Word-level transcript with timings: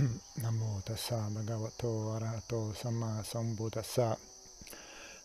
Namo 0.00 0.80
tassa 0.82 1.28
bhagavato 1.28 2.14
arahato 2.16 2.72
sama 2.74 3.22
sambuddhassa. 3.22 4.16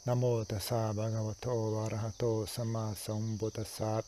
Namo 0.06 0.44
tassa 0.44 0.92
bhagavato 0.94 1.80
arahato 1.86 2.46
sama 2.46 2.94
sambuddhassa. 2.94 4.04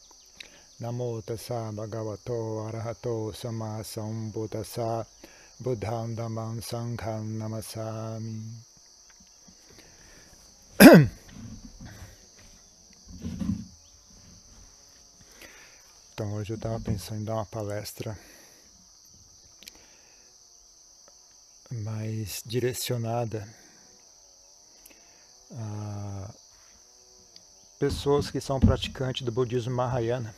Namo 0.82 1.22
tassa 1.22 1.72
bhagavato 1.72 2.68
arahato 2.68 3.32
sama 3.34 3.82
sambuddhassa. 3.82 5.08
Buddham 5.64 6.16
dhammam 6.16 6.62
sangham 6.62 7.38
namasami. 7.38 8.66
Então 16.14 16.34
hoje 16.34 16.52
eu 16.52 16.58
estava 16.58 16.78
pensando 16.82 17.22
em 17.22 17.24
dar 17.24 17.36
uma 17.36 17.46
palestra 17.46 18.18
mais 22.28 22.44
direcionada 22.46 23.48
a 25.54 26.30
pessoas 27.80 28.30
que 28.30 28.42
são 28.42 28.60
praticantes 28.60 29.22
do 29.22 29.32
budismo 29.32 29.74
Mahayana, 29.74 30.36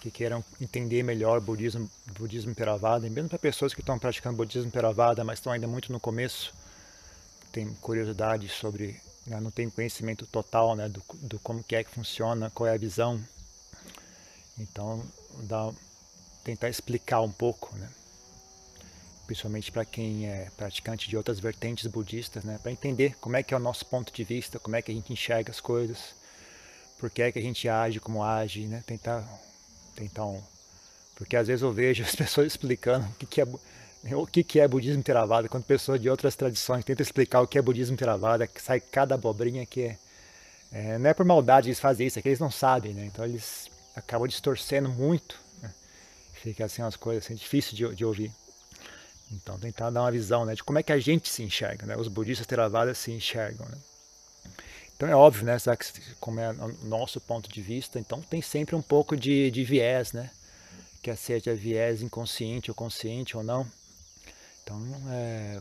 que 0.00 0.10
queiram 0.10 0.44
entender 0.60 1.02
melhor 1.02 1.38
o 1.38 1.40
budismo, 1.40 1.90
budismo 2.16 2.54
Theravada, 2.54 3.10
mesmo 3.10 3.28
para 3.28 3.38
pessoas 3.38 3.74
que 3.74 3.80
estão 3.80 3.98
praticando 3.98 4.36
budismo 4.36 4.70
Theravada, 4.70 5.24
mas 5.24 5.38
estão 5.38 5.52
ainda 5.52 5.66
muito 5.66 5.90
no 5.90 5.98
começo, 5.98 6.54
tem 7.50 7.74
curiosidade 7.80 8.48
sobre, 8.48 9.00
né, 9.26 9.40
não 9.40 9.50
tem 9.50 9.68
conhecimento 9.68 10.26
total 10.26 10.76
né, 10.76 10.88
do, 10.88 11.02
do 11.14 11.40
como 11.40 11.64
que 11.64 11.74
é 11.74 11.82
que 11.82 11.90
funciona, 11.90 12.50
qual 12.50 12.68
é 12.68 12.74
a 12.74 12.78
visão. 12.78 13.20
Então, 14.58 15.02
dá, 15.44 15.72
tentar 16.44 16.68
explicar 16.68 17.22
um 17.22 17.32
pouco, 17.32 17.74
né? 17.76 17.88
Principalmente 19.28 19.70
para 19.70 19.84
quem 19.84 20.26
é 20.26 20.48
praticante 20.56 21.06
de 21.06 21.14
outras 21.14 21.38
vertentes 21.38 21.86
budistas, 21.86 22.42
né, 22.44 22.58
para 22.62 22.72
entender 22.72 23.14
como 23.20 23.36
é 23.36 23.42
que 23.42 23.52
é 23.52 23.56
o 23.58 23.60
nosso 23.60 23.84
ponto 23.84 24.10
de 24.10 24.24
vista, 24.24 24.58
como 24.58 24.74
é 24.74 24.80
que 24.80 24.90
a 24.90 24.94
gente 24.94 25.12
enxerga 25.12 25.50
as 25.50 25.60
coisas, 25.60 26.14
por 26.98 27.10
que 27.10 27.20
é 27.20 27.30
que 27.30 27.38
a 27.38 27.42
gente 27.42 27.68
age 27.68 28.00
como 28.00 28.24
age, 28.24 28.66
né, 28.66 28.82
tentar, 28.86 29.22
tentar 29.94 30.24
um, 30.24 30.42
porque 31.14 31.36
às 31.36 31.46
vezes 31.46 31.62
eu 31.62 31.70
vejo 31.70 32.02
as 32.02 32.14
pessoas 32.16 32.46
explicando 32.46 33.04
o 33.04 33.12
que, 33.16 33.26
que 33.26 33.40
é 33.42 33.46
o 34.14 34.26
que, 34.26 34.42
que 34.42 34.60
é 34.60 34.66
budismo 34.66 35.02
Theravada, 35.02 35.46
quando 35.46 35.64
pessoas 35.64 36.00
de 36.00 36.08
outras 36.08 36.34
tradições 36.34 36.82
tentam 36.82 37.02
explicar 37.02 37.42
o 37.42 37.46
que 37.46 37.58
é 37.58 37.62
budismo 37.62 37.98
Theravada, 37.98 38.48
sai 38.56 38.80
cada 38.80 39.14
abobrinha 39.14 39.66
que 39.66 39.82
é, 39.82 39.98
é, 40.72 40.98
não 40.98 41.10
é 41.10 41.12
por 41.12 41.26
maldade 41.26 41.68
eles 41.68 41.80
fazem 41.80 42.06
isso, 42.06 42.18
é 42.18 42.22
que 42.22 42.28
eles 42.30 42.40
não 42.40 42.50
sabem, 42.50 42.94
né, 42.94 43.04
então 43.04 43.26
eles 43.26 43.70
acabam 43.94 44.26
distorcendo 44.26 44.88
muito, 44.88 45.38
né, 45.60 45.70
fica 46.32 46.64
assim 46.64 46.80
umas 46.80 46.96
coisas 46.96 47.26
assim, 47.26 47.34
difícil 47.34 47.76
de, 47.76 47.94
de 47.94 48.06
ouvir. 48.06 48.32
Então 49.30 49.58
tentar 49.58 49.90
dar 49.90 50.02
uma 50.02 50.12
visão 50.12 50.44
né, 50.44 50.54
de 50.54 50.64
como 50.64 50.78
é 50.78 50.82
que 50.82 50.92
a 50.92 50.98
gente 50.98 51.28
se 51.28 51.42
enxerga, 51.42 51.86
né? 51.86 51.96
os 51.96 52.08
budistas 52.08 52.46
Theravada 52.46 52.94
se 52.94 53.10
enxergam. 53.10 53.66
Né? 53.68 53.78
Então 54.96 55.08
é 55.08 55.14
óbvio, 55.14 55.44
né, 55.44 55.56
como 56.18 56.40
é 56.40 56.50
o 56.50 56.68
nosso 56.84 57.20
ponto 57.20 57.48
de 57.48 57.60
vista, 57.60 57.98
então 57.98 58.20
tem 58.22 58.40
sempre 58.40 58.74
um 58.74 58.82
pouco 58.82 59.16
de, 59.16 59.50
de 59.50 59.64
viés, 59.64 60.12
né? 60.12 60.30
Quer 61.02 61.16
seja 61.16 61.54
viés 61.54 62.02
inconsciente 62.02 62.70
ou 62.70 62.74
consciente 62.74 63.36
ou 63.36 63.44
não. 63.44 63.64
Então, 64.64 64.82
é, 65.10 65.60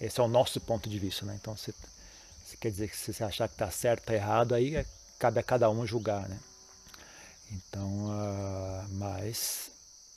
esse 0.00 0.18
é 0.18 0.22
o 0.22 0.28
nosso 0.28 0.60
ponto 0.60 0.88
de 0.88 0.98
vista, 0.98 1.26
né? 1.26 1.38
Então, 1.38 1.56
se, 1.56 1.74
se 2.46 2.56
quer 2.56 2.70
dizer 2.70 2.88
que 2.88 2.96
se 2.96 3.12
você 3.12 3.22
achar 3.22 3.46
que 3.46 3.54
está 3.54 3.70
certo, 3.70 4.00
está 4.00 4.14
errado, 4.14 4.54
aí 4.54 4.74
é, 4.74 4.86
cabe 5.18 5.38
a 5.38 5.42
cada 5.42 5.68
um 5.68 5.86
julgar, 5.86 6.28
né? 6.28 6.38
Então, 7.52 8.06
uh, 8.06 8.88
mas 8.92 9.70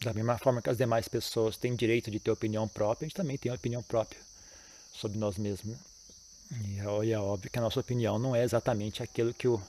da 0.03 0.13
mesma 0.13 0.37
forma 0.37 0.61
que 0.61 0.69
as 0.69 0.77
demais 0.77 1.07
pessoas 1.07 1.57
têm 1.57 1.75
direito 1.75 2.09
de 2.09 2.19
ter 2.19 2.31
opinião 2.31 2.67
própria, 2.67 3.05
a 3.05 3.07
gente 3.07 3.15
também 3.15 3.37
tem 3.37 3.51
opinião 3.51 3.83
própria 3.83 4.19
sobre 4.93 5.17
nós 5.19 5.37
mesmos. 5.37 5.75
Né? 5.75 5.79
E 6.67 6.79
é, 6.79 7.13
é 7.13 7.19
óbvio 7.19 7.51
que 7.51 7.59
a 7.59 7.61
nossa 7.61 7.79
opinião 7.79 8.17
não 8.17 8.35
é 8.35 8.43
exatamente 8.43 9.03
aquilo 9.03 9.33
que, 9.33 9.47
o, 9.47 9.61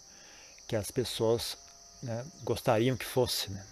que 0.67 0.75
as 0.75 0.91
pessoas 0.91 1.57
né, 2.03 2.25
gostariam 2.43 2.97
que 2.97 3.05
fosse. 3.05 3.51
Né? 3.51 3.65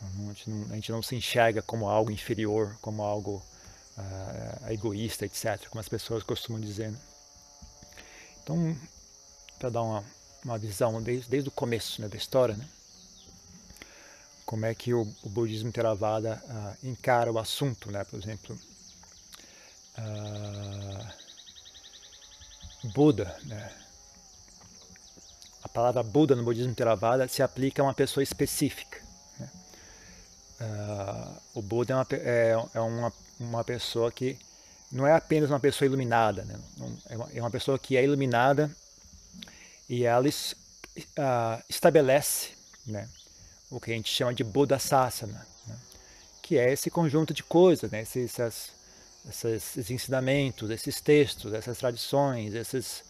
A, 0.00 0.28
gente 0.28 0.50
não, 0.50 0.72
a, 0.72 0.74
gente 0.74 0.92
não, 0.92 1.02
se 1.02 1.14
enxerga 1.14 1.60
como 1.60 1.88
algo 1.88 2.10
inferior, 2.10 2.76
como 2.80 3.02
algo 3.02 3.42
uh, 3.98 4.72
egoísta, 4.72 5.26
etc., 5.26 5.68
como 5.68 5.80
as 5.80 5.88
pessoas 5.88 6.22
costumam 6.22 6.60
dizer. 6.60 6.90
Né? 6.90 6.98
Então, 8.42 8.76
para 9.58 9.68
dar 9.68 9.82
uma, 9.82 10.04
uma 10.42 10.58
visão 10.58 11.02
desde, 11.02 11.28
desde 11.28 11.50
o 11.50 11.52
começo 11.52 12.00
né, 12.00 12.08
da 12.08 12.16
história, 12.16 12.56
né? 12.56 12.66
Como 14.48 14.64
é 14.64 14.74
que 14.74 14.94
o, 14.94 15.06
o 15.22 15.28
budismo 15.28 15.70
Theravada 15.70 16.42
uh, 16.48 16.74
encara 16.88 17.30
o 17.30 17.38
assunto, 17.38 17.92
né? 17.92 18.02
Por 18.04 18.18
exemplo, 18.18 18.58
uh, 19.98 21.06
Buda, 22.94 23.36
né? 23.44 23.70
A 25.62 25.68
palavra 25.68 26.02
Buda 26.02 26.34
no 26.34 26.44
budismo 26.44 26.74
Theravada 26.74 27.28
se 27.28 27.42
aplica 27.42 27.82
a 27.82 27.84
uma 27.84 27.92
pessoa 27.92 28.24
específica. 28.24 28.98
Né? 29.38 29.50
Uh, 30.62 31.58
o 31.58 31.60
Buda 31.60 31.92
é, 31.92 31.96
uma, 31.96 32.06
é, 32.12 32.56
é 32.72 32.80
uma, 32.80 33.12
uma 33.38 33.62
pessoa 33.64 34.10
que 34.10 34.38
não 34.90 35.06
é 35.06 35.12
apenas 35.12 35.50
uma 35.50 35.60
pessoa 35.60 35.84
iluminada, 35.84 36.42
né? 36.46 36.58
é, 37.10 37.16
uma, 37.16 37.28
é 37.34 37.40
uma 37.42 37.50
pessoa 37.50 37.78
que 37.78 37.98
é 37.98 38.02
iluminada 38.02 38.74
e 39.90 40.04
ela 40.06 40.26
estabelece 41.68 42.56
né? 42.88 43.06
O 43.70 43.78
que 43.78 43.92
a 43.92 43.94
gente 43.94 44.12
chama 44.12 44.32
de 44.32 44.42
Buddha 44.42 44.78
Sasana, 44.78 45.46
né? 45.66 45.76
que 46.42 46.56
é 46.58 46.72
esse 46.72 46.90
conjunto 46.90 47.34
de 47.34 47.42
coisas, 47.42 47.90
né? 47.90 48.02
esses, 48.02 48.38
esses, 48.38 49.44
esses, 49.44 49.90
ensinamentos, 49.90 50.70
esses 50.70 51.00
textos, 51.00 51.52
essas 51.52 51.78
tradições, 51.78 52.54
esses, 52.54 53.04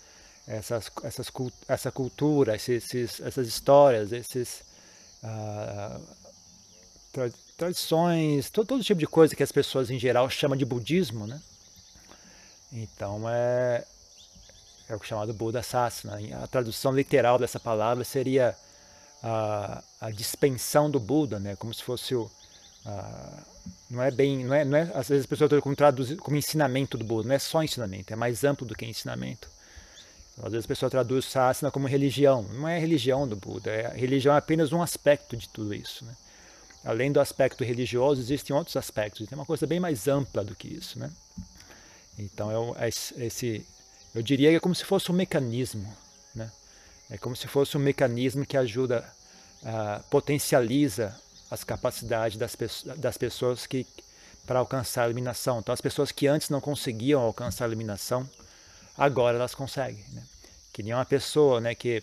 essas, 0.46 0.90
essas, 1.04 1.30
essa 1.68 1.92
cultura, 1.92 2.56
esses, 2.56 3.20
essas 3.20 3.46
histórias, 3.46 4.12
esses 4.12 4.62
uh, 5.22 6.02
tra, 7.12 7.30
tradições, 7.56 8.50
todo, 8.50 8.66
todo 8.66 8.84
tipo 8.84 8.98
de 8.98 9.06
coisa 9.06 9.36
que 9.36 9.42
as 9.42 9.52
pessoas 9.52 9.90
em 9.90 9.98
geral 9.98 10.28
chamam 10.28 10.56
de 10.56 10.64
budismo, 10.64 11.26
né? 11.26 11.40
Então 12.72 13.28
é, 13.28 13.84
é 14.88 14.94
o 14.94 15.02
chamado 15.02 15.32
Buddha 15.32 15.62
Sasana. 15.62 16.18
A 16.42 16.46
tradução 16.46 16.92
literal 16.92 17.38
dessa 17.38 17.58
palavra 17.58 18.04
seria 18.04 18.56
a, 19.22 19.82
a 20.00 20.10
dispensão 20.10 20.90
do 20.90 21.00
Buda, 21.00 21.38
né? 21.38 21.56
Como 21.56 21.72
se 21.72 21.82
fosse 21.82 22.14
o 22.14 22.30
a, 22.84 23.42
não 23.90 24.02
é 24.02 24.10
bem, 24.10 24.44
não 24.44 24.54
é, 24.54 24.64
não 24.64 24.76
é 24.76 24.82
às 24.94 25.08
vezes 25.08 25.20
as 25.22 25.26
pessoas 25.26 25.60
como 25.62 25.74
traduzir 25.74 26.16
como 26.16 26.36
ensinamento 26.36 26.96
do 26.96 27.04
Buda, 27.04 27.28
não 27.28 27.34
é 27.34 27.38
só 27.38 27.62
ensinamento, 27.62 28.12
é 28.12 28.16
mais 28.16 28.44
amplo 28.44 28.66
do 28.66 28.74
que 28.74 28.84
ensinamento. 28.84 29.48
Às 30.42 30.52
vezes 30.52 30.66
a 30.66 30.68
pessoa 30.68 30.88
traduz 30.88 31.24
sasana 31.24 31.70
como 31.70 31.88
religião, 31.88 32.42
não 32.42 32.68
é 32.68 32.78
religião 32.78 33.26
do 33.26 33.34
Buda, 33.34 33.70
é, 33.70 33.88
religião 33.88 34.34
é 34.34 34.38
apenas 34.38 34.72
um 34.72 34.80
aspecto 34.80 35.36
de 35.36 35.48
tudo 35.48 35.74
isso, 35.74 36.04
né? 36.04 36.14
Além 36.84 37.10
do 37.10 37.20
aspecto 37.20 37.64
religioso, 37.64 38.20
existem 38.20 38.54
outros 38.54 38.76
aspectos, 38.76 39.26
tem 39.26 39.36
uma 39.36 39.44
coisa 39.44 39.66
bem 39.66 39.80
mais 39.80 40.06
ampla 40.06 40.44
do 40.44 40.54
que 40.54 40.68
isso, 40.68 40.98
né? 40.98 41.10
Então 42.16 42.74
é, 42.76 42.86
é 42.86 42.88
esse, 43.26 43.66
eu 44.14 44.22
diria 44.22 44.50
que 44.50 44.56
é 44.56 44.60
como 44.60 44.74
se 44.74 44.84
fosse 44.84 45.10
um 45.10 45.14
mecanismo, 45.14 45.92
né? 46.34 46.50
É 47.10 47.16
como 47.16 47.34
se 47.34 47.46
fosse 47.46 47.76
um 47.76 47.80
mecanismo 47.80 48.44
que 48.44 48.56
ajuda, 48.56 49.04
uh, 49.62 50.02
potencializa 50.10 51.18
as 51.50 51.64
capacidades 51.64 52.36
das, 52.36 52.56
das 52.96 53.16
pessoas 53.16 53.66
que 53.66 53.86
para 54.46 54.58
alcançar 54.58 55.04
a 55.04 55.06
iluminação. 55.06 55.58
Então, 55.58 55.74
as 55.74 55.80
pessoas 55.80 56.10
que 56.10 56.26
antes 56.26 56.48
não 56.48 56.60
conseguiam 56.60 57.20
alcançar 57.20 57.64
a 57.66 57.68
iluminação, 57.68 58.28
agora 58.96 59.36
elas 59.36 59.54
conseguem. 59.54 60.02
Né? 60.12 60.22
Que 60.72 60.82
nem 60.82 60.94
uma 60.94 61.04
pessoa 61.04 61.60
né, 61.60 61.74
que 61.74 62.02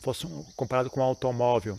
fosse 0.00 0.26
um, 0.26 0.42
comparado 0.56 0.88
com 0.88 1.00
um 1.00 1.04
automóvel. 1.04 1.78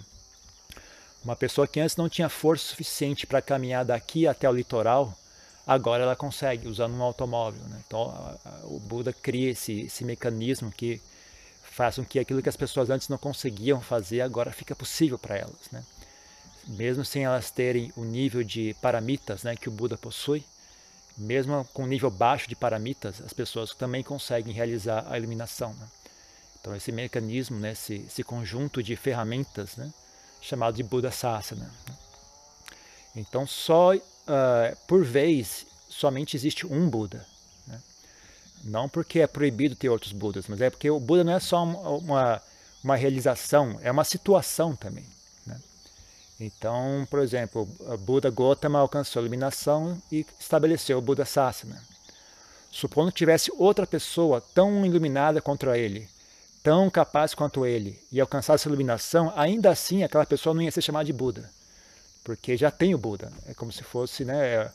Uma 1.23 1.35
pessoa 1.35 1.67
que 1.67 1.79
antes 1.79 1.95
não 1.95 2.07
tinha 2.07 2.29
força 2.29 2.65
suficiente 2.65 3.25
para 3.25 3.41
caminhar 3.41 3.83
daqui 3.83 4.27
até 4.27 4.47
o 4.47 4.53
litoral, 4.53 5.17
agora 5.65 6.03
ela 6.03 6.15
consegue 6.15 6.67
usando 6.67 6.93
um 6.93 7.01
automóvel. 7.01 7.63
Né? 7.67 7.81
Então, 7.87 8.39
o 8.65 8.79
Buda 8.79 9.11
cria 9.11 9.51
esse, 9.51 9.81
esse 9.81 10.03
mecanismo 10.03 10.71
que 10.71 11.01
façam 11.75 12.05
que 12.05 12.17
aquilo 12.17 12.41
que 12.41 12.47
as 12.47 12.55
pessoas 12.55 12.89
antes 12.89 13.09
não 13.09 13.17
conseguiam 13.17 13.81
fazer 13.81 14.21
agora 14.21 14.49
fica 14.53 14.73
possível 14.73 15.19
para 15.19 15.37
elas, 15.37 15.69
né? 15.73 15.83
Mesmo 16.67 17.03
sem 17.03 17.25
elas 17.25 17.51
terem 17.51 17.91
o 17.97 18.05
nível 18.05 18.45
de 18.45 18.73
paramitas, 18.81 19.43
né, 19.43 19.57
que 19.57 19.67
o 19.67 19.71
Buda 19.71 19.97
possui, 19.97 20.41
mesmo 21.17 21.67
com 21.73 21.85
nível 21.85 22.09
baixo 22.09 22.47
de 22.47 22.55
paramitas, 22.55 23.21
as 23.21 23.33
pessoas 23.33 23.75
também 23.75 24.01
conseguem 24.01 24.53
realizar 24.53 25.05
a 25.09 25.17
iluminação. 25.17 25.73
Né? 25.73 25.87
Então 26.59 26.73
esse 26.73 26.93
mecanismo, 26.93 27.59
né, 27.59 27.73
esse, 27.73 27.95
esse 28.07 28.23
conjunto 28.23 28.81
de 28.81 28.95
ferramentas, 28.95 29.75
né, 29.75 29.93
chamado 30.41 30.75
de 30.75 30.83
Buda 30.83 31.11
Sasana. 31.11 31.69
Né? 31.87 31.95
Então 33.17 33.45
só 33.45 33.93
uh, 33.93 34.01
por 34.87 35.03
vez 35.03 35.67
somente 35.89 36.37
existe 36.37 36.65
um 36.65 36.89
Buda. 36.89 37.27
Não 38.63 38.89
porque 38.89 39.19
é 39.19 39.27
proibido 39.27 39.75
ter 39.75 39.89
outros 39.89 40.11
Budas, 40.11 40.47
mas 40.47 40.61
é 40.61 40.69
porque 40.69 40.89
o 40.89 40.99
Buda 40.99 41.23
não 41.23 41.33
é 41.33 41.39
só 41.39 41.63
uma, 41.63 42.41
uma 42.83 42.95
realização, 42.95 43.79
é 43.81 43.91
uma 43.91 44.03
situação 44.03 44.75
também. 44.75 45.05
Né? 45.45 45.59
Então, 46.39 47.07
por 47.09 47.19
exemplo, 47.19 47.65
Buda 47.99 48.29
Gotama 48.29 48.79
alcançou 48.79 49.19
a 49.19 49.23
iluminação 49.23 50.01
e 50.11 50.25
estabeleceu 50.39 50.97
o 50.97 51.01
Buda 51.01 51.25
Sasana. 51.25 51.81
Supondo 52.71 53.11
que 53.11 53.17
tivesse 53.17 53.51
outra 53.57 53.87
pessoa 53.87 54.41
tão 54.53 54.85
iluminada 54.85 55.41
contra 55.41 55.77
ele, 55.77 56.09
tão 56.61 56.89
capaz 56.89 57.33
quanto 57.33 57.65
ele, 57.65 57.97
e 58.11 58.19
alcançasse 58.19 58.67
a 58.67 58.69
iluminação, 58.69 59.31
ainda 59.35 59.69
assim 59.69 60.03
aquela 60.03 60.25
pessoa 60.25 60.53
não 60.53 60.61
ia 60.61 60.71
ser 60.71 60.81
chamada 60.81 61.05
de 61.05 61.13
Buda, 61.13 61.49
porque 62.23 62.57
já 62.57 62.69
tem 62.69 62.93
o 62.93 62.97
Buda. 62.97 63.31
É 63.47 63.53
como 63.53 63.71
se 63.71 63.83
fosse, 63.83 64.25
né, 64.25 64.45
é, 64.45 64.71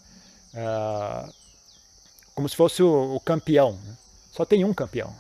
é, 0.54 1.30
como 2.40 2.48
se 2.48 2.56
fosse 2.56 2.82
o, 2.82 3.16
o 3.16 3.20
campeão. 3.20 3.72
Né? 3.84 3.94
Só 4.32 4.46
tem 4.46 4.64
um 4.64 4.72
campeão. 4.72 5.14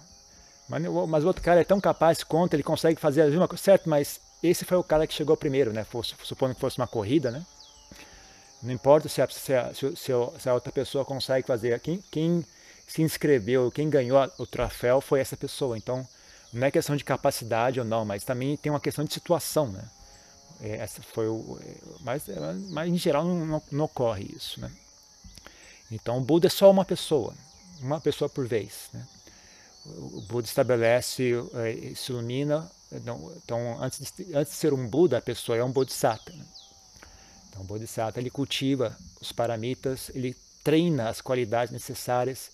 Mas, 0.66 0.82
mas 1.06 1.22
o 1.22 1.26
outro 1.26 1.42
cara 1.42 1.60
é 1.60 1.64
tão 1.64 1.78
capaz 1.78 2.24
quanto 2.24 2.54
ele 2.54 2.62
consegue 2.62 2.98
fazer 2.98 3.20
a 3.20 3.26
mesma 3.26 3.46
coisa, 3.46 3.62
certo? 3.62 3.90
Mas 3.90 4.18
esse 4.42 4.64
foi 4.64 4.78
o 4.78 4.82
cara 4.82 5.06
que 5.06 5.12
chegou 5.12 5.36
primeiro, 5.36 5.70
né? 5.70 5.84
Fosse, 5.84 6.14
supondo 6.22 6.54
que 6.54 6.60
fosse 6.60 6.78
uma 6.78 6.86
corrida, 6.86 7.30
né? 7.30 7.44
Não 8.62 8.72
importa 8.72 9.06
se 9.06 9.20
a, 9.20 9.28
se 9.28 9.52
a, 9.52 9.70
se 9.74 10.48
a 10.48 10.54
outra 10.54 10.72
pessoa 10.72 11.04
consegue 11.04 11.46
fazer. 11.46 11.78
Quem, 11.80 12.02
quem 12.10 12.42
se 12.86 13.02
inscreveu, 13.02 13.70
quem 13.70 13.90
ganhou 13.90 14.18
o 14.38 14.46
troféu 14.46 15.02
foi 15.02 15.20
essa 15.20 15.36
pessoa. 15.36 15.76
Então, 15.76 16.08
não 16.54 16.66
é 16.66 16.70
questão 16.70 16.96
de 16.96 17.04
capacidade 17.04 17.80
ou 17.80 17.84
não, 17.84 18.06
mas 18.06 18.24
também 18.24 18.56
tem 18.56 18.72
uma 18.72 18.80
questão 18.80 19.04
de 19.04 19.12
situação, 19.12 19.66
né? 19.66 19.84
É, 20.62 20.76
essa 20.76 21.02
foi 21.02 21.28
o, 21.28 21.58
é, 21.60 21.74
mas, 22.00 22.26
é, 22.30 22.34
mas 22.70 22.88
em 22.88 22.96
geral 22.96 23.24
não, 23.24 23.44
não, 23.44 23.62
não, 23.70 23.84
ocorre 23.84 24.24
isso, 24.34 24.58
né? 24.58 24.70
Então, 25.90 26.18
o 26.18 26.20
Buda 26.20 26.46
é 26.46 26.50
só 26.50 26.70
uma 26.70 26.84
pessoa, 26.84 27.34
uma 27.80 28.00
pessoa 28.00 28.28
por 28.28 28.46
vez, 28.46 28.88
né? 28.92 29.06
O 29.86 30.20
Buda 30.22 30.46
estabelece, 30.46 31.32
se 31.96 32.12
ilumina. 32.12 32.70
Então, 32.92 33.82
antes 33.82 34.12
de, 34.12 34.34
antes 34.34 34.52
de 34.52 34.58
ser 34.58 34.72
um 34.72 34.86
Buda, 34.86 35.18
a 35.18 35.22
pessoa 35.22 35.56
é 35.56 35.64
um 35.64 35.72
Bodhisattva. 35.72 36.36
Né? 36.36 36.44
Então, 37.48 37.62
o 37.62 37.64
Bodhisattva 37.64 38.20
ele 38.20 38.30
cultiva 38.30 38.96
os 39.20 39.32
paramitas, 39.32 40.10
ele 40.14 40.36
treina 40.62 41.08
as 41.08 41.20
qualidades 41.20 41.72
necessárias 41.72 42.50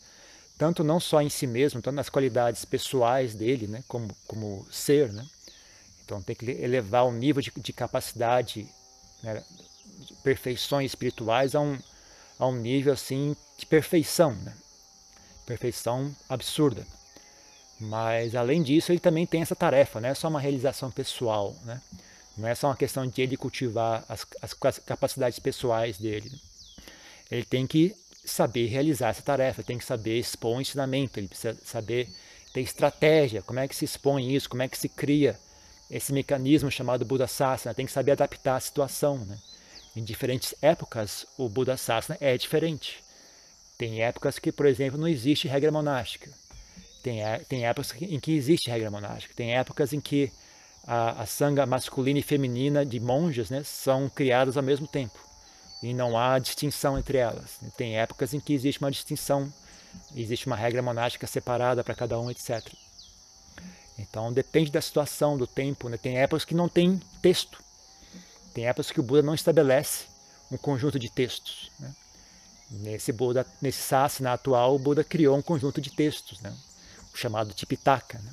tanto 0.58 0.82
não 0.82 0.98
só 0.98 1.20
em 1.20 1.28
si 1.28 1.46
mesmo, 1.46 1.82
tanto 1.82 1.94
nas 1.94 2.08
qualidades 2.08 2.64
pessoais 2.64 3.34
dele, 3.34 3.66
né, 3.66 3.84
como, 3.86 4.14
como 4.26 4.66
ser, 4.70 5.12
né? 5.12 5.26
Então 6.04 6.22
tem 6.22 6.36
que 6.36 6.50
elevar 6.50 7.04
o 7.04 7.12
nível 7.12 7.42
de, 7.42 7.52
de 7.56 7.72
capacidade, 7.72 8.66
né, 9.22 9.42
de 9.98 10.14
perfeições 10.22 10.92
espirituais 10.92 11.54
a 11.54 11.60
um, 11.60 11.78
a 12.38 12.46
um 12.46 12.56
nível 12.56 12.92
assim 12.92 13.36
de 13.58 13.66
perfeição, 13.66 14.34
né? 14.34 14.54
Perfeição 15.46 16.14
absurda. 16.28 16.86
Mas 17.78 18.34
além 18.34 18.62
disso, 18.62 18.90
ele 18.90 18.98
também 18.98 19.26
tem 19.26 19.42
essa 19.42 19.54
tarefa, 19.54 20.00
não 20.00 20.08
é 20.08 20.14
só 20.14 20.28
uma 20.28 20.40
realização 20.40 20.90
pessoal, 20.90 21.54
né? 21.64 21.80
Não 22.36 22.48
é 22.48 22.54
só 22.54 22.68
uma 22.68 22.76
questão 22.76 23.06
de 23.06 23.22
ele 23.22 23.36
cultivar 23.36 24.04
as, 24.08 24.26
as 24.42 24.78
capacidades 24.80 25.38
pessoais 25.38 25.98
dele. 25.98 26.30
Ele 27.30 27.44
tem 27.44 27.66
que 27.66 27.94
saber 28.24 28.66
realizar 28.66 29.08
essa 29.08 29.22
tarefa, 29.22 29.62
tem 29.62 29.78
que 29.78 29.84
saber 29.84 30.18
expor 30.18 30.56
o 30.56 30.60
ensinamento, 30.60 31.18
ele 31.18 31.28
precisa 31.28 31.56
saber 31.64 32.08
ter 32.52 32.60
estratégia, 32.60 33.42
como 33.42 33.60
é 33.60 33.68
que 33.68 33.76
se 33.76 33.84
expõe 33.84 34.34
isso, 34.34 34.48
como 34.48 34.62
é 34.62 34.68
que 34.68 34.78
se 34.78 34.88
cria 34.88 35.38
esse 35.90 36.12
mecanismo 36.12 36.70
chamado 36.70 37.04
Buda 37.04 37.26
Sasana, 37.26 37.74
tem 37.74 37.86
que 37.86 37.92
saber 37.92 38.12
adaptar 38.12 38.56
a 38.56 38.60
situação. 38.60 39.18
Né? 39.18 39.38
Em 39.96 40.04
diferentes 40.04 40.54
épocas, 40.60 41.26
o 41.38 41.48
Buda 41.48 41.76
Sasana 41.76 42.18
é 42.20 42.36
diferente. 42.36 43.02
Tem 43.78 44.02
épocas 44.02 44.38
que, 44.38 44.52
por 44.52 44.66
exemplo, 44.66 45.00
não 45.00 45.08
existe 45.08 45.48
regra 45.48 45.72
monástica. 45.72 46.30
Tem, 47.02 47.24
é, 47.24 47.38
tem 47.38 47.66
épocas 47.66 47.94
em 48.00 48.20
que 48.20 48.32
existe 48.32 48.70
regra 48.70 48.90
monástica. 48.90 49.34
Tem 49.34 49.56
épocas 49.56 49.92
em 49.92 50.00
que 50.00 50.30
a, 50.86 51.22
a 51.22 51.26
sanga 51.26 51.64
masculina 51.64 52.18
e 52.18 52.22
feminina 52.22 52.84
de 52.84 53.00
monjas 53.00 53.50
né, 53.50 53.62
são 53.64 54.08
criadas 54.08 54.56
ao 54.56 54.62
mesmo 54.62 54.86
tempo 54.86 55.26
e 55.82 55.92
não 55.92 56.18
há 56.18 56.38
distinção 56.38 56.98
entre 56.98 57.18
elas. 57.18 57.58
Tem 57.76 57.98
épocas 57.98 58.34
em 58.34 58.40
que 58.40 58.52
existe 58.52 58.80
uma 58.80 58.90
distinção, 58.90 59.52
existe 60.14 60.46
uma 60.46 60.56
regra 60.56 60.82
monástica 60.82 61.26
separada 61.26 61.84
para 61.84 61.94
cada 61.94 62.18
um, 62.18 62.30
etc. 62.30 62.60
Então 63.98 64.32
depende 64.32 64.70
da 64.70 64.80
situação, 64.80 65.36
do 65.36 65.46
tempo. 65.46 65.88
Né? 65.88 65.96
Tem 65.96 66.18
épocas 66.18 66.44
que 66.44 66.54
não 66.54 66.68
tem 66.68 67.00
texto. 67.22 67.62
Tem 68.56 68.66
épocas 68.66 68.90
que 68.90 68.98
o 68.98 69.02
Buda 69.02 69.20
não 69.20 69.34
estabelece 69.34 70.06
um 70.50 70.56
conjunto 70.56 70.98
de 70.98 71.10
textos. 71.10 71.70
Né? 71.78 71.94
Nesse 72.70 73.12
Buda, 73.12 73.46
nesse 73.60 73.82
Sasana 73.82 74.32
atual, 74.32 74.74
o 74.74 74.78
Buda 74.78 75.04
criou 75.04 75.36
um 75.36 75.42
conjunto 75.42 75.78
de 75.78 75.90
textos, 75.90 76.40
né? 76.40 76.56
o 77.12 77.18
chamado 77.18 77.52
Tipitaka. 77.52 78.18
Né? 78.18 78.32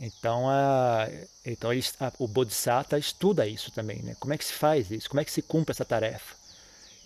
Então, 0.00 0.50
a, 0.50 1.08
então 1.46 1.72
ele, 1.72 1.82
a, 1.98 2.12
o 2.18 2.28
Bodhisattva 2.28 2.98
estuda 2.98 3.46
isso 3.46 3.70
também, 3.70 4.02
né? 4.02 4.14
Como 4.20 4.34
é 4.34 4.36
que 4.36 4.44
se 4.44 4.52
faz 4.52 4.90
isso? 4.90 5.08
Como 5.08 5.18
é 5.18 5.24
que 5.24 5.32
se 5.32 5.40
cumpre 5.40 5.72
essa 5.72 5.86
tarefa? 5.86 6.34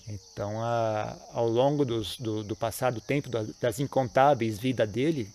Então, 0.09 0.61
a, 0.61 1.17
ao 1.33 1.49
longo 1.49 1.85
dos, 1.85 2.19
do, 2.19 2.43
do 2.43 2.57
passar 2.57 2.91
do 2.91 3.01
tempo, 3.01 3.29
das 3.61 3.79
incontáveis 3.79 4.59
vidas 4.59 4.91
dele, 4.91 5.33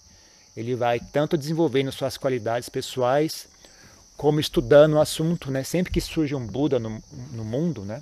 ele 0.58 0.76
vai 0.76 1.00
tanto 1.00 1.38
desenvolvendo 1.38 1.90
suas 1.90 2.18
qualidades 2.18 2.68
pessoais, 2.68 3.48
como 4.24 4.40
estudando 4.40 4.94
o 4.94 5.02
assunto, 5.02 5.52
né? 5.52 5.66
Sempre 5.66 5.92
que 5.92 6.00
surge 6.00 6.34
um 6.34 6.48
Buda 6.48 6.80
no, 6.80 7.04
no 7.34 7.44
mundo, 7.44 7.84
né? 7.84 8.02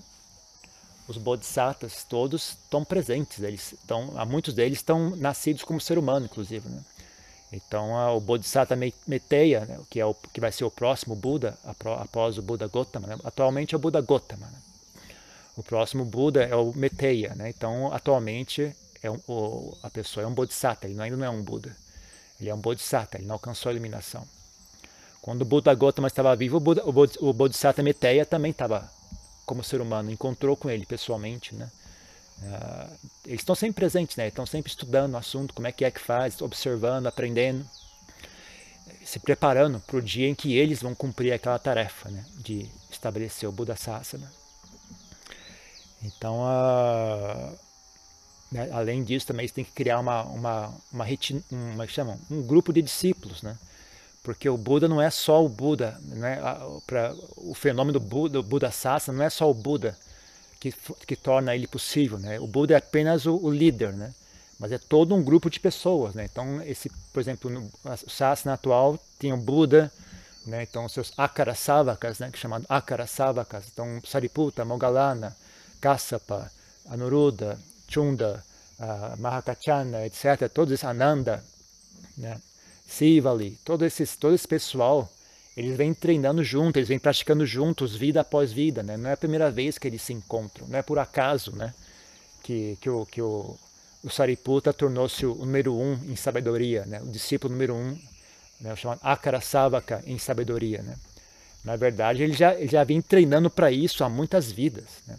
Os 1.08 1.18
Bodhisattvas 1.18 2.04
todos 2.04 2.50
estão 2.50 2.86
presentes, 2.86 3.40
eles 3.40 3.74
estão, 3.74 4.14
muitos 4.28 4.54
deles 4.54 4.78
estão 4.78 5.16
nascidos 5.16 5.64
como 5.64 5.82
ser 5.82 5.98
humano, 5.98 6.28
inclusive, 6.28 6.70
né? 6.70 6.80
Então, 7.52 8.16
o 8.16 8.20
Bodhisattva 8.20 8.76
Meteya, 9.08 9.66
né, 9.66 9.80
que, 9.90 10.00
é 10.00 10.06
o, 10.06 10.14
que 10.14 10.40
vai 10.40 10.52
ser 10.52 10.64
o 10.64 10.70
próximo 10.70 11.16
Buda, 11.16 11.58
após 12.00 12.38
o 12.38 12.44
Buda 12.44 12.68
Gotama, 12.68 13.08
né, 13.08 13.18
atualmente 13.24 13.74
é 13.74 13.78
o 13.78 13.82
Buda 13.82 14.00
Gotama. 14.00 14.46
Né. 14.46 14.60
O 15.58 15.64
próximo 15.64 16.06
Buda 16.06 16.44
é 16.44 16.56
o 16.56 16.72
Meteya. 16.72 17.34
Né, 17.34 17.50
então, 17.50 17.92
atualmente, 17.92 18.76
é 19.02 19.10
um, 19.10 19.20
o, 19.28 19.76
a 19.82 19.90
pessoa 19.90 20.24
é 20.24 20.28
um 20.28 20.36
Bodhisattva, 20.36 20.88
ele 20.88 21.02
ainda 21.02 21.18
não 21.18 21.26
é 21.26 21.30
um 21.32 21.42
Buda. 21.42 21.76
Ele 22.40 22.52
é 22.52 22.54
um 22.54 22.62
Bodhisattva, 22.62 23.18
ele 23.18 23.26
não 23.26 23.34
alcançou 23.34 23.72
a 23.72 23.74
iluminação. 23.74 24.24
Quando 25.22 25.44
o 25.44 25.46
Buda 25.46 25.74
Gotama 25.76 26.08
estava 26.08 26.36
vivo, 26.36 26.58
o, 26.58 26.60
Buda, 26.60 26.84
o 27.20 27.34
Bodhisattva 27.34 27.84
Meteya 27.84 28.26
também 28.26 28.52
estava 28.52 28.90
como 29.46 29.64
ser 29.64 29.82
humano, 29.82 30.10
encontrou 30.10 30.56
com 30.56 30.70
ele 30.70 30.86
pessoalmente, 30.86 31.54
né? 31.54 31.70
Uh, 32.42 33.10
eles 33.28 33.42
estão 33.42 33.54
sempre 33.54 33.76
presentes, 33.76 34.16
né? 34.16 34.28
Estão 34.28 34.46
sempre 34.46 34.72
estudando 34.72 35.14
o 35.14 35.18
assunto, 35.18 35.54
como 35.54 35.68
é 35.68 35.72
que 35.72 35.86
é 35.86 35.92
que 35.92 36.00
faz, 36.00 36.42
observando, 36.42 37.06
aprendendo, 37.06 37.64
se 39.06 39.20
preparando 39.20 39.80
para 39.80 39.98
o 39.98 40.02
dia 40.02 40.28
em 40.28 40.34
que 40.34 40.58
eles 40.58 40.82
vão 40.82 40.96
cumprir 40.96 41.34
aquela 41.34 41.60
tarefa, 41.60 42.10
né? 42.10 42.26
De 42.38 42.68
estabelecer 42.90 43.48
o 43.48 43.52
Buda 43.52 43.76
Sasana. 43.76 44.32
Então, 46.04 46.40
uh, 46.40 47.60
né? 48.52 48.70
além 48.72 49.04
disso, 49.04 49.28
também 49.28 49.44
eles 49.44 49.52
têm 49.52 49.64
que 49.64 49.72
criar 49.72 50.00
uma, 50.00 50.24
uma, 50.24 50.74
uma, 50.92 51.06
retin... 51.06 51.44
uma 51.52 51.88
chamam? 51.88 52.20
um 52.30 52.42
grupo 52.42 52.74
de 52.74 52.82
discípulos, 52.82 53.44
né? 53.44 53.56
Porque 54.24 54.48
o 54.48 54.58
Buda 54.58 54.88
não 54.88 55.02
é 55.02 55.10
só 55.10 55.44
o 55.44 55.50
Buda, 55.50 56.00
né? 56.04 56.40
Pra, 56.86 57.14
o 57.38 57.56
fenômeno 57.56 58.00
do 58.00 58.06
Buda, 58.06 58.40
o 58.40 58.44
Buda 58.44 58.72
Sasana 58.72 59.18
não 59.18 59.26
é 59.26 59.30
só 59.30 59.50
o 59.50 59.54
Buda 59.54 59.98
que, 60.62 60.72
que 61.08 61.16
torna 61.16 61.56
ele 61.56 61.68
possível. 61.68 62.20
Né? 62.20 62.40
O 62.40 62.46
Buda 62.46 62.76
é 62.76 62.78
apenas 62.78 63.26
o, 63.26 63.36
o, 63.36 63.50
líder, 63.50 63.94
né? 63.94 64.14
mas 64.60 64.72
é 64.72 64.78
todo 64.78 65.16
um 65.16 65.24
grupo 65.24 65.50
de 65.50 65.60
pessoas. 65.60 66.14
Né? 66.14 66.26
Então, 66.32 66.62
esse, 66.62 66.90
por 67.12 67.20
exemplo, 67.20 67.50
no 67.50 67.70
Sasana 68.08 68.54
atual 68.54 69.00
tem 69.18 69.34
o 69.34 69.38
Buda, 69.38 69.92
né? 70.46 70.62
então 70.62 70.88
seus 70.88 71.12
Akarasavakas, 71.18 72.20
né? 72.20 72.30
que 72.30 72.38
é 72.38 72.40
chamado 72.40 72.66
Akarasavakas, 72.70 73.66
então 73.74 74.00
Sariputta, 74.06 74.64
Mogalana, 74.64 75.36
Kassapa, 75.82 76.52
Anuruddha, 76.88 77.58
Chunda, 77.88 78.44
uh, 78.80 79.20
Mahakachana, 79.20 80.06
etc., 80.06 80.48
todos 80.54 80.74
esses 80.74 80.86
Ananda, 80.86 81.44
né? 82.18 82.40
Sivali, 82.92 83.58
todo, 83.64 83.86
esses, 83.86 84.16
todo 84.18 84.36
esse 84.36 84.48
pessoal 84.48 85.10
eles 85.56 85.78
vêm 85.78 85.94
treinando 85.94 86.44
juntos, 86.44 86.78
eles 86.78 86.90
vêm 86.90 87.00
praticando 87.00 87.46
juntos, 87.46 87.96
vida 87.96 88.22
após 88.22 88.52
vida, 88.52 88.84
né? 88.84 88.96
Não 88.96 89.10
é 89.10 89.14
a 89.14 89.18
primeira 89.18 89.52
vez 89.52 89.78
que 89.78 89.88
eles 89.88 90.02
se 90.02 90.14
encontram, 90.14 90.68
não 90.68 90.80
é 90.80 90.82
por 90.82 90.98
acaso, 90.98 91.56
né? 91.56 91.74
Que, 92.42 92.78
que, 92.82 92.90
o, 92.90 93.06
que 93.06 93.22
o, 93.22 93.58
o 94.04 94.10
Sariputta 94.10 94.74
tornou-se 94.74 95.26
o 95.26 95.36
número 95.36 95.76
um 95.76 95.94
em 96.06 96.16
sabedoria, 96.16 96.86
né? 96.86 97.02
O 97.02 97.08
discípulo 97.08 97.54
número 97.54 97.76
um, 97.76 97.98
né? 98.60 98.74
o 98.74 98.76
chamado 98.78 99.00
Akarasavaka 99.04 100.02
em 100.06 100.18
sabedoria, 100.18 100.82
né? 100.82 100.96
Na 101.64 101.76
verdade, 101.76 102.24
ele 102.24 102.34
já, 102.34 102.56
ele 102.56 102.70
já 102.70 102.84
vem 102.84 103.02
treinando 103.02 103.50
para 103.50 103.72
isso 103.72 104.04
há 104.04 104.10
muitas 104.10 104.52
vidas, 104.52 104.86
né? 105.06 105.18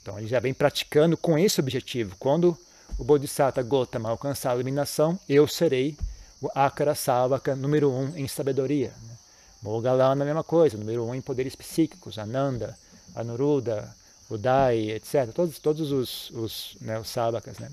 Então, 0.00 0.18
ele 0.18 0.26
já 0.26 0.40
vem 0.40 0.54
praticando 0.54 1.16
com 1.16 1.38
esse 1.38 1.60
objetivo. 1.60 2.16
Quando 2.18 2.56
o 2.98 3.04
Bodhisattva 3.04 3.62
Gotama 3.62 4.08
alcançar 4.08 4.50
a 4.50 4.54
iluminação, 4.54 5.18
eu 5.28 5.46
serei 5.46 5.96
o 6.42 6.50
Akarasavaka 6.54 7.54
número 7.54 7.90
um 7.90 8.16
em 8.16 8.26
sabedoria. 8.26 8.92
Né? 9.02 9.16
Mogalana 9.62 10.24
a 10.24 10.26
mesma 10.26 10.42
coisa, 10.42 10.76
número 10.76 11.04
um 11.04 11.14
em 11.14 11.20
poderes 11.20 11.54
psíquicos, 11.54 12.18
Ananda, 12.18 12.76
Anuruddha, 13.14 13.94
Udai, 14.28 14.90
etc. 14.90 15.32
Todos, 15.32 15.58
todos 15.58 15.92
os, 15.92 16.30
os, 16.30 16.76
né, 16.80 16.98
os 16.98 17.08
sábakas, 17.08 17.58
né? 17.58 17.70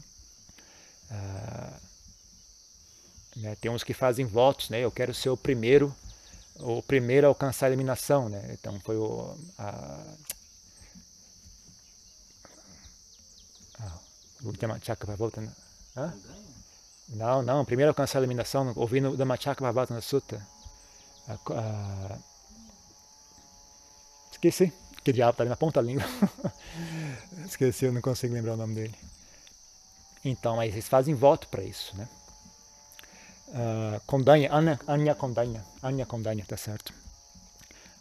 Ah, 1.10 1.80
né? 3.38 3.56
Tem 3.56 3.72
uns 3.72 3.84
que 3.84 3.94
fazem 3.94 4.26
votos, 4.26 4.70
né? 4.70 4.82
Eu 4.82 4.92
quero 4.92 5.14
ser 5.14 5.30
o 5.30 5.38
primeiro 5.38 5.94
o 6.60 6.84
primeiro 6.84 7.26
a 7.26 7.30
alcançar 7.30 7.68
a 7.68 7.70
iluminação, 7.70 8.28
né? 8.28 8.50
Então 8.52 8.80
foi 8.82 8.98
o 8.98 9.36
a, 9.58 10.04
o 14.44 14.52
Dhammachakra 14.52 15.16
voltando. 15.16 15.52
Hã? 15.96 16.14
Não, 17.10 17.42
não, 17.42 17.66
primeiro 17.66 17.90
alcançar 17.90 18.20
a 18.20 18.22
iluminação, 18.22 18.72
ouvindo 18.76 19.10
o 19.10 19.18
Dhammachakra 19.18 19.72
na 19.90 20.02
Sutta. 20.02 20.46
A, 21.28 21.34
a... 21.34 22.18
Esqueci, 24.32 24.72
que 25.04 25.12
diabo 25.12 25.36
tá 25.36 25.44
ali 25.44 25.50
na 25.50 25.56
ponta 25.56 25.82
da 25.82 25.88
língua. 25.88 26.06
Esqueci, 27.46 27.86
eu 27.86 27.92
não 27.92 28.02
consigo 28.02 28.34
lembrar 28.34 28.54
o 28.54 28.58
nome 28.58 28.76
dele. 28.76 28.96
Então, 30.24 30.56
mas 30.56 30.74
eles 30.74 30.88
fazem 30.88 31.16
voto 31.16 31.48
para 31.48 31.64
isso, 31.64 31.96
né? 31.98 32.08
Uh, 33.48 34.00
Kondanha, 34.06 34.54
Anya, 34.54 34.80
Anya 34.88 35.16
Kondanha, 35.16 35.66
Anya 35.82 36.06
tá 36.48 36.58
certo. 36.58 36.94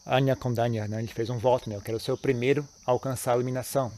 Anya 0.04 0.36
Kondanha, 0.36 0.86
né? 0.86 0.98
Ele 0.98 1.08
fez 1.08 1.30
um 1.30 1.38
voto, 1.38 1.70
né? 1.70 1.76
Eu 1.76 1.80
quero 1.80 1.98
ser 1.98 2.12
o 2.12 2.18
primeiro 2.18 2.68
a 2.86 2.90
alcançar 2.90 3.32
a 3.32 3.34
iluminação. 3.36 3.90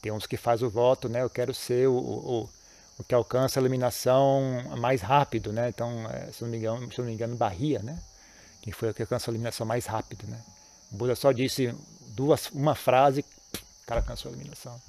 Tem 0.00 0.12
uns 0.12 0.26
que 0.26 0.36
faz 0.36 0.62
o 0.62 0.70
voto, 0.70 1.08
né? 1.08 1.22
Eu 1.22 1.28
quero 1.28 1.52
ser 1.52 1.88
o, 1.88 1.96
o, 1.96 2.50
o 2.98 3.04
que 3.04 3.14
alcança 3.14 3.58
a 3.58 3.60
iluminação 3.60 4.62
mais 4.78 5.02
rápido, 5.02 5.52
né? 5.52 5.68
Então, 5.68 6.08
é, 6.10 6.32
se 6.32 6.42
não 6.42 6.50
me 6.50 6.58
engano, 6.58 6.92
se 6.92 6.98
não 6.98 7.06
me 7.06 7.12
engano, 7.12 7.36
Bahia, 7.36 7.80
né? 7.80 7.98
Que 8.62 8.72
foi 8.72 8.90
o 8.90 8.94
que 8.94 9.02
alcançou 9.02 9.30
a 9.30 9.34
iluminação 9.34 9.66
mais 9.66 9.86
rápido, 9.86 10.26
né? 10.26 10.40
O 10.92 10.96
Buda 10.96 11.14
só 11.14 11.32
disse 11.32 11.74
duas, 12.08 12.48
uma 12.50 12.74
frase, 12.74 13.20
o 13.22 13.86
cara 13.86 14.00
alcançou 14.00 14.30
a 14.30 14.34
iluminação. 14.34 14.80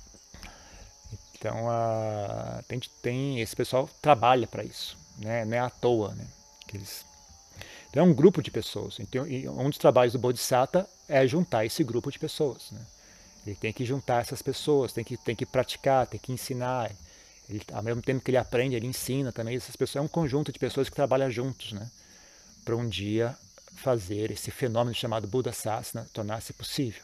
Então, 1.33 1.69
a, 1.69 2.63
tem, 2.67 2.79
tem, 3.01 3.41
esse 3.41 3.55
pessoal 3.55 3.89
trabalha 4.01 4.47
para 4.47 4.63
isso, 4.63 4.97
né? 5.17 5.45
não 5.45 5.55
é 5.55 5.59
à 5.59 5.69
toa. 5.69 6.15
Né? 6.15 6.25
Que 6.67 6.77
eles, 6.77 7.05
então, 7.89 8.05
é 8.05 8.09
um 8.09 8.13
grupo 8.13 8.41
de 8.41 8.51
pessoas. 8.51 8.99
Então, 8.99 9.27
e 9.27 9.47
um 9.47 9.69
dos 9.69 9.77
trabalhos 9.77 10.13
do 10.13 10.19
Bodhisattva 10.19 10.87
é 11.07 11.25
juntar 11.27 11.65
esse 11.65 11.83
grupo 11.83 12.11
de 12.11 12.19
pessoas. 12.19 12.71
Né? 12.71 12.81
Ele 13.45 13.55
tem 13.55 13.71
que 13.71 13.85
juntar 13.85 14.21
essas 14.21 14.41
pessoas, 14.41 14.91
tem 14.91 15.03
que, 15.03 15.17
tem 15.17 15.35
que 15.35 15.45
praticar, 15.45 16.05
tem 16.07 16.19
que 16.19 16.31
ensinar. 16.31 16.91
Ele, 17.49 17.61
ao 17.71 17.81
mesmo 17.81 18.01
tempo 18.01 18.23
que 18.23 18.31
ele 18.31 18.37
aprende, 18.37 18.75
ele 18.75 18.87
ensina 18.87 19.31
também. 19.31 19.55
Essas 19.55 19.75
pessoas 19.75 20.03
é 20.03 20.05
um 20.05 20.07
conjunto 20.07 20.51
de 20.51 20.59
pessoas 20.59 20.89
que 20.89 20.95
trabalham 20.95 21.29
juntos, 21.31 21.71
né? 21.71 21.89
Para 22.65 22.75
um 22.75 22.87
dia 22.87 23.37
fazer 23.77 24.31
esse 24.31 24.51
fenômeno 24.51 24.93
chamado 24.93 25.27
Buda 25.27 25.53
Sasana 25.53 26.07
tornar-se 26.13 26.51
possível. 26.53 27.03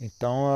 Então, 0.00 0.46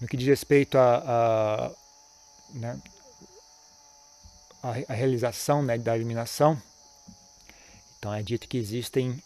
no 0.00 0.08
que 0.08 0.16
diz 0.16 0.26
respeito 0.26 0.76
a, 0.76 0.98
a, 1.06 1.72
né, 2.54 2.82
a, 4.62 4.92
a 4.92 4.94
realização 4.94 5.62
né, 5.62 5.78
da 5.78 5.96
iluminação, 5.96 6.60
então 7.98 8.12
é 8.12 8.22
dito 8.22 8.48
que 8.48 8.58
existem 8.58 9.22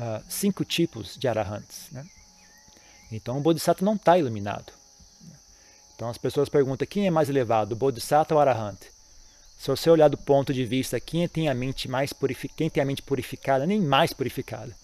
uh, 0.00 0.24
cinco 0.28 0.64
tipos 0.64 1.16
de 1.16 1.28
arahants. 1.28 1.88
Né? 1.92 2.04
Então 3.12 3.38
o 3.38 3.40
Bodhisattva 3.40 3.84
não 3.84 3.94
está 3.94 4.18
iluminado. 4.18 4.72
Então 5.94 6.08
as 6.08 6.16
pessoas 6.16 6.48
perguntam 6.48 6.88
quem 6.88 7.06
é 7.06 7.10
mais 7.10 7.28
elevado, 7.28 7.72
o 7.72 7.76
Bodhisattva 7.76 8.34
ou 8.34 8.38
o 8.38 8.40
Arahant? 8.40 8.80
Se 9.58 9.68
você 9.68 9.90
olhar 9.90 10.08
do 10.08 10.16
ponto 10.16 10.54
de 10.54 10.64
vista 10.64 10.98
quem 10.98 11.28
tem 11.28 11.50
a 11.50 11.54
mente 11.54 11.86
mais 11.86 12.14
purificada, 12.14 12.56
quem 12.56 12.70
tem 12.70 12.82
a 12.82 12.86
mente 12.86 13.02
purificada, 13.02 13.66
nem 13.66 13.78
mais 13.78 14.10
purificada. 14.14 14.74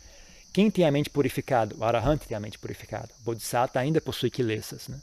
Quem 0.52 0.70
tem 0.70 0.84
a 0.86 0.90
mente 0.90 1.08
purificada? 1.08 1.74
O 1.78 1.84
Arahant 1.84 2.18
tem 2.18 2.36
a 2.36 2.40
mente 2.40 2.58
purificada. 2.58 3.08
O 3.20 3.24
Bodhisattva 3.24 3.80
ainda 3.80 4.00
possui 4.02 4.30
quilesas. 4.30 4.88
Né? 4.88 5.00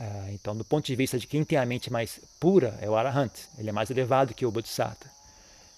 Ah, 0.00 0.26
então, 0.30 0.56
do 0.56 0.64
ponto 0.64 0.86
de 0.86 0.96
vista 0.96 1.18
de 1.18 1.26
quem 1.26 1.44
tem 1.44 1.58
a 1.58 1.64
mente 1.64 1.92
mais 1.92 2.20
pura, 2.40 2.76
é 2.80 2.90
o 2.90 2.96
Arahant. 2.96 3.32
Ele 3.58 3.70
é 3.70 3.72
mais 3.72 3.90
elevado 3.90 4.34
que 4.34 4.44
o 4.44 4.50
Bodhisattva. 4.50 5.13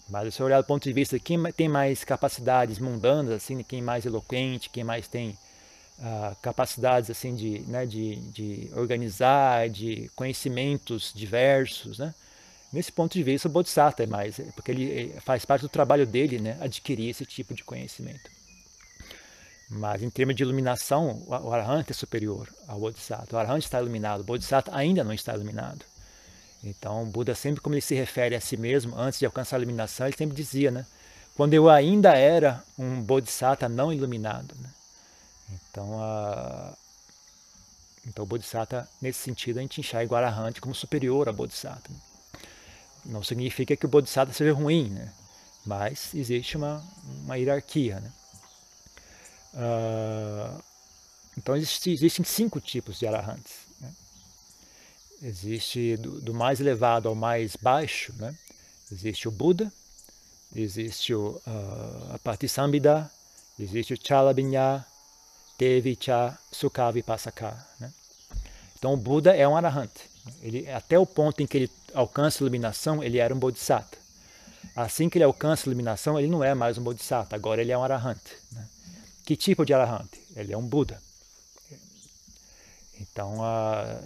Mas 0.08 0.34
se 0.34 0.42
olhar 0.42 0.60
do 0.60 0.66
ponto 0.66 0.84
de 0.84 0.92
vista 0.92 1.18
quem 1.18 1.42
tem 1.52 1.68
mais 1.68 2.04
capacidades 2.04 2.78
mundanas, 2.78 3.34
assim, 3.34 3.62
quem 3.62 3.80
é 3.80 3.82
mais 3.82 4.06
eloquente, 4.06 4.70
quem 4.70 4.84
mais 4.84 5.08
tem 5.08 5.36
uh, 5.98 6.36
capacidades 6.40 7.10
assim 7.10 7.34
de, 7.34 7.60
né, 7.60 7.84
de, 7.84 8.16
de 8.30 8.70
organizar, 8.76 9.68
de 9.68 10.10
conhecimentos 10.14 11.12
diversos, 11.14 11.98
né? 11.98 12.14
Nesse 12.72 12.92
ponto 12.92 13.12
de 13.12 13.22
vista, 13.22 13.48
o 13.48 13.50
Bodhisattva 13.50 14.02
é 14.02 14.06
mais, 14.06 14.40
porque 14.54 14.70
ele 14.70 15.14
faz 15.20 15.44
parte 15.44 15.62
do 15.62 15.68
trabalho 15.68 16.06
dele, 16.06 16.38
né, 16.38 16.58
adquirir 16.60 17.08
esse 17.08 17.24
tipo 17.24 17.54
de 17.54 17.64
conhecimento. 17.64 18.28
Mas 19.68 20.02
em 20.02 20.10
termos 20.10 20.36
de 20.36 20.42
iluminação, 20.42 21.24
o 21.26 21.52
Arahant 21.52 21.86
é 21.88 21.92
superior 21.92 22.48
ao 22.68 22.78
Bodhisattva. 22.78 23.36
O 23.36 23.40
Arahant 23.40 23.64
está 23.64 23.80
iluminado, 23.80 24.20
o 24.20 24.24
Bodhisattva 24.24 24.76
ainda 24.76 25.02
não 25.02 25.12
está 25.12 25.34
iluminado. 25.34 25.84
Então, 26.66 27.04
Buda 27.04 27.32
sempre 27.32 27.60
como 27.60 27.76
ele 27.76 27.80
se 27.80 27.94
refere 27.94 28.34
a 28.34 28.40
si 28.40 28.56
mesmo, 28.56 28.98
antes 28.98 29.20
de 29.20 29.26
alcançar 29.26 29.54
a 29.54 29.60
iluminação, 29.60 30.04
ele 30.08 30.16
sempre 30.16 30.34
dizia, 30.34 30.68
né? 30.72 30.84
Quando 31.36 31.54
eu 31.54 31.70
ainda 31.70 32.12
era 32.16 32.64
um 32.76 33.00
Bodhisattva 33.00 33.68
não 33.68 33.92
iluminado. 33.92 34.52
Né? 34.60 34.68
Então, 35.52 36.02
a... 36.02 36.74
então 38.04 38.24
o 38.24 38.26
Bodhisattva, 38.26 38.88
nesse 39.00 39.20
sentido, 39.20 39.58
a 39.58 39.62
gente 39.62 39.80
enxerga 39.80 40.12
o 40.12 40.16
Arahant 40.16 40.58
como 40.58 40.74
superior 40.74 41.28
a 41.28 41.32
Bodhisattva. 41.32 41.94
Não 43.04 43.22
significa 43.22 43.76
que 43.76 43.86
o 43.86 43.88
Bodhisattva 43.88 44.34
seja 44.34 44.52
ruim, 44.52 44.88
né? 44.88 45.12
mas 45.64 46.12
existe 46.14 46.56
uma, 46.56 46.82
uma 47.22 47.36
hierarquia. 47.36 48.00
Né? 48.00 48.12
Uh... 49.54 50.62
então 51.38 51.54
existe, 51.54 51.92
existem 51.92 52.24
cinco 52.24 52.60
tipos 52.60 52.98
de 52.98 53.06
Arahants. 53.06 53.65
Existe 55.22 55.96
do, 55.96 56.20
do, 56.20 56.34
mais 56.34 56.60
elevado 56.60 57.08
ao 57.08 57.14
mais 57.14 57.56
baixo, 57.56 58.12
né? 58.18 58.36
existe 58.92 59.26
o 59.26 59.30
Buda, 59.30 59.72
existe 60.54 61.14
o, 61.14 61.40
uh, 61.46 62.14
a 62.14 62.18
Patisambhida, 62.22 63.10
existe 63.58 63.94
o 63.94 63.98
Chalabhinya, 64.00 64.84
teve 65.56 65.96
cha 65.98 66.38
sukavi 66.52 67.02
pasaka. 67.02 67.66
Né? 67.80 67.90
Então 68.78 68.92
o 68.92 68.96
Buda 68.96 69.34
é 69.34 69.48
um 69.48 69.56
arahant. 69.56 69.90
Ele, 70.42 70.70
até 70.70 70.98
o 70.98 71.06
ponto 71.06 71.42
em 71.42 71.46
que 71.46 71.56
ele 71.56 71.70
alcança 71.94 72.38
a 72.38 72.42
iluminação, 72.42 73.02
ele 73.02 73.18
era 73.18 73.34
um 73.34 73.38
bodhisattva. 73.38 73.96
Assim 74.74 75.08
que 75.08 75.16
ele 75.16 75.24
alcança 75.24 75.62
a 75.62 75.66
iluminação, 75.70 76.18
ele 76.18 76.28
não 76.28 76.44
é 76.44 76.54
mais 76.54 76.76
um 76.76 76.82
bodhisattva, 76.82 77.34
agora 77.34 77.62
ele 77.62 77.72
é 77.72 77.78
um 77.78 77.82
arahant. 77.82 78.20
Né? 78.52 78.68
Que 79.24 79.34
tipo 79.34 79.64
de 79.64 79.72
arahant? 79.72 80.10
Ele 80.34 80.52
é 80.52 80.56
um 80.56 80.66
Buda. 80.66 81.00
Então, 83.00 83.42
a, 83.42 84.00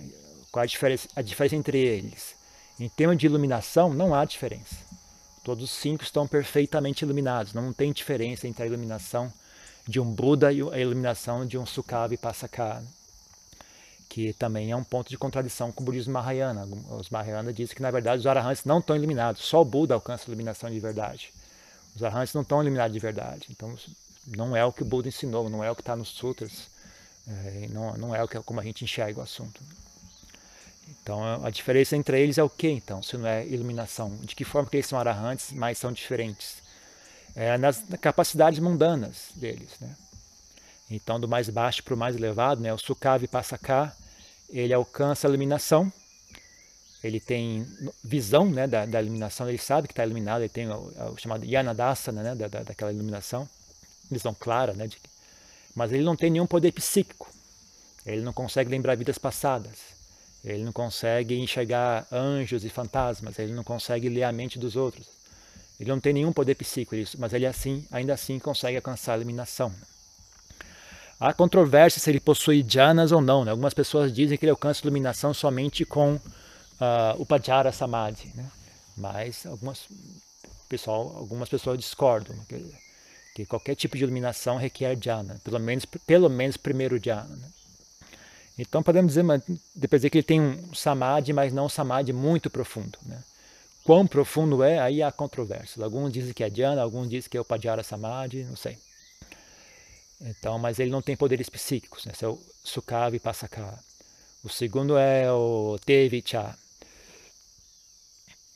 qual 0.51 0.63
a 0.63 0.67
diferença, 0.67 1.09
a 1.15 1.23
diferença 1.23 1.57
entre 1.57 1.79
eles? 1.79 2.35
Em 2.79 2.89
termos 2.89 3.19
de 3.19 3.27
iluminação, 3.27 3.93
não 3.93 4.15
há 4.15 4.25
diferença. 4.25 4.77
Todos 5.45 5.65
os 5.65 5.71
cinco 5.71 6.03
estão 6.03 6.27
perfeitamente 6.27 7.05
iluminados. 7.05 7.53
Não 7.53 7.73
tem 7.73 7.93
diferença 7.93 8.47
entre 8.47 8.63
a 8.63 8.67
iluminação 8.67 9.33
de 9.87 10.01
um 10.01 10.05
Buda 10.05 10.53
e 10.53 10.61
a 10.63 10.79
iluminação 10.79 11.47
de 11.47 11.57
um 11.59 11.65
Sukha 11.67 12.07
Vipassaka, 12.07 12.83
que 14.09 14.33
também 14.35 14.71
é 14.71 14.77
um 14.77 14.85
ponto 14.85 15.09
de 15.09 15.17
contradição 15.17 15.73
com 15.73 15.83
o 15.83 15.87
budismo 15.87 16.13
Mahayana. 16.13 16.69
Os 16.91 17.11
Mahayana 17.11 17.53
dizem 17.53 17.75
que, 17.75 17.83
na 17.83 17.91
verdade, 17.91 18.21
os 18.21 18.27
arahants 18.27 18.65
não 18.65 18.79
estão 18.79 18.97
iluminados, 18.97 19.43
só 19.43 19.63
o 19.63 19.65
Buda 19.65 19.95
alcança 19.95 20.25
a 20.25 20.29
iluminação 20.29 20.71
de 20.71 20.79
verdade. 20.79 21.33
Os 21.97 22.03
arahants 22.03 22.35
não 22.35 22.43
estão 22.43 22.61
iluminados 22.61 22.93
de 22.93 23.01
verdade. 23.01 23.47
Então, 23.51 23.77
não 24.27 24.57
é 24.57 24.65
o 24.65 24.73
que 24.73 24.83
o 24.83 24.87
Buda 24.87 25.09
ensinou, 25.09 25.49
não 25.49 25.65
é 25.65 25.71
o 25.71 25.75
que 25.75 25.83
está 25.83 25.97
nos 25.97 26.09
sutras, 26.09 26.69
é, 27.27 27.69
não, 27.71 27.97
não 27.97 28.15
é 28.15 28.23
o 28.23 28.29
que, 28.29 28.41
como 28.41 28.61
a 28.61 28.65
gente 28.65 28.85
enxerga 28.85 29.21
o 29.21 29.23
assunto. 29.23 29.61
Então, 30.91 31.45
a 31.45 31.51
diferença 31.51 31.97
entre 31.97 32.21
eles 32.21 32.39
é 32.39 32.43
o 32.43 32.51
que, 32.51 32.69
então, 32.69 33.03
se 33.03 33.17
não 33.17 33.27
é 33.27 33.47
iluminação? 33.47 34.17
De 34.23 34.35
que 34.35 34.45
forma 34.45 34.69
que 34.69 34.77
eles 34.77 34.87
são 34.87 34.99
arahants, 34.99 35.53
mas 35.53 35.79
são 35.79 35.93
diferentes? 35.93 36.61
é, 37.35 37.57
nas 37.57 37.83
capacidades 38.01 38.59
mundanas 38.59 39.29
deles. 39.35 39.71
Né? 39.81 39.95
Então, 40.91 41.21
do 41.21 41.29
mais 41.29 41.49
baixo 41.49 41.83
para 41.83 41.95
o 41.95 41.97
mais 41.97 42.17
elevado, 42.17 42.61
né, 42.61 42.73
o 42.73 42.79
Sukha 42.79 43.19
Vipassaka, 43.19 43.95
ele 44.49 44.75
alcança 44.75 45.27
a 45.27 45.29
iluminação, 45.29 45.93
ele 47.03 47.21
tem 47.21 47.67
visão 48.03 48.45
né, 48.51 48.67
da, 48.67 48.85
da 48.85 49.01
iluminação, 49.01 49.49
ele 49.49 49.59
sabe 49.59 49.87
que 49.87 49.93
está 49.93 50.05
iluminado, 50.05 50.43
ele 50.43 50.49
tem 50.49 50.69
o, 50.69 50.93
o 51.13 51.17
chamado 51.17 51.45
Yanadasana, 51.45 52.23
né, 52.23 52.35
da, 52.35 52.49
da, 52.49 52.63
daquela 52.63 52.93
iluminação, 52.93 53.49
visão 54.11 54.35
clara, 54.35 54.73
né, 54.73 54.87
de, 54.87 54.99
mas 55.75 55.93
ele 55.93 56.03
não 56.03 56.17
tem 56.17 56.31
nenhum 56.31 56.47
poder 56.47 56.73
psíquico, 56.73 57.31
ele 58.05 58.23
não 58.23 58.33
consegue 58.33 58.71
lembrar 58.71 58.97
vidas 58.97 59.19
passadas, 59.19 59.79
ele 60.45 60.65
não 60.65 60.73
consegue 60.73 61.39
enxergar 61.39 62.07
anjos 62.11 62.65
e 62.65 62.71
fantasmas, 62.71 63.39
ele 63.39 63.53
não 63.53 63.65
consegue 63.65 64.09
ler 64.09 64.23
a 64.23 64.33
mente 64.33 64.59
dos 64.59 64.77
outros. 64.77 65.07
Ele 65.79 65.91
não 65.91 66.01
tem 66.01 66.13
nenhum 66.13 66.33
poder 66.33 66.55
psíquico, 66.55 66.95
mas 67.19 67.33
ele 67.33 67.47
assim, 67.47 67.87
ainda 67.91 68.13
assim 68.13 68.39
consegue 68.39 68.77
alcançar 68.77 69.15
a 69.15 69.17
iluminação. 69.17 69.73
Há 71.19 71.35
controvérsia 71.35 72.01
se 72.01 72.11
ele 72.11 72.21
possui 72.21 72.63
jhanas 72.63 73.13
ou 73.13 73.21
não. 73.21 73.45
Né? 73.45 73.51
Algumas 73.51 73.75
pessoas 73.75 74.13
dizem 74.13 74.39
que 74.39 74.45
ele 74.45 74.51
alcança 74.51 74.81
a 74.81 74.85
iluminação 74.85 75.35
somente 75.35 75.85
com 75.85 76.15
uh, 76.15 76.21
o 77.19 77.27
Pajara 77.27 77.71
Samadhi. 77.73 78.33
Né? 78.35 78.51
Mas 78.97 79.45
algumas, 79.45 79.87
pessoal, 80.67 81.15
algumas 81.17 81.49
pessoas 81.49 81.79
discordam 81.79 82.35
que, 82.49 82.75
que, 83.35 83.47
qualquer 83.47 83.75
tipo 83.75 83.99
de 83.99 84.03
iluminação 84.03 84.57
requer 84.57 84.97
jhana, 84.97 85.39
pelo 85.45 85.61
menos, 85.61 85.85
pelo 85.85 86.31
menos 86.31 86.57
primeiro 86.57 86.99
jhana. 86.99 87.37
Né? 87.37 87.49
Então 88.61 88.83
podemos 88.83 89.15
dizer, 89.15 89.25
depois 89.75 90.03
dizer 90.03 90.11
que 90.11 90.19
ele 90.19 90.23
tem 90.23 90.39
um 90.39 90.75
samadhi, 90.75 91.33
mas 91.33 91.51
não 91.51 91.65
um 91.65 91.69
samadhi 91.69 92.13
muito 92.13 92.51
profundo. 92.51 92.99
Né? 93.07 93.19
Quão 93.85 94.07
profundo 94.07 94.63
é, 94.63 94.79
aí 94.79 95.03
há 95.03 95.11
controvérsias. 95.11 95.81
Alguns 95.81 96.13
dizem 96.13 96.35
que 96.35 96.45
é 96.45 96.51
dhyana, 96.51 96.83
alguns 96.83 97.09
dizem 97.09 97.31
que 97.31 97.39
é 97.39 97.41
o 97.41 97.45
Padjara 97.45 97.83
Samadhi, 97.83 98.45
não 98.45 98.57
sei. 98.57 98.77
Então, 100.21 100.59
mas 100.59 100.79
ele 100.79 100.91
não 100.91 101.01
tem 101.01 101.17
poderes 101.17 101.49
psíquicos, 101.49 102.05
né? 102.05 102.13
Esse 102.15 102.27
é 102.27 102.29
o 102.29 102.39
Sukha 102.63 103.09
Vipassaka. 103.09 103.79
O 104.45 104.51
segundo 104.51 104.99
é 104.99 105.33
o 105.33 105.79
Tevicha. 105.87 106.55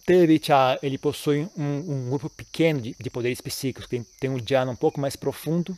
Tevicha, 0.04 0.78
ele 0.82 0.98
possui 0.98 1.48
um, 1.56 1.64
um 1.64 2.10
grupo 2.10 2.28
pequeno 2.28 2.82
de, 2.82 2.94
de, 3.00 3.08
poderes 3.08 3.40
psíquicos, 3.40 3.88
tem, 3.88 4.04
tem 4.20 4.28
um 4.28 4.36
dhyana 4.36 4.70
um 4.70 4.76
pouco 4.76 5.00
mais 5.00 5.16
profundo 5.16 5.76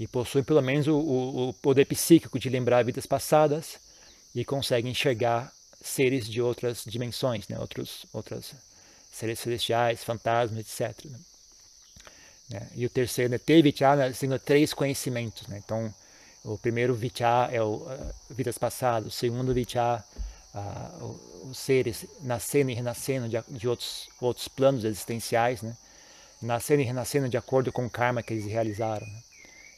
e 0.00 0.08
possui 0.08 0.42
pelo 0.42 0.62
menos 0.62 0.88
o, 0.88 0.96
o, 0.96 1.48
o 1.50 1.52
poder 1.52 1.84
psíquico 1.84 2.38
de 2.38 2.48
lembrar 2.48 2.82
vidas 2.82 3.04
passadas 3.04 3.78
e 4.34 4.46
consegue 4.46 4.88
enxergar 4.88 5.52
seres 5.78 6.26
de 6.26 6.40
outras 6.40 6.84
dimensões, 6.86 7.46
né? 7.48 7.58
outros, 7.58 8.06
outros 8.10 8.54
seres 9.12 9.38
celestiais, 9.38 10.02
fantasmas, 10.02 10.58
etc. 10.58 11.04
Né? 11.04 11.18
Né? 12.48 12.66
E 12.74 12.86
o 12.86 12.88
terceiro, 12.88 13.30
né, 13.30 13.36
ter 13.36 13.62
vichara, 13.62 14.10
sendo 14.14 14.38
três 14.38 14.72
conhecimentos. 14.72 15.46
Né? 15.48 15.60
Então, 15.62 15.94
o 16.44 16.56
primeiro 16.56 16.94
vichara 16.94 17.52
é 17.52 17.62
o 17.62 17.74
uh, 17.74 18.14
vidas 18.30 18.56
passadas, 18.56 19.06
o 19.06 19.10
segundo 19.14 19.52
vichara, 19.52 20.02
uh, 20.54 21.46
os 21.50 21.58
seres 21.58 22.06
nascendo 22.22 22.70
e 22.70 22.74
renascendo 22.74 23.28
de, 23.28 23.36
de, 23.50 23.68
outros, 23.68 24.08
outros 24.18 24.48
planos 24.48 24.82
existenciais, 24.82 25.60
né? 25.60 25.76
nascendo 26.40 26.80
e 26.80 26.86
renascendo 26.86 27.28
de 27.28 27.36
acordo 27.36 27.70
com 27.70 27.84
o 27.84 27.90
karma 27.90 28.22
que 28.22 28.32
eles 28.32 28.46
realizaram. 28.46 29.06
Né? 29.06 29.22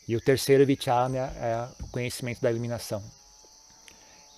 E 0.07 0.17
o 0.17 0.21
terceiro 0.21 0.67
vichara 0.67 1.09
né, 1.09 1.19
é 1.37 1.69
o 1.83 1.89
conhecimento 1.89 2.41
da 2.41 2.51
iluminação. 2.51 3.03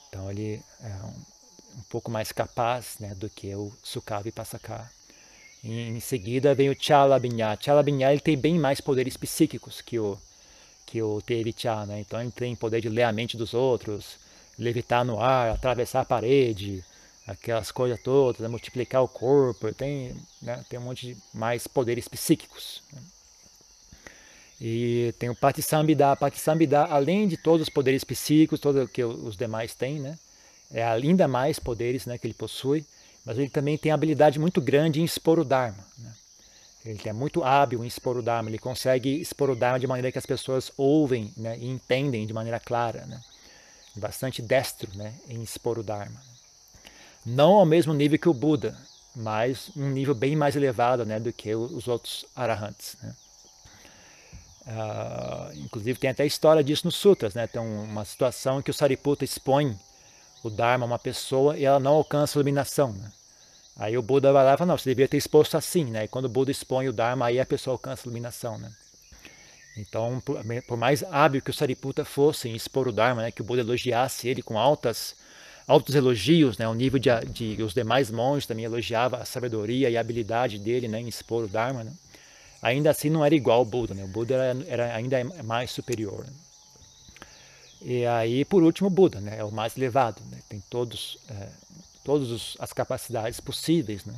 Então, 0.08 0.30
ele 0.30 0.62
é 0.82 0.88
um, 1.04 1.78
um 1.78 1.82
pouco 1.90 2.10
mais 2.10 2.32
capaz 2.32 2.96
né, 3.00 3.14
do 3.14 3.28
que 3.28 3.54
o 3.54 3.72
Sukha 3.82 4.20
Vipassaka. 4.20 4.90
Em, 5.62 5.98
seguida 6.00 6.54
vem 6.54 6.68
o 6.68 6.76
Chalabhinya. 6.78 7.58
Chalabhinya 7.60 8.12
ele 8.12 8.20
tem 8.20 8.36
bem 8.36 8.58
mais 8.58 8.80
poderes 8.80 9.16
psíquicos 9.16 9.80
que 9.80 9.98
o 9.98 10.18
que 10.86 11.02
o 11.02 11.22
Tevicha, 11.22 11.86
né? 11.86 12.00
Então 12.00 12.20
ele 12.20 12.30
tem 12.30 12.54
poder 12.54 12.80
de 12.82 12.90
ler 12.90 13.04
a 13.04 13.12
mente 13.12 13.38
dos 13.38 13.54
outros, 13.54 14.18
levitar 14.58 15.02
no 15.02 15.18
ar, 15.18 15.50
atravessar 15.50 16.02
a 16.02 16.04
parede, 16.04 16.84
aquelas 17.26 17.70
coisas 17.72 18.00
todas, 18.02 18.48
multiplicar 18.50 19.02
o 19.02 19.08
corpo, 19.08 19.72
tem, 19.72 20.14
né? 20.42 20.64
tem 20.68 20.78
um 20.78 20.82
monte 20.82 21.14
de 21.14 21.16
mais 21.32 21.66
poderes 21.66 22.06
psíquicos. 22.06 22.82
Né? 22.92 23.02
E 24.60 25.14
tem 25.18 25.28
o 25.28 25.34
Patisambhida. 25.34 26.14
Patisambhida, 26.16 26.84
além 26.84 27.26
de 27.28 27.36
todos 27.36 27.66
os 27.66 27.72
poderes 27.72 28.04
psíquicos, 28.04 28.60
todo 28.60 28.88
que 28.88 29.04
os 29.04 29.36
demais 29.36 29.74
têm, 29.74 29.98
né? 29.98 30.18
É 30.72 30.82
ainda 30.84 31.28
mais 31.28 31.58
poderes 31.58 32.06
né, 32.06 32.16
que 32.18 32.26
ele 32.26 32.34
possui 32.34 32.84
mas 33.24 33.38
ele 33.38 33.48
também 33.48 33.78
tem 33.78 33.90
habilidade 33.90 34.38
muito 34.38 34.60
grande 34.60 35.00
em 35.00 35.04
expor 35.04 35.38
o 35.38 35.44
Dharma. 35.44 35.84
Né? 35.98 36.12
Ele 36.84 37.00
é 37.06 37.12
muito 37.12 37.42
hábil 37.42 37.82
em 37.82 37.86
expor 37.86 38.18
o 38.18 38.22
Dharma, 38.22 38.50
ele 38.50 38.58
consegue 38.58 39.20
expor 39.20 39.48
o 39.48 39.56
Dharma 39.56 39.80
de 39.80 39.86
maneira 39.86 40.12
que 40.12 40.18
as 40.18 40.26
pessoas 40.26 40.70
ouvem 40.76 41.32
né, 41.36 41.56
e 41.58 41.66
entendem 41.66 42.26
de 42.26 42.34
maneira 42.34 42.60
clara. 42.60 43.06
Né? 43.06 43.18
Bastante 43.96 44.42
destro 44.42 44.90
né, 44.94 45.14
em 45.26 45.42
expor 45.42 45.78
o 45.78 45.82
Dharma. 45.82 46.20
Não 47.24 47.54
ao 47.54 47.64
mesmo 47.64 47.94
nível 47.94 48.18
que 48.18 48.28
o 48.28 48.34
Buda, 48.34 48.78
mas 49.16 49.70
um 49.74 49.88
nível 49.88 50.14
bem 50.14 50.36
mais 50.36 50.54
elevado 50.54 51.06
né, 51.06 51.18
do 51.18 51.32
que 51.32 51.54
os 51.54 51.88
outros 51.88 52.26
arahants. 52.36 52.98
Né? 53.02 53.16
Uh, 54.66 55.58
inclusive 55.58 55.98
tem 55.98 56.08
até 56.08 56.24
história 56.24 56.64
disso 56.64 56.86
nos 56.86 56.96
sutras, 56.96 57.34
né? 57.34 57.46
Tem 57.46 57.60
uma 57.60 58.04
situação 58.04 58.60
em 58.60 58.62
que 58.62 58.70
o 58.70 58.74
Sariputta 58.74 59.24
expõe 59.24 59.78
o 60.42 60.48
Dharma 60.48 60.84
a 60.84 60.86
uma 60.86 60.98
pessoa 60.98 61.56
e 61.56 61.64
ela 61.64 61.78
não 61.78 61.92
alcança 61.92 62.38
a 62.38 62.40
iluminação. 62.40 62.92
Né? 62.92 63.12
Aí 63.76 63.98
o 63.98 64.02
Buda 64.02 64.32
vai 64.32 64.44
lá 64.44 64.54
e 64.54 64.56
fala, 64.56 64.68
não, 64.68 64.78
você 64.78 64.90
deveria 64.90 65.08
ter 65.08 65.16
exposto 65.16 65.56
assim, 65.56 65.84
né? 65.84 66.04
E 66.04 66.08
quando 66.08 66.26
o 66.26 66.28
Buda 66.28 66.50
expõe 66.50 66.88
o 66.88 66.92
Dharma, 66.92 67.26
aí 67.26 67.40
a 67.40 67.46
pessoa 67.46 67.74
alcança 67.74 68.02
a 68.02 68.04
iluminação, 68.06 68.56
né? 68.56 68.70
Então, 69.76 70.22
por 70.66 70.76
mais 70.76 71.02
hábil 71.02 71.42
que 71.42 71.50
o 71.50 71.54
Sariputta 71.54 72.04
fosse 72.04 72.48
em 72.48 72.54
expor 72.54 72.86
o 72.86 72.92
Dharma, 72.92 73.22
né? 73.22 73.30
Que 73.30 73.42
o 73.42 73.44
Buda 73.44 73.60
elogiasse 73.60 74.28
ele 74.28 74.42
com 74.42 74.58
altas, 74.58 75.16
altos 75.66 75.94
elogios, 75.94 76.56
né? 76.56 76.68
O 76.68 76.74
nível 76.74 76.98
de, 76.98 77.10
de 77.26 77.62
os 77.62 77.74
demais 77.74 78.10
monges 78.10 78.46
também 78.46 78.64
elogiava 78.64 79.16
a 79.16 79.24
sabedoria 79.24 79.90
e 79.90 79.96
a 79.96 80.00
habilidade 80.00 80.58
dele, 80.58 80.86
né? 80.86 81.00
Em 81.00 81.08
expor 81.08 81.44
o 81.44 81.48
Dharma, 81.48 81.84
né? 81.84 81.92
Ainda 82.64 82.90
assim 82.90 83.10
não 83.10 83.22
era 83.22 83.34
igual 83.34 83.58
ao 83.58 83.64
Buda, 83.66 83.92
né? 83.92 84.02
O 84.02 84.08
Buda 84.08 84.36
era, 84.36 84.64
era 84.66 84.96
ainda 84.96 85.22
mais 85.44 85.70
superior. 85.70 86.26
E 87.82 88.06
aí, 88.06 88.42
por 88.42 88.62
último, 88.62 88.88
o 88.88 88.90
Buda, 88.90 89.20
né? 89.20 89.36
É 89.38 89.44
o 89.44 89.52
mais 89.52 89.76
elevado, 89.76 90.22
né? 90.30 90.38
Tem 90.48 90.62
todos, 90.70 91.18
é, 91.28 91.48
todas 92.02 92.56
as 92.58 92.72
capacidades 92.72 93.38
possíveis, 93.38 94.06
né? 94.06 94.14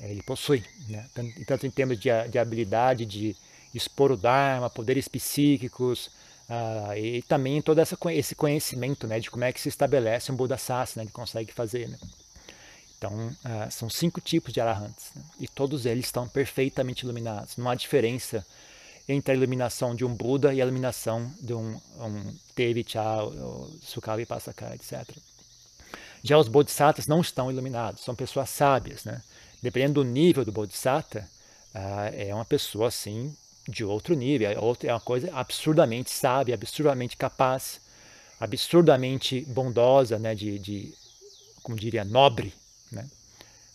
É, 0.00 0.10
ele 0.10 0.20
possui, 0.24 0.64
né? 0.88 1.06
Tanto, 1.14 1.44
tanto 1.44 1.66
em 1.68 1.70
termos 1.70 1.96
de, 2.00 2.08
de 2.28 2.38
habilidade 2.40 3.06
de 3.06 3.36
expor 3.72 4.10
o 4.10 4.16
Dharma, 4.16 4.68
poderes 4.68 5.06
psíquicos, 5.06 6.08
uh, 6.48 6.92
e 6.96 7.22
também 7.22 7.62
todo 7.62 7.78
essa, 7.78 7.96
esse 8.12 8.34
conhecimento, 8.34 9.06
né? 9.06 9.20
De 9.20 9.30
como 9.30 9.44
é 9.44 9.52
que 9.52 9.60
se 9.60 9.68
estabelece 9.68 10.32
um 10.32 10.34
Buda 10.34 10.58
Sassi, 10.58 10.98
né? 10.98 11.06
Que 11.06 11.12
consegue 11.12 11.52
fazer, 11.52 11.88
né? 11.88 11.96
Então, 13.00 13.28
uh, 13.28 13.70
são 13.70 13.88
cinco 13.88 14.20
tipos 14.20 14.52
de 14.52 14.60
arahants, 14.60 15.10
né? 15.16 15.22
e 15.40 15.48
todos 15.48 15.86
eles 15.86 16.04
estão 16.04 16.28
perfeitamente 16.28 17.02
iluminados. 17.02 17.56
Não 17.56 17.70
há 17.70 17.74
diferença 17.74 18.46
entre 19.08 19.32
a 19.32 19.34
iluminação 19.34 19.94
de 19.94 20.04
um 20.04 20.14
Buda 20.14 20.52
e 20.52 20.60
a 20.60 20.64
iluminação 20.64 21.32
de 21.40 21.54
um, 21.54 21.80
um 21.98 22.34
Tevicha, 22.54 23.00
Sukha 23.80 24.12
Pasaka, 24.26 24.74
etc. 24.74 25.16
Já 26.22 26.36
os 26.36 26.46
Bodhisattvas 26.46 27.06
não 27.06 27.22
estão 27.22 27.50
iluminados, 27.50 28.04
são 28.04 28.14
pessoas 28.14 28.50
sábias. 28.50 29.06
Né? 29.06 29.22
Dependendo 29.62 30.04
do 30.04 30.04
nível 30.04 30.44
do 30.44 30.52
Bodhisattva, 30.52 31.26
uh, 31.74 32.14
é 32.14 32.34
uma 32.34 32.44
pessoa 32.44 32.88
assim 32.88 33.34
de 33.66 33.82
outro 33.82 34.14
nível, 34.14 34.50
é, 34.50 34.86
é 34.86 34.92
uma 34.92 35.00
coisa 35.00 35.34
absurdamente 35.34 36.10
sábia, 36.10 36.54
absurdamente 36.54 37.16
capaz, 37.16 37.80
absurdamente 38.38 39.40
bondosa, 39.48 40.18
né? 40.18 40.34
de, 40.34 40.58
de 40.58 40.94
como 41.62 41.78
diria, 41.78 42.04
nobre, 42.04 42.59
né? 42.90 43.06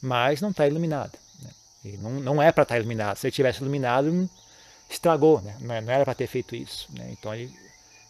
mas 0.01 0.41
não 0.41 0.49
está 0.49 0.67
iluminado. 0.67 1.17
Né? 1.41 1.97
não, 1.99 2.11
não 2.11 2.41
é 2.41 2.51
para 2.51 2.63
estar 2.63 2.75
tá 2.75 2.79
iluminado. 2.79 3.17
Se 3.17 3.27
ele 3.27 3.31
tivesse 3.31 3.61
iluminado, 3.61 4.29
estragou, 4.89 5.41
né? 5.41 5.57
não 5.59 5.73
era 5.73 6.05
para 6.05 6.15
ter 6.15 6.27
feito 6.27 6.55
isso. 6.55 6.87
Né? 6.93 7.09
Então 7.11 7.33
ele, 7.33 7.53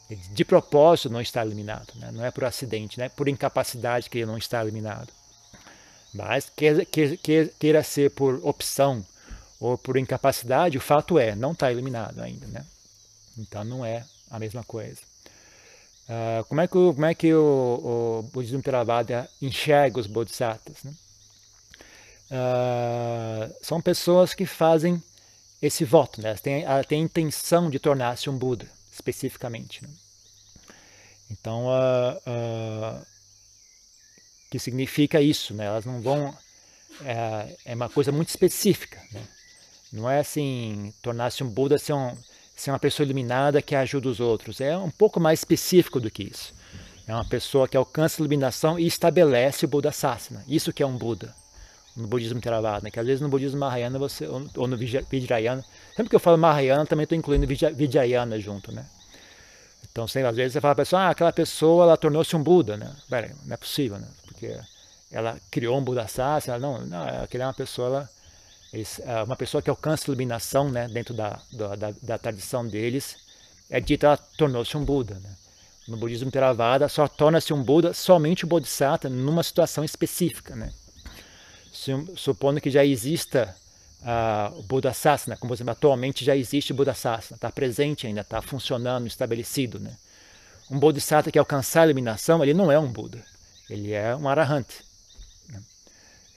ele, 0.10 0.22
de 0.32 0.46
propósito 0.46 1.10
não 1.10 1.22
está 1.22 1.46
eliminado, 1.46 1.94
né? 1.96 2.12
não 2.12 2.26
é 2.26 2.32
por 2.32 2.46
acidente, 2.46 3.00
né? 3.00 3.10
por 3.10 3.28
incapacidade 3.28 4.10
que 4.10 4.20
ele 4.20 4.26
não 4.26 4.38
está 4.38 4.62
eliminado. 4.62 5.12
Mas 6.14 6.50
queira, 6.56 6.86
queira, 6.86 7.52
queira 7.60 7.84
ser 7.84 8.12
por 8.12 8.40
opção 8.44 9.06
ou 9.60 9.78
por 9.78 9.98
incapacidade, 9.98 10.78
o 10.78 10.82
fato 10.82 11.20
é, 11.20 11.36
não 11.36 11.52
está 11.52 11.72
eliminado 11.72 12.22
ainda. 12.22 12.48
Né? 12.48 12.66
Então 13.38 13.64
não 13.64 13.86
é 13.86 14.06
a 14.30 14.40
mesma 14.40 14.64
coisa. 14.64 15.02
Uh, 16.08 16.46
como 16.46 16.62
é 16.62 16.68
que, 16.68 16.74
como 16.74 17.06
é 17.06 17.16
que 17.16 17.34
o, 17.34 18.20
o 18.20 18.30
budismo 18.32 18.62
Theravada 18.62 19.30
enxerga 19.42 20.00
os 20.00 20.08
bodhisattvas? 20.08 20.84
Né? 20.84 20.94
Uh, 22.32 23.56
são 23.62 23.82
pessoas 23.82 24.34
que 24.34 24.46
fazem 24.46 25.02
esse 25.62 25.84
voto, 25.84 26.22
né? 26.22 26.30
ela, 26.30 26.38
tem, 26.38 26.64
ela 26.64 26.84
tem 26.84 27.02
a 27.02 27.06
intenção 27.06 27.70
de 27.70 27.80
tornar-se 27.80 28.30
um 28.30 28.38
Buda, 28.38 28.68
especificamente. 28.94 29.84
Né? 29.84 29.90
Então, 31.32 31.66
uh, 31.68 33.06
que 34.52 34.60
significa 34.60 35.20
isso? 35.22 35.54
Né? 35.54 35.66
Elas 35.66 35.86
não 35.86 36.02
vão. 36.02 36.36
É, 37.04 37.56
é 37.66 37.76
uma 37.76 37.90
coisa 37.90 38.12
muito 38.12 38.30
específica. 38.30 39.02
Né? 39.12 39.28
Não 39.92 40.10
é 40.10 40.20
assim, 40.20 40.94
tornar-se 41.02 41.44
um 41.44 41.50
Buda 41.50 41.78
ser, 41.78 41.94
um, 41.94 42.16
ser 42.56 42.72
uma 42.72 42.80
pessoa 42.80 43.06
iluminada 43.06 43.62
que 43.62 43.76
ajuda 43.76 44.10
os 44.10 44.20
outros. 44.20 44.62
É 44.62 44.78
um 44.78 44.92
pouco 44.92 45.20
mais 45.20 45.40
específico 45.40 46.00
do 46.00 46.10
que 46.10 46.24
isso. 46.24 46.54
É 47.08 47.14
uma 47.14 47.26
pessoa 47.26 47.68
que 47.68 47.78
alcança 47.78 48.20
a 48.20 48.22
iluminação 48.22 48.80
e 48.80 48.88
estabelece 48.88 49.66
o 49.66 49.68
Buda 49.68 49.92
Sasana. 49.92 50.44
Isso 50.48 50.74
que 50.74 50.82
é 50.82 50.86
um 50.86 50.98
Buda 50.98 51.34
no 51.96 52.08
budismo 52.08 52.42
Theravada, 52.42 52.82
né? 52.84 52.92
que 52.92 53.00
às 53.00 53.06
vezes 53.06 53.22
no 53.22 53.30
budismo 53.30 53.60
Mahayana 53.60 53.98
você, 53.98 54.28
ou, 54.28 54.68
no 54.68 54.78
Vajrayana, 54.78 55.64
sempre 55.96 56.10
que 56.10 56.16
eu 56.16 56.20
falo 56.20 56.38
Mahayana 56.38 56.86
também 56.86 57.04
estou 57.04 57.18
incluindo 57.18 57.48
Vijrayana 57.48 58.38
junto, 58.40 58.72
né? 58.72 58.86
Então, 59.90 60.06
sei, 60.06 60.24
às 60.26 60.36
vezes 60.36 60.54
você 60.54 60.60
fala 60.60 60.74
a 60.74 60.76
pessoa, 60.76 61.04
ah, 61.04 61.10
aquela 61.12 61.32
pessoa 61.32 61.86
ela 61.86 61.96
tornou-se 61.96 62.36
um 62.36 62.44
Buda, 62.44 62.76
né? 62.76 62.94
Pera, 63.10 63.34
não 63.46 63.54
é 63.54 63.58
possível, 63.58 63.98
né? 63.98 64.08
Porque 64.26 64.60
ela 65.10 65.40
criou 65.50 65.78
um 65.78 65.82
Buda 65.82 66.06
Sassi, 66.06 66.50
ela 66.50 66.60
não, 66.60 66.82
não, 66.86 67.24
aquela 67.24 67.46
é 67.46 67.48
uma 67.48 67.54
pessoa, 67.54 67.88
ela, 67.88 68.10
é 69.04 69.24
uma 69.24 69.36
pessoa 69.36 69.62
que 69.62 69.70
alcança 69.70 70.06
iluminação, 70.08 70.70
né? 70.70 70.88
Dentro 70.88 71.14
da, 71.14 71.40
da, 71.52 71.94
da 72.02 72.18
tradição 72.18 72.68
deles, 72.68 73.16
é 73.70 73.80
dita 73.80 74.18
tornou-se 74.38 74.76
um 74.76 74.84
Buda, 74.84 75.16
né? 75.16 75.30
No 75.88 75.98
budismo 75.98 76.32
Theravada 76.32 76.90
só 76.90 77.08
torna-se 77.08 77.54
um 77.54 77.62
Buda 77.62 77.94
somente 77.94 78.44
o 78.44 78.48
Bodhisattva 78.48 79.08
numa 79.08 79.44
situação 79.44 79.84
específica, 79.84 80.56
né? 80.56 80.74
supondo 82.16 82.60
que 82.60 82.72
já 82.72 82.84
exista 82.84 83.56
uh, 84.02 84.58
o 84.58 84.94
Sasana, 84.94 85.38
como 85.38 85.50
por 85.50 85.56
exemplo, 85.56 85.72
atualmente 85.72 86.26
já 86.26 86.36
existe 86.36 86.74
o 86.74 86.86
Sasana, 86.86 87.36
está 87.36 87.52
presente 87.52 88.08
ainda, 88.08 88.22
está 88.22 88.42
funcionando, 88.42 89.06
estabelecido. 89.06 89.80
Né? 89.80 89.96
um 90.70 90.80
Bodhisattva 90.80 91.32
que 91.32 91.40
alcançar 91.40 91.82
a 91.82 91.86
iluminação, 91.86 92.44
ele 92.44 92.54
não 92.54 92.72
é 92.72 92.80
um 92.80 92.92
Buda. 92.92 93.24
Ele 93.70 93.94
é 93.94 94.16
um 94.16 94.28
Arahant. 94.28 94.68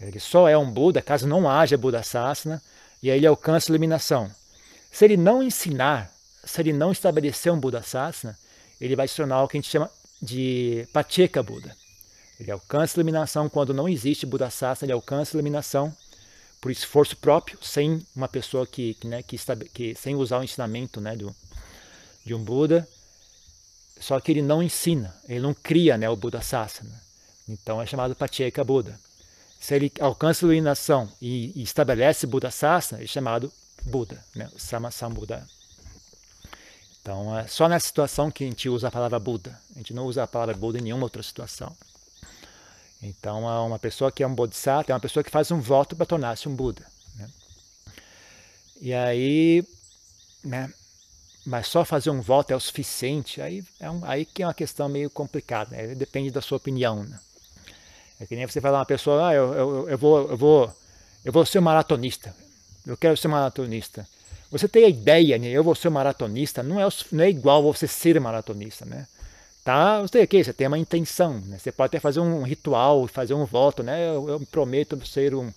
Ele 0.01 0.21
só 0.21 0.49
é 0.49 0.57
um 0.57 0.71
Buda 0.71 1.03
caso 1.03 1.27
não 1.27 1.51
haja 1.51 1.77
Buda 1.77 2.03
Sasana 2.03 2.63
e 3.03 3.11
aí 3.11 3.19
ele 3.19 3.27
alcança 3.27 3.71
a 3.71 3.73
iluminação. 3.73 4.31
Se 4.91 5.05
ele 5.05 5.17
não 5.17 5.43
ensinar, 5.43 6.13
se 6.45 6.61
ele 6.61 6.73
não 6.73 6.93
estabelecer 6.93 7.53
um 7.53 7.59
Buda 7.59 7.83
Sasana, 7.83 8.39
ele 8.81 8.95
vai 8.95 9.09
se 9.09 9.17
tornar 9.17 9.43
o 9.43 9.49
que 9.49 9.57
a 9.57 9.61
gente 9.61 9.71
chama 9.71 9.91
de 10.23 10.87
Pacheka 10.93 11.43
Buda. 11.43 11.77
Ele 12.39 12.51
alcança 12.51 12.95
a 12.95 12.99
iluminação 12.99 13.49
quando 13.49 13.75
não 13.75 13.89
existe 13.89 14.25
Buda 14.25 14.51
Sasana, 14.51 14.87
ele 14.87 14.93
alcança 14.93 15.33
a 15.33 15.37
iluminação 15.37 15.95
por 16.61 16.71
esforço 16.71 17.17
próprio, 17.17 17.59
sem 17.63 18.05
uma 18.15 18.29
pessoa 18.29 18.67
que, 18.67 18.95
que, 18.95 19.07
né, 19.07 19.23
que, 19.23 19.37
que 19.73 19.95
sem 19.95 20.15
usar 20.15 20.39
o 20.39 20.45
ensinamento 20.45 21.01
né, 21.01 21.17
do, 21.17 21.35
de 22.25 22.35
um 22.35 22.43
Buda. 22.43 22.89
Só 24.01 24.21
que 24.21 24.31
ele 24.31 24.43
não 24.43 24.63
ensina, 24.63 25.15
ele 25.29 25.41
não 25.41 25.53
cria 25.53 25.99
né, 25.99 26.09
o 26.09 26.17
Buda 26.17 26.41
Sasana. 26.41 27.03
Então 27.49 27.83
é 27.83 27.87
chamado 27.87 28.15
Pacheka 28.15 28.63
Buda. 28.63 28.99
Se 29.59 29.75
ele 29.75 29.93
alcança 30.01 30.45
a 30.45 30.47
iluminação 30.47 31.11
e, 31.21 31.53
e 31.59 31.63
estabelece 31.63 32.27
Buda 32.27 32.51
Sasana, 32.51 33.03
é 33.03 33.07
chamado 33.07 33.53
Buda, 33.83 34.23
né, 34.35 34.49
Sama 34.57 34.91
Sambuddha. 34.91 35.47
Então 37.03 37.37
é 37.39 37.47
só 37.47 37.69
nessa 37.69 37.87
situação 37.87 38.31
que 38.31 38.45
a 38.45 38.47
gente 38.47 38.69
usa 38.69 38.89
a 38.89 38.91
palavra 38.91 39.19
Buda. 39.19 39.59
A 39.75 39.79
gente 39.79 39.95
não 39.95 40.07
usa 40.07 40.23
a 40.23 40.27
palavra 40.27 40.55
Buda 40.55 40.79
em 40.79 40.83
nenhuma 40.83 41.05
outra 41.05 41.23
situação. 41.23 41.75
Então, 43.03 43.45
uma 43.45 43.79
pessoa 43.79 44.11
que 44.11 44.23
é 44.23 44.27
um 44.27 44.35
bodhisattva 44.35 44.93
é 44.93 44.95
uma 44.95 45.01
pessoa 45.01 45.23
que 45.23 45.31
faz 45.31 45.51
um 45.51 45.61
voto 45.61 45.95
para 45.95 46.05
tornar-se 46.05 46.49
um 46.49 46.55
Buda. 46.55 46.85
Né? 47.17 47.31
E 48.81 48.93
aí, 48.93 49.65
né? 50.43 50.73
Mas 51.47 51.69
só 51.69 51.85
fazer 51.85 52.11
um 52.11 52.21
voto 52.21 52.51
é 52.51 52.57
o 52.57 52.61
suficiente, 52.61 53.41
aí, 53.41 53.65
é 53.81 53.91
um, 53.91 54.05
aí 54.05 54.27
que 54.27 54.43
é 54.43 54.47
uma 54.47 54.53
questão 54.53 54.89
meio 54.89 55.09
complicada, 55.09 55.75
né? 55.75 55.95
depende 55.95 56.31
da 56.31 56.43
sua 56.43 56.59
opinião. 56.59 57.05
Né? 57.05 57.19
É 58.21 58.27
que 58.27 58.35
nem 58.35 58.47
você 58.47 58.61
falar 58.61 58.79
uma 58.79 58.87
pessoa, 58.87 59.29
ah, 59.29 59.35
eu, 59.35 59.55
eu, 59.55 59.89
eu, 59.91 59.99
vou, 59.99 60.31
eu, 60.31 60.37
vou, 60.37 60.77
eu 61.25 61.33
vou 61.33 61.47
ser 61.47 61.61
maratonista, 61.61 62.35
eu 62.87 62.97
quero 62.97 63.17
ser 63.17 63.29
maratonista. 63.29 64.07
Você 64.51 64.67
tem 64.67 64.85
a 64.85 64.89
ideia, 64.89 65.39
né? 65.39 65.49
eu 65.49 65.63
vou 65.63 65.75
ser 65.75 65.91
maratonista, 65.91 66.63
não 66.63 66.81
é, 66.81 66.89
não 67.13 67.25
é 67.25 67.29
igual 67.29 67.63
você 67.63 67.87
ser 67.87 68.19
maratonista, 68.19 68.85
né? 68.85 69.07
Tá, 69.63 70.01
você, 70.01 70.23
okay, 70.23 70.43
você 70.43 70.55
tem 70.55 70.67
uma 70.67 70.79
intenção, 70.79 71.41
né? 71.41 71.59
Você 71.59 71.71
pode 71.71 71.89
até 71.89 72.01
fazer 72.01 72.21
um 72.21 72.43
ritual, 72.43 73.07
fazer 73.07 73.35
um 73.35 73.45
voto, 73.45 73.83
né? 73.83 74.09
Eu, 74.09 74.27
eu 74.27 74.41
prometo 74.51 74.99
ser 75.07 75.35
um, 75.35 75.53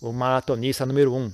um 0.00 0.12
maratonista 0.12 0.86
número 0.86 1.12
um. 1.12 1.32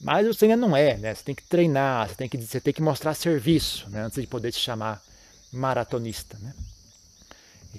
Mas 0.00 0.26
você 0.26 0.46
ainda 0.46 0.56
não 0.56 0.76
é, 0.76 0.96
né? 0.96 1.14
Você 1.14 1.22
tem 1.22 1.34
que 1.36 1.44
treinar, 1.44 2.08
você 2.08 2.16
tem 2.16 2.28
que, 2.28 2.36
você 2.38 2.60
tem 2.60 2.74
que 2.74 2.82
mostrar 2.82 3.14
serviço, 3.14 3.88
né? 3.90 4.02
Antes 4.02 4.20
de 4.20 4.26
poder 4.26 4.50
te 4.50 4.58
chamar 4.58 5.00
maratonista, 5.52 6.36
né? 6.40 6.52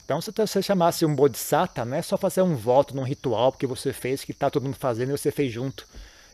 Então, 0.03 0.21
se 0.21 0.31
você 0.31 0.61
chamasse 0.61 1.05
um 1.05 1.13
bodhisattva, 1.13 1.85
não 1.85 1.97
é 1.97 2.01
só 2.01 2.17
fazer 2.17 2.41
um 2.41 2.55
voto 2.55 2.95
num 2.95 3.03
ritual 3.03 3.51
porque 3.51 3.67
você 3.67 3.93
fez, 3.93 4.23
que 4.23 4.31
está 4.31 4.49
todo 4.49 4.63
mundo 4.63 4.75
fazendo 4.75 5.09
e 5.09 5.17
você 5.17 5.31
fez 5.31 5.51
junto. 5.51 5.85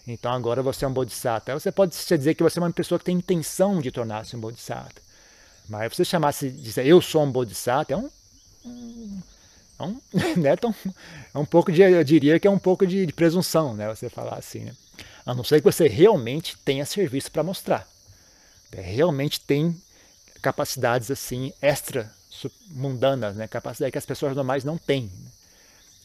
Então, 0.08 0.32
agora 0.32 0.62
você 0.62 0.86
é 0.86 0.88
um 0.88 0.94
bodhisattva. 0.94 1.60
Você 1.60 1.72
pode 1.72 1.92
dizer 1.92 2.36
que 2.36 2.44
você 2.44 2.60
é 2.60 2.62
uma 2.62 2.72
pessoa 2.72 3.00
que 3.00 3.06
tem 3.06 3.18
intenção 3.18 3.82
de 3.82 3.92
tornar-se 3.92 4.36
um 4.36 4.40
bodhisattva. 4.40 5.02
Mas 5.68 5.96
você 5.96 6.06
chamasse 6.06 6.50
de 6.50 6.62
dizer 6.62 6.86
eu 6.86 7.02
sou 7.02 7.24
um 7.24 7.32
bodhisattva, 7.32 7.94
é 7.94 7.98
um, 7.98 9.22
é 9.80 9.84
um, 9.84 10.00
né, 10.40 10.56
tão, 10.56 10.74
é 11.34 11.38
um 11.38 11.46
pouco 11.46 11.72
de, 11.72 11.82
eu 11.82 12.04
diria 12.04 12.40
que 12.40 12.48
é 12.48 12.52
um 12.52 12.60
pouco 12.60 12.86
de, 12.86 13.06
de, 13.06 13.14
presunção, 13.14 13.74
né, 13.74 13.88
você 13.88 14.10
falar 14.10 14.36
assim, 14.36 14.60
né? 14.60 14.76
A 15.26 15.34
não 15.34 15.44
ser 15.44 15.60
que 15.60 15.66
você 15.66 15.88
realmente 15.88 16.56
tenha 16.64 16.86
serviço 16.86 17.32
para 17.32 17.42
mostrar. 17.42 17.88
É, 18.72 18.82
realmente 18.82 19.40
tem 19.40 19.76
capacidades 20.42 21.10
assim 21.10 21.52
extra 21.62 22.12
mundanas, 22.72 23.36
né, 23.36 23.48
capacidade 23.48 23.92
que 23.92 23.98
as 23.98 24.06
pessoas 24.06 24.36
normais 24.36 24.64
não 24.64 24.78
têm. 24.78 25.04
Né? 25.04 25.32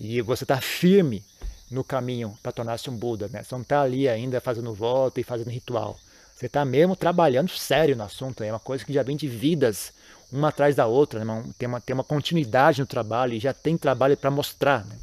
E 0.00 0.22
você 0.22 0.44
está 0.44 0.60
firme 0.60 1.22
no 1.70 1.84
caminho 1.84 2.36
para 2.42 2.52
tornar-se 2.52 2.90
um 2.90 2.96
Buda, 2.96 3.28
né? 3.28 3.42
Você 3.42 3.54
não 3.54 3.62
está 3.62 3.82
ali 3.82 4.08
ainda 4.08 4.40
fazendo 4.40 4.74
voto 4.74 5.20
e 5.20 5.22
fazendo 5.22 5.50
ritual. 5.50 5.98
Você 6.34 6.46
está 6.46 6.64
mesmo 6.64 6.96
trabalhando 6.96 7.50
sério 7.50 7.94
no 7.94 8.02
assunto, 8.02 8.42
é 8.42 8.50
uma 8.50 8.58
coisa 8.58 8.84
que 8.84 8.92
já 8.92 9.02
vem 9.02 9.16
de 9.16 9.28
vidas, 9.28 9.92
uma 10.32 10.48
atrás 10.48 10.74
da 10.74 10.86
outra, 10.86 11.24
né? 11.24 11.44
tem, 11.58 11.68
uma, 11.68 11.80
tem 11.80 11.92
uma 11.92 12.02
continuidade 12.02 12.80
no 12.80 12.86
trabalho 12.86 13.34
e 13.34 13.38
já 13.38 13.52
tem 13.52 13.76
trabalho 13.76 14.16
para 14.16 14.30
mostrar. 14.30 14.84
Né? 14.86 14.96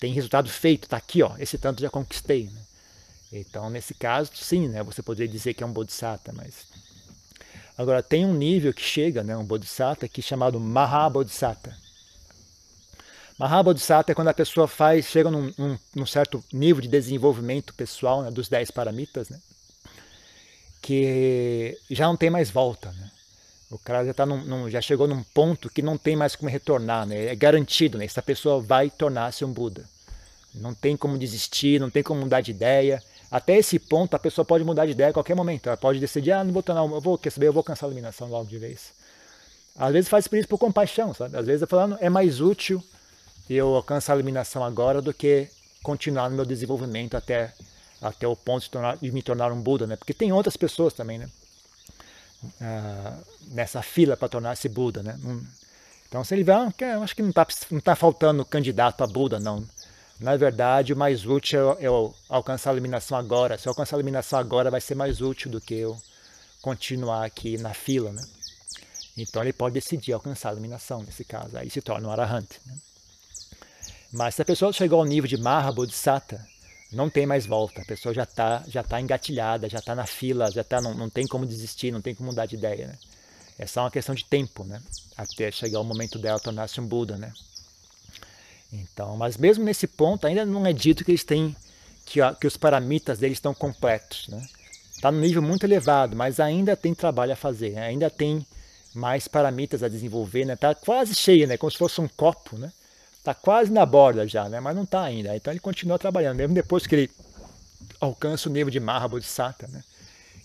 Tem 0.00 0.12
resultado 0.12 0.50
feito, 0.50 0.84
está 0.84 0.96
aqui, 0.96 1.22
ó, 1.22 1.32
esse 1.38 1.56
tanto 1.58 1.80
já 1.80 1.88
conquistei. 1.88 2.50
Né? 2.52 2.60
Então, 3.32 3.70
nesse 3.70 3.94
caso, 3.94 4.30
sim, 4.34 4.68
né? 4.68 4.82
você 4.82 5.02
poderia 5.02 5.30
dizer 5.30 5.54
que 5.54 5.62
é 5.62 5.66
um 5.66 5.72
bodhisattva, 5.72 6.32
mas. 6.34 6.66
Agora, 7.78 8.02
tem 8.02 8.26
um 8.26 8.34
nível 8.34 8.74
que 8.74 8.82
chega, 8.82 9.22
né? 9.22 9.36
um 9.36 9.44
bodhisattva, 9.44 10.08
que 10.08 10.20
é 10.20 10.22
chamado 10.22 10.58
Mahabodhisattva. 10.58 11.72
Mahabodhisattva 13.38 14.10
é 14.10 14.14
quando 14.16 14.28
a 14.28 14.34
pessoa 14.34 14.66
faz, 14.66 15.06
chega 15.06 15.30
num, 15.30 15.52
num, 15.94 16.04
certo 16.04 16.44
nível 16.52 16.82
de 16.82 16.88
desenvolvimento 16.88 17.72
pessoal 17.72 18.22
né? 18.22 18.32
dos 18.32 18.48
dez 18.48 18.68
paramitas, 18.68 19.28
né? 19.28 19.40
que 20.82 21.78
já 21.88 22.06
não 22.08 22.16
tem 22.16 22.30
mais 22.30 22.50
volta. 22.50 22.90
Né? 22.90 23.10
O 23.70 23.78
cara 23.78 24.04
já, 24.04 24.12
tá 24.12 24.26
num, 24.26 24.42
num, 24.42 24.68
já 24.68 24.80
chegou 24.80 25.06
num 25.06 25.22
ponto 25.22 25.70
que 25.70 25.80
não 25.80 25.96
tem 25.96 26.16
mais 26.16 26.34
como 26.34 26.50
retornar. 26.50 27.06
Né? 27.06 27.26
É 27.26 27.36
garantido, 27.36 27.96
né? 27.96 28.04
essa 28.04 28.20
pessoa 28.20 28.60
vai 28.60 28.90
tornar-se 28.90 29.44
um 29.44 29.52
Buda. 29.52 29.84
Não 30.52 30.74
tem 30.74 30.96
como 30.96 31.16
desistir, 31.16 31.78
não 31.78 31.90
tem 31.90 32.02
como 32.02 32.22
mudar 32.22 32.40
de 32.40 32.50
ideia. 32.50 33.00
Até 33.30 33.56
esse 33.58 33.78
ponto 33.78 34.14
a 34.14 34.18
pessoa 34.18 34.44
pode 34.44 34.64
mudar 34.64 34.86
de 34.86 34.92
ideia 34.92 35.10
a 35.10 35.12
qualquer 35.12 35.34
momento. 35.34 35.66
Ela 35.66 35.76
pode 35.76 36.00
decidir, 36.00 36.32
ah, 36.32 36.42
não 36.42 36.52
vou 36.52 36.62
tornar, 36.62 36.82
eu 36.82 37.00
vou, 37.00 37.18
quer 37.18 37.30
saber, 37.30 37.48
eu 37.48 37.52
vou 37.52 37.62
cansar 37.62 37.86
a 37.88 37.92
iluminação 37.92 38.28
logo 38.28 38.48
de 38.48 38.58
vez. 38.58 38.92
Às 39.76 39.92
vezes 39.92 40.08
faz 40.08 40.28
isso 40.32 40.48
por 40.48 40.58
compaixão, 40.58 41.14
sabe? 41.14 41.36
Às 41.36 41.46
vezes 41.46 41.62
eu 41.62 41.68
falando, 41.68 41.96
é 42.00 42.08
mais 42.08 42.40
útil 42.40 42.82
eu 43.48 43.74
alcançar 43.74 44.14
a 44.14 44.16
iluminação 44.16 44.64
agora 44.64 45.00
do 45.00 45.14
que 45.14 45.48
continuar 45.82 46.28
no 46.28 46.36
meu 46.36 46.44
desenvolvimento 46.44 47.16
até 47.16 47.54
até 48.00 48.26
o 48.26 48.36
ponto 48.36 48.62
de, 48.62 48.70
tornar, 48.70 48.96
de 48.96 49.10
me 49.10 49.22
tornar 49.22 49.52
um 49.52 49.60
Buda, 49.60 49.86
né? 49.86 49.96
Porque 49.96 50.14
tem 50.14 50.32
outras 50.32 50.56
pessoas 50.56 50.92
também, 50.94 51.18
né? 51.18 51.28
Ah, 52.60 53.18
nessa 53.48 53.82
fila 53.82 54.16
para 54.16 54.28
tornar-se 54.28 54.68
Buda, 54.68 55.02
né? 55.02 55.18
então, 56.06 56.22
se 56.22 56.34
ele 56.34 56.44
vê, 56.44 56.52
ah, 56.52 56.72
eu 56.80 57.02
acho 57.02 57.16
que 57.16 57.22
não 57.22 57.30
está 57.30 57.46
não 57.70 57.80
tá 57.80 57.96
faltando 57.96 58.44
candidato 58.44 59.02
a 59.02 59.06
Buda, 59.06 59.40
não. 59.40 59.66
Na 60.20 60.36
verdade, 60.36 60.92
o 60.92 60.96
mais 60.96 61.24
útil 61.24 61.72
é 61.72 61.86
eu 61.86 62.14
alcançar 62.28 62.70
a 62.70 62.72
iluminação 62.72 63.16
agora. 63.16 63.56
Se 63.56 63.68
eu 63.68 63.70
alcançar 63.70 63.96
a 63.96 63.98
iluminação 63.98 64.38
agora, 64.38 64.70
vai 64.70 64.80
ser 64.80 64.94
mais 64.94 65.20
útil 65.20 65.50
do 65.50 65.60
que 65.60 65.74
eu 65.74 66.00
continuar 66.60 67.24
aqui 67.24 67.56
na 67.56 67.72
fila, 67.72 68.12
né? 68.12 68.22
Então, 69.16 69.42
ele 69.42 69.52
pode 69.52 69.74
decidir 69.74 70.12
alcançar 70.12 70.50
a 70.50 70.52
iluminação, 70.52 71.02
nesse 71.02 71.24
caso. 71.24 71.56
Aí 71.56 71.70
se 71.70 71.80
torna 71.80 72.08
um 72.08 72.10
arahant, 72.10 72.48
né? 72.66 72.74
Mas 74.12 74.34
se 74.34 74.42
a 74.42 74.44
pessoa 74.44 74.72
chegou 74.72 75.00
ao 75.00 75.04
nível 75.04 75.28
de 75.28 75.36
Maha 75.36 75.70
Bodhisattva, 75.70 76.44
não 76.90 77.10
tem 77.10 77.26
mais 77.26 77.44
volta. 77.46 77.82
A 77.82 77.84
pessoa 77.84 78.14
já 78.14 78.22
está 78.22 78.64
já 78.66 78.82
tá 78.82 79.00
engatilhada, 79.00 79.68
já 79.68 79.78
está 79.78 79.94
na 79.94 80.06
fila, 80.06 80.50
já 80.50 80.64
tá, 80.64 80.80
não, 80.80 80.94
não 80.94 81.10
tem 81.10 81.26
como 81.26 81.46
desistir, 81.46 81.92
não 81.92 82.00
tem 82.00 82.14
como 82.14 82.30
mudar 82.30 82.46
de 82.46 82.56
ideia. 82.56 82.86
Né? 82.88 82.98
É 83.58 83.66
só 83.66 83.82
uma 83.82 83.90
questão 83.90 84.14
de 84.14 84.24
tempo, 84.24 84.64
né? 84.64 84.80
até 85.16 85.50
chegar 85.50 85.80
o 85.80 85.84
momento 85.84 86.18
dela 86.18 86.40
tornar-se 86.40 86.80
um 86.80 86.86
Buda. 86.86 87.18
Né? 87.18 87.32
Então, 88.72 89.16
mas 89.16 89.36
mesmo 89.36 89.64
nesse 89.64 89.86
ponto, 89.86 90.26
ainda 90.26 90.44
não 90.44 90.66
é 90.66 90.72
dito 90.72 91.04
que 91.04 91.10
eles 91.10 91.24
têm 91.24 91.56
que, 92.04 92.20
que 92.40 92.46
os 92.46 92.56
paramitas 92.56 93.18
deles 93.18 93.36
estão 93.36 93.54
completos. 93.54 94.28
Né? 94.28 94.46
Está 94.94 95.10
no 95.10 95.20
nível 95.20 95.42
muito 95.42 95.64
elevado, 95.64 96.16
mas 96.16 96.40
ainda 96.40 96.76
tem 96.76 96.94
trabalho 96.94 97.32
a 97.32 97.36
fazer, 97.36 97.70
né? 97.70 97.86
ainda 97.86 98.10
tem 98.10 98.44
mais 98.94 99.28
paramitas 99.28 99.82
a 99.82 99.88
desenvolver, 99.88 100.44
né? 100.44 100.56
Tá 100.56 100.74
quase 100.74 101.14
cheio, 101.14 101.46
né? 101.46 101.56
Como 101.56 101.70
se 101.70 101.78
fosse 101.78 102.00
um 102.00 102.08
copo, 102.08 102.56
né? 102.56 102.72
Está 103.18 103.34
quase 103.34 103.70
na 103.70 103.84
borda 103.84 104.26
já, 104.26 104.48
né? 104.48 104.58
mas 104.60 104.74
não 104.74 104.84
está 104.84 105.02
ainda. 105.02 105.36
Então 105.36 105.52
ele 105.52 105.60
continua 105.60 105.98
trabalhando, 105.98 106.38
mesmo 106.38 106.54
depois 106.54 106.86
que 106.86 106.94
ele 106.94 107.10
alcança 108.00 108.48
o 108.48 108.52
nível 108.52 108.70
de 108.70 108.80
Maha 108.80 109.06
Bodhisattva, 109.06 109.68
né? 109.68 109.84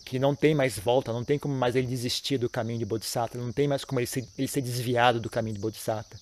que 0.06 0.20
não 0.20 0.36
tem 0.36 0.54
mais 0.54 0.78
volta, 0.78 1.14
não 1.14 1.24
tem 1.24 1.40
como 1.40 1.56
mais 1.56 1.76
ele 1.76 1.88
desistir 1.88 2.38
do 2.38 2.50
caminho 2.50 2.80
de 2.80 2.86
Bodhisattva, 2.86 3.42
não 3.42 3.54
tem 3.54 3.68
mais 3.68 3.86
como 3.86 4.00
ele 4.00 4.08
ser, 4.08 4.28
ele 4.38 4.48
ser 4.48 4.62
desviado 4.62 5.20
do 5.20 5.30
caminho 5.30 5.56
de 5.56 5.62
Bodhisattva. 5.62 6.20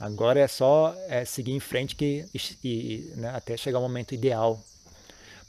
Agora 0.00 0.40
é 0.40 0.48
só 0.48 0.96
é, 1.08 1.26
seguir 1.26 1.52
em 1.52 1.60
frente 1.60 1.94
que, 1.94 2.24
e, 2.64 3.12
né, 3.16 3.28
até 3.34 3.54
chegar 3.54 3.78
o 3.78 3.82
momento 3.82 4.14
ideal. 4.14 4.58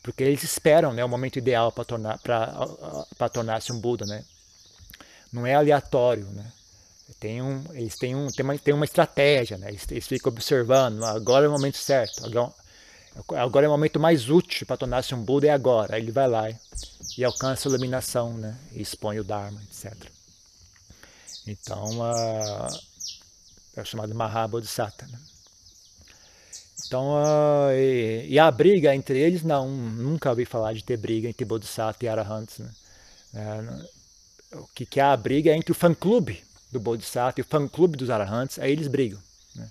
Porque 0.04 0.24
eles 0.24 0.44
esperam 0.44 0.92
né, 0.92 1.06
o 1.06 1.08
momento 1.08 1.38
ideal 1.38 1.72
para 1.72 1.86
tornar, 1.86 2.20
tornar-se 3.32 3.72
um 3.72 3.80
Buda. 3.80 4.06
Né? 4.06 4.26
Não 5.32 5.48
é 5.48 5.56
aleatório. 5.56 6.26
Né? 6.26 6.52
Tem 7.18 7.42
um, 7.42 7.64
eles 7.72 7.96
têm, 7.98 8.14
um, 8.14 8.28
têm, 8.28 8.44
uma, 8.44 8.58
têm 8.58 8.74
uma 8.74 8.84
estratégia, 8.84 9.58
né? 9.58 9.70
eles, 9.70 9.90
eles 9.90 10.06
ficam 10.06 10.32
observando, 10.34 11.04
agora 11.06 11.46
é 11.46 11.48
o 11.48 11.52
momento 11.52 11.78
certo, 11.78 12.26
agora 13.36 13.66
é 13.66 13.70
o 13.70 13.72
momento 13.72 14.00
mais 14.00 14.30
útil 14.30 14.66
para 14.66 14.78
tornar-se 14.78 15.16
um 15.16 15.24
Buda, 15.24 15.48
é 15.48 15.52
agora. 15.52 15.96
Aí 15.96 16.02
ele 16.02 16.12
vai 16.12 16.28
lá 16.28 16.50
e 17.18 17.24
alcança 17.24 17.68
a 17.68 17.70
iluminação, 17.70 18.34
né? 18.34 18.58
e 18.74 18.82
expõe 18.82 19.18
o 19.18 19.24
Dharma, 19.24 19.62
etc. 19.64 19.94
Então, 21.48 22.00
uh, 22.00 22.91
é 23.76 23.84
chamado 23.86 24.14
Mahabodhisattva. 24.14 25.08
Né? 25.08 25.20
Então, 26.88 27.14
uh, 27.14 27.72
e, 27.72 28.28
e, 28.30 28.40
a 28.40 28.52
briga 28.52 28.94
entre 28.94 29.18
eles, 29.18 29.44
não, 29.44 29.70
nunca 29.70 30.30
ouvi 30.30 30.44
falar 30.46 30.74
de 30.74 30.84
ter 30.84 30.98
briga 30.98 31.30
entre 31.30 31.46
Bodhisattva 31.46 32.04
e 32.04 32.08
Arahants. 32.10 32.60
Né? 32.60 32.70
É, 33.34 34.58
o 34.58 34.68
que, 34.76 34.86
que 34.86 35.00
é 35.00 35.04
a 35.04 35.16
briga 35.16 35.52
é 35.52 35.56
entre 35.56 35.72
o 35.72 35.76
fã-clube 35.76 36.44
do 36.72 36.80
Bodhisattva 36.80 37.40
e 37.40 37.44
o 37.44 37.46
fã-clube 37.46 37.98
dos 37.98 38.10
Arahants, 38.10 38.60
aí 38.60 38.72
eles 38.72 38.88
brigam. 38.88 39.20
Né? 39.56 39.70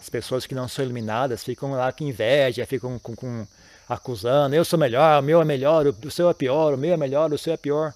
As 0.00 0.08
pessoas 0.08 0.46
que 0.46 0.54
não 0.54 0.66
são 0.66 0.84
iluminadas 0.84 1.44
ficam 1.44 1.72
lá 1.72 1.92
com 1.92 2.04
inveja, 2.04 2.64
ficam 2.64 2.98
com, 2.98 3.14
com, 3.14 3.46
acusando, 3.88 4.54
eu 4.54 4.64
sou 4.64 4.78
melhor, 4.78 5.20
o 5.20 5.22
meu 5.22 5.42
é 5.42 5.44
melhor, 5.44 5.86
o 5.86 6.10
seu 6.10 6.30
é 6.30 6.34
pior, 6.34 6.72
o 6.72 6.78
meu 6.78 6.94
é 6.94 6.96
melhor, 6.96 7.32
o 7.32 7.38
seu 7.38 7.52
é 7.52 7.56
pior. 7.56 7.92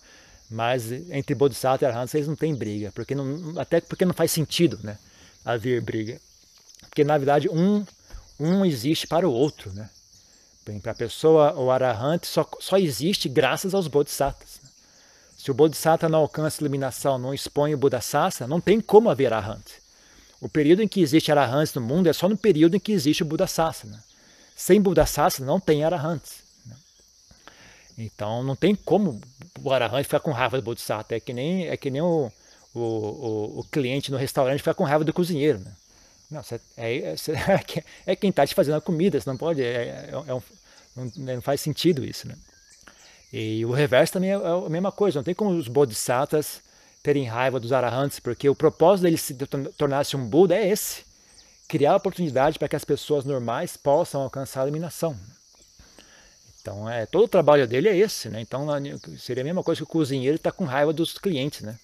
Mas 0.51 0.91
entre 0.93 1.35
Bodhisattva 1.35 1.87
e 1.87 1.89
Arahants 1.89 2.15
eles 2.15 2.29
não 2.29 2.37
têm 2.37 2.55
briga, 2.55 2.91
porque 2.93 3.15
não, 3.15 3.59
até 3.59 3.81
porque 3.81 4.05
não 4.05 4.13
faz 4.13 4.33
sentido 4.33 4.79
né, 4.83 4.99
haver 5.45 5.81
briga. 5.81 6.21
Porque 6.83 7.05
na 7.05 7.17
verdade 7.17 7.49
um, 7.49 7.85
um 8.39 8.65
existe 8.65 9.07
para 9.07 9.29
o 9.29 9.33
outro. 9.33 9.73
Né? 9.73 9.89
Para 10.83 10.93
a 10.93 10.95
pessoa, 10.95 11.55
o 11.55 11.71
Arahant 11.71 12.25
só, 12.25 12.49
só 12.61 12.79
existe 12.79 13.29
graças 13.29 13.75
aos 13.75 13.89
Bodhisattvas. 13.89 14.61
Né? 14.63 14.71
Se 15.37 15.51
o 15.51 15.55
Bodhisattva 15.55 16.09
não 16.09 16.19
alcança 16.19 16.61
iluminação, 16.61 17.19
não 17.19 17.33
expõe 17.33 17.75
o 17.75 17.79
Buddhasasa, 17.79 18.47
não 18.47 18.61
tem 18.61 18.81
como 18.81 19.09
haver 19.09 19.33
Arahant. 19.33 19.65
O 20.41 20.49
período 20.49 20.83
em 20.83 20.89
que 20.89 21.01
existe 21.01 21.31
Arahants 21.33 21.73
no 21.75 21.81
mundo 21.81 22.09
é 22.09 22.13
só 22.13 22.29
no 22.29 22.37
período 22.37 22.77
em 22.77 22.81
que 22.81 22.93
existe 22.93 23.23
o 23.23 23.27
Buddhasasa. 23.27 23.87
Né? 23.87 23.99
Sem 24.55 24.81
Buddhasasa 24.81 25.45
não 25.45 25.59
tem 25.59 25.83
Arahants. 25.83 26.43
Né? 26.67 26.77
Então 27.99 28.43
não 28.43 28.55
tem 28.55 28.75
como 28.75 29.21
o 29.63 29.73
Arahant 29.73 30.05
ficar 30.05 30.21
com 30.21 30.31
raiva 30.31 30.59
do 30.59 30.63
Bodhisattva. 30.63 31.17
É 31.17 31.21
que 31.21 31.33
nem, 31.33 31.69
é 31.69 31.77
que 31.77 31.91
nem 31.91 32.03
o, 32.03 32.31
o, 32.75 32.81
o, 32.81 33.61
o 33.61 33.65
cliente 33.65 34.11
no 34.11 34.17
restaurante 34.17 34.59
ficar 34.59 34.75
com 34.75 34.85
raiva 34.85 35.05
do 35.05 35.13
cozinheiro. 35.13 35.59
Né? 35.59 35.73
Não, 36.31 36.43
você, 36.43 36.61
é, 36.77 36.97
é, 36.99 37.15
é, 38.07 38.17
quem 38.17 38.31
está 38.31 38.47
te 38.47 38.55
fazendo 38.55 38.77
a 38.77 38.81
comida, 38.81 39.21
você 39.21 39.29
não 39.29 39.37
pode. 39.37 39.63
É, 39.63 39.67
é, 39.67 40.11
é 40.13 40.35
um, 40.35 40.43
não, 40.97 41.13
não, 41.17 41.43
faz 41.43 41.61
sentido 41.61 42.05
isso. 42.05 42.29
Né? 42.29 42.37
E 43.33 43.65
o 43.65 43.73
reverso 43.73 44.13
também 44.13 44.31
é, 44.31 44.35
a 44.35 44.69
mesma 44.69 44.93
coisa. 44.93 45.19
Não 45.19 45.25
tem 45.25 45.35
como 45.35 45.51
os 45.51 45.69
bodhisattvas 45.69 46.61
terem 47.03 47.25
raiva 47.25 47.59
dos 47.59 47.73
arahants, 47.73 48.21
porque 48.21 48.49
o 48.49 48.55
propósito 48.55 49.05
deles 49.05 49.23
se 49.23 49.35
tornar-se 49.77 50.17
um 50.17 50.27
Buda 50.27 50.55
é 50.55 50.69
esse: 50.69 51.03
criar 51.69 51.97
oportunidade 51.97 52.59
para 52.59 52.69
que 52.69 52.77
as 52.77 52.85
pessoas 52.85 53.25
normais 53.25 53.77
possam 53.77 54.23
alcançar 54.23 54.61
a 54.61 54.65
iluminação. 54.65 55.17
Então, 56.61 56.89
é, 56.89 57.07
todo 57.07 57.25
o 57.25 57.29
trabalho 57.29 57.67
dele 57.67 57.89
é 57.89 57.97
esse. 57.97 58.29
Né? 58.29 58.41
Então, 58.41 58.67
seria 59.19 59.43
a 59.43 59.45
mesma 59.45 59.63
coisa 59.63 59.79
que 59.79 59.85
o 59.85 59.87
cozinheiro 59.87 60.37
está 60.37 60.53
com 60.53 60.65
raiva 60.65 60.93
dos 60.93 61.17
clientes. 61.17 61.63
Né? 61.63 61.77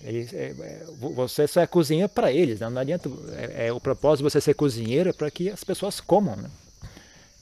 Ele, 0.00 0.28
é, 0.32 0.54
é 0.58 0.86
você 0.98 1.46
só 1.46 1.60
é 1.60 1.66
cozinha 1.66 2.08
para 2.08 2.32
eles, 2.32 2.60
né? 2.60 2.68
não 2.68 2.80
adianta. 2.80 3.08
É, 3.32 3.66
é, 3.66 3.72
o 3.72 3.80
propósito 3.80 4.24
de 4.24 4.30
você 4.30 4.40
ser 4.40 4.54
cozinheiro 4.54 5.10
é 5.10 5.12
para 5.12 5.30
que 5.30 5.48
as 5.48 5.62
pessoas 5.62 6.00
comam, 6.00 6.36
né? 6.36 6.50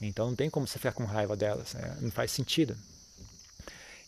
Então 0.01 0.27
não 0.27 0.35
tem 0.35 0.49
como 0.49 0.67
você 0.67 0.79
ficar 0.79 0.93
com 0.93 1.03
raiva 1.03 1.35
delas, 1.35 1.73
né? 1.73 1.97
não 2.01 2.11
faz 2.11 2.31
sentido. 2.31 2.75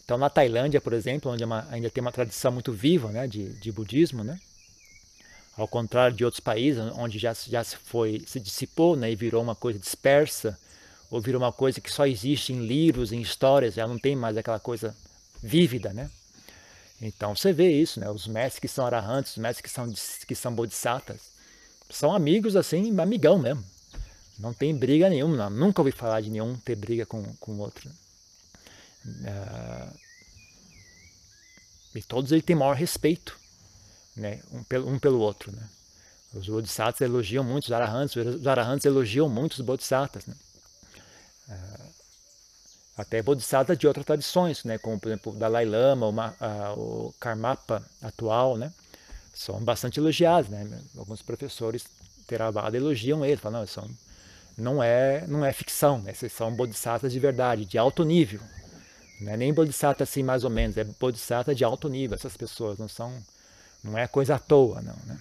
Então 0.03 0.17
na 0.17 0.29
Tailândia, 0.29 0.81
por 0.81 0.93
exemplo, 0.93 1.31
onde 1.31 1.43
é 1.43 1.45
uma, 1.45 1.67
ainda 1.69 1.89
tem 1.89 2.01
uma 2.01 2.11
tradição 2.11 2.51
muito 2.51 2.71
viva, 2.73 3.11
né, 3.11 3.27
de, 3.27 3.53
de 3.53 3.71
budismo, 3.71 4.23
né? 4.23 4.39
Ao 5.55 5.67
contrário 5.67 6.15
de 6.15 6.25
outros 6.25 6.39
países 6.39 6.81
onde 6.95 7.19
já, 7.19 7.33
já 7.33 7.63
se 7.63 7.77
foi 7.77 8.23
se 8.25 8.39
dissipou, 8.39 8.95
né, 8.95 9.11
e 9.11 9.15
virou 9.15 9.41
uma 9.41 9.55
coisa 9.55 9.77
dispersa, 9.77 10.57
ou 11.11 11.21
virou 11.21 11.39
uma 11.39 11.53
coisa 11.53 11.79
que 11.79 11.91
só 11.91 12.07
existe 12.07 12.51
em 12.51 12.65
livros, 12.65 13.11
em 13.11 13.21
histórias, 13.21 13.75
já 13.75 13.87
não 13.87 13.99
tem 13.99 14.15
mais 14.15 14.35
aquela 14.35 14.59
coisa 14.59 14.95
vívida, 15.41 15.93
né? 15.93 16.09
Então 17.05 17.35
você 17.35 17.51
vê 17.51 17.69
isso, 17.69 17.99
né? 17.99 18.09
Os 18.09 18.25
mestres 18.27 18.61
que 18.61 18.67
são 18.67 18.85
arahantes, 18.85 19.33
os 19.33 19.37
mestres 19.37 19.61
que 19.61 19.69
são, 19.69 19.91
que 20.25 20.35
são 20.35 20.55
bodhisattvas, 20.55 21.19
são 21.89 22.15
amigos 22.15 22.55
assim, 22.55 22.97
amigão 22.97 23.37
mesmo. 23.37 23.63
Não 24.39 24.53
tem 24.53 24.73
briga 24.73 25.09
nenhuma, 25.09 25.49
nunca 25.49 25.81
ouvi 25.81 25.91
falar 25.91 26.21
de 26.21 26.29
nenhum 26.29 26.55
ter 26.55 26.75
briga 26.77 27.05
com 27.05 27.35
o 27.45 27.57
outro. 27.57 27.89
Uh, 29.05 29.97
e 31.93 32.01
todos 32.01 32.31
eles 32.31 32.45
têm 32.45 32.55
maior 32.55 32.75
respeito, 32.75 33.37
né? 34.15 34.41
Um 34.53 34.63
pelo, 34.63 34.89
um 34.89 34.97
pelo 34.97 35.19
outro, 35.19 35.51
né? 35.51 35.69
Os 36.33 36.47
bodhisattvas 36.47 37.01
elogiam 37.01 37.43
muito 37.43 37.65
os 37.65 37.71
arahantes, 37.73 38.15
os 38.15 38.47
arahantes 38.47 38.85
elogiam 38.85 39.27
muito 39.27 39.51
os 39.51 39.61
bodhisattvas, 39.61 40.25
né? 40.25 40.35
Uh, 41.49 41.92
até 42.97 43.21
bodhisattvas 43.21 43.77
de 43.77 43.88
outras 43.88 44.06
tradições, 44.06 44.63
né, 44.63 44.77
como 44.77 44.99
por 44.99 45.08
exemplo 45.10 45.34
o 45.34 45.36
Dalai 45.36 45.65
Lama, 45.65 46.08
o, 46.08 46.19
a, 46.19 46.73
o 46.73 47.13
Karmapa 47.19 47.84
atual, 48.01 48.58
né, 48.58 48.71
são 49.34 49.60
bastante 49.63 49.99
elogiados, 49.99 50.49
né, 50.49 50.67
alguns 50.97 51.21
professores 51.21 51.86
Theravada 52.27 52.77
elogiam 52.77 53.25
ele, 53.25 53.38
falam, 53.38 53.62
não, 53.62 53.67
são, 53.67 53.89
não 54.58 54.84
é, 54.84 55.25
não 55.27 55.43
é 55.43 55.51
ficção, 55.51 55.99
né, 55.99 56.12
esses 56.12 56.32
são 56.32 56.53
bodhisattvas 56.56 57.12
de 57.12 57.19
verdade, 57.19 57.65
de 57.65 57.77
alto 57.77 58.03
nível, 58.03 58.39
não 59.19 59.32
é 59.32 59.38
nem 59.38 59.53
bodhisattva 59.53 60.03
assim 60.03 60.21
mais 60.21 60.43
ou 60.43 60.49
menos, 60.49 60.77
é 60.77 60.84
bodhisattva 60.84 61.56
de 61.56 61.63
alto 61.63 61.89
nível, 61.89 62.15
essas 62.15 62.38
pessoas 62.38 62.77
não 62.77 62.88
são, 62.88 63.12
não 63.84 63.97
é 63.97 64.08
coisa 64.08 64.36
à 64.36 64.39
toa, 64.39 64.82
não, 64.82 64.95
né. 65.06 65.17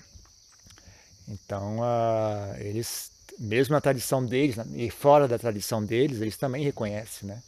Então, 1.28 1.78
uh, 1.78 2.56
eles, 2.58 3.10
mesmo 3.38 3.74
na 3.74 3.80
tradição 3.80 4.24
deles, 4.26 4.56
e 4.74 4.90
fora 4.90 5.26
da 5.26 5.38
tradição 5.38 5.82
deles, 5.82 6.20
eles 6.20 6.36
também 6.36 6.64
reconhecem, 6.64 7.28
né, 7.28 7.40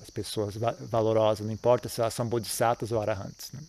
as 0.00 0.10
pessoas 0.10 0.54
valorosas, 0.56 1.46
não 1.46 1.52
importa 1.52 1.88
se 1.88 2.00
elas 2.00 2.14
são 2.14 2.26
bodhisattvas 2.26 2.92
ou 2.92 3.00
arahants. 3.00 3.52
Né? 3.52 3.60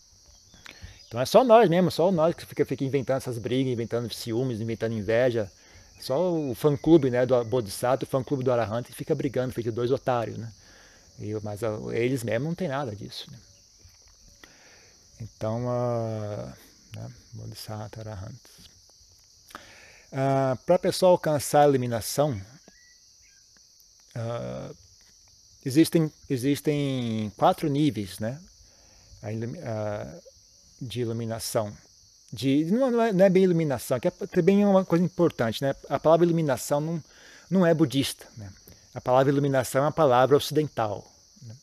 Então 1.08 1.20
é 1.20 1.26
só 1.26 1.44
nós 1.44 1.70
mesmo, 1.70 1.90
só 1.90 2.12
nós 2.12 2.36
que 2.36 2.46
fica, 2.46 2.66
fica 2.66 2.84
inventando 2.84 3.18
essas 3.18 3.38
brigas, 3.38 3.74
inventando 3.74 4.12
ciúmes, 4.14 4.62
inventando 4.62 4.94
inveja. 4.94 5.52
Só 6.00 6.32
o 6.32 6.56
fã-clube 6.56 7.10
né, 7.10 7.26
do 7.26 7.44
bodhisattva, 7.44 8.06
o 8.06 8.08
fã-clube 8.08 8.44
do 8.44 8.52
arahant 8.52 8.86
fica 8.92 9.14
brigando, 9.14 9.54
feito 9.54 9.72
dois 9.72 9.92
otários. 9.92 10.38
Né? 10.38 10.52
E, 11.20 11.34
mas 11.44 11.62
uh, 11.62 11.92
eles 11.92 12.24
mesmos 12.24 12.48
não 12.48 12.56
tem 12.56 12.68
nada 12.68 12.96
disso. 12.96 13.30
Né? 13.32 13.38
Então, 15.22 15.66
uh, 15.66 16.54
né, 16.96 17.12
bodhisattva, 17.34 18.02
arahants. 18.02 18.70
Uh, 20.12 20.56
Para 20.66 20.76
a 20.76 20.80
pessoa 20.80 21.12
alcançar 21.12 21.66
a 21.66 21.68
eliminação, 21.68 22.40
uh, 24.16 24.76
Existem, 25.70 26.12
existem 26.28 27.32
quatro 27.38 27.70
níveis 27.70 28.18
né, 28.18 28.40
de 30.82 31.02
iluminação. 31.02 31.72
De, 32.34 32.66
não, 32.66 33.00
é, 33.00 33.14
não 33.14 33.26
é 33.26 33.30
bem 33.30 33.44
iluminação, 33.44 34.00
que 34.00 34.08
é 34.08 34.12
também 34.12 34.66
uma 34.66 34.84
coisa 34.84 35.06
importante. 35.06 35.62
Né? 35.62 35.76
A 35.88 36.00
palavra 36.00 36.26
iluminação 36.26 36.82
não, 36.82 37.04
não 37.52 37.66
é 37.68 37.72
budista. 37.72 38.26
Né? 38.36 38.50
A 38.96 39.00
palavra 39.00 39.32
iluminação 39.32 39.84
é 39.84 39.86
uma 39.86 39.92
palavra 39.92 40.36
ocidental. 40.36 41.06
Né? 41.46 41.56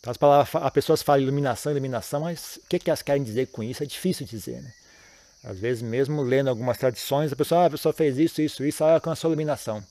Então 0.00 0.10
as, 0.10 0.16
palavras, 0.16 0.52
as 0.52 0.72
pessoas 0.72 1.00
falam 1.00 1.22
iluminação, 1.22 1.70
iluminação, 1.70 2.22
mas 2.22 2.56
o 2.64 2.68
que, 2.68 2.80
que 2.80 2.90
elas 2.90 3.02
querem 3.02 3.22
dizer 3.22 3.46
com 3.46 3.62
isso 3.62 3.84
é 3.84 3.86
difícil 3.86 4.26
dizer. 4.26 4.60
Né? 4.60 4.72
Às 5.44 5.60
vezes, 5.60 5.82
mesmo 5.82 6.20
lendo 6.20 6.48
algumas 6.48 6.78
tradições, 6.78 7.32
a 7.32 7.36
pessoa, 7.36 7.62
ah, 7.62 7.66
a 7.66 7.70
pessoa 7.70 7.92
fez 7.92 8.18
isso, 8.18 8.42
isso, 8.42 8.64
isso, 8.64 8.82
aí 8.82 8.94
alcançou 8.94 9.28
a 9.28 9.30
iluminação. 9.30 9.84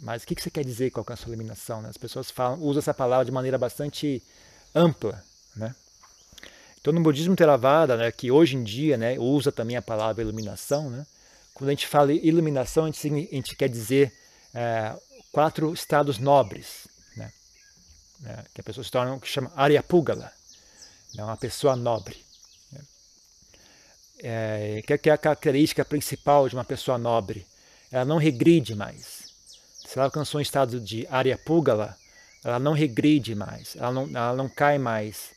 Mas 0.00 0.22
o 0.22 0.26
que 0.26 0.40
você 0.40 0.50
quer 0.50 0.64
dizer 0.64 0.90
com 0.90 1.00
alcançar 1.00 1.26
a 1.26 1.28
iluminação? 1.28 1.82
Né? 1.82 1.88
As 1.88 1.96
pessoas 1.96 2.30
falam, 2.30 2.60
usam 2.60 2.78
essa 2.78 2.94
palavra 2.94 3.24
de 3.24 3.32
maneira 3.32 3.58
bastante 3.58 4.22
ampla. 4.74 5.22
Né? 5.56 5.74
Então, 6.80 6.92
no 6.92 7.00
budismo 7.00 7.34
Theravada, 7.34 7.96
né, 7.96 8.12
que 8.12 8.30
hoje 8.30 8.56
em 8.56 8.62
dia 8.62 8.96
né, 8.96 9.18
usa 9.18 9.50
também 9.50 9.76
a 9.76 9.82
palavra 9.82 10.22
iluminação, 10.22 10.88
né? 10.88 11.04
quando 11.52 11.70
a 11.70 11.72
gente 11.72 11.88
fala 11.88 12.12
iluminação, 12.12 12.84
a 12.84 12.90
gente, 12.90 13.08
a 13.08 13.34
gente 13.34 13.56
quer 13.56 13.68
dizer 13.68 14.12
é, 14.54 14.94
quatro 15.32 15.72
estados 15.74 16.18
nobres, 16.18 16.86
né? 17.16 17.32
É, 18.24 18.44
que 18.54 18.60
a 18.60 18.64
pessoa 18.64 18.84
se 18.84 18.90
torna 18.90 19.18
que 19.18 19.26
chama 19.26 19.50
Aryapugala, 19.56 20.32
né? 21.14 21.24
uma 21.24 21.36
pessoa 21.36 21.74
nobre. 21.74 22.16
Né? 22.70 22.80
É, 24.22 24.82
que 24.82 25.10
é 25.10 25.12
a 25.12 25.18
característica 25.18 25.84
principal 25.84 26.48
de 26.48 26.54
uma 26.54 26.64
pessoa 26.64 26.96
nobre? 26.96 27.44
Ela 27.90 28.04
não 28.04 28.18
regride 28.18 28.76
mais 28.76 29.27
se 29.88 29.98
ela 29.98 30.04
alcançou 30.04 30.38
um 30.38 30.42
estado 30.42 30.78
de 30.78 31.06
área 31.10 31.38
púgala, 31.38 31.96
ela 32.44 32.58
não 32.58 32.74
regride 32.74 33.34
mais, 33.34 33.74
ela 33.74 33.90
não, 33.90 34.02
ela 34.02 34.36
não 34.36 34.46
cai 34.46 34.76
mais, 34.76 35.30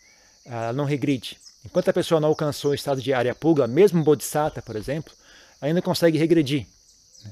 ela 0.45 0.73
não 0.73 0.83
regride. 0.83 1.37
Enquanto 1.63 1.87
a 1.87 1.93
pessoa 1.93 2.19
não 2.19 2.27
alcançou 2.27 2.71
o 2.71 2.75
estado 2.75 3.01
de 3.01 3.13
área 3.13 3.33
púgala, 3.33 3.65
mesmo 3.65 4.03
Bodhisattva, 4.03 4.61
por 4.61 4.75
exemplo, 4.75 5.13
ainda 5.61 5.81
consegue 5.81 6.17
regredir. 6.17 6.67
Né? 7.23 7.31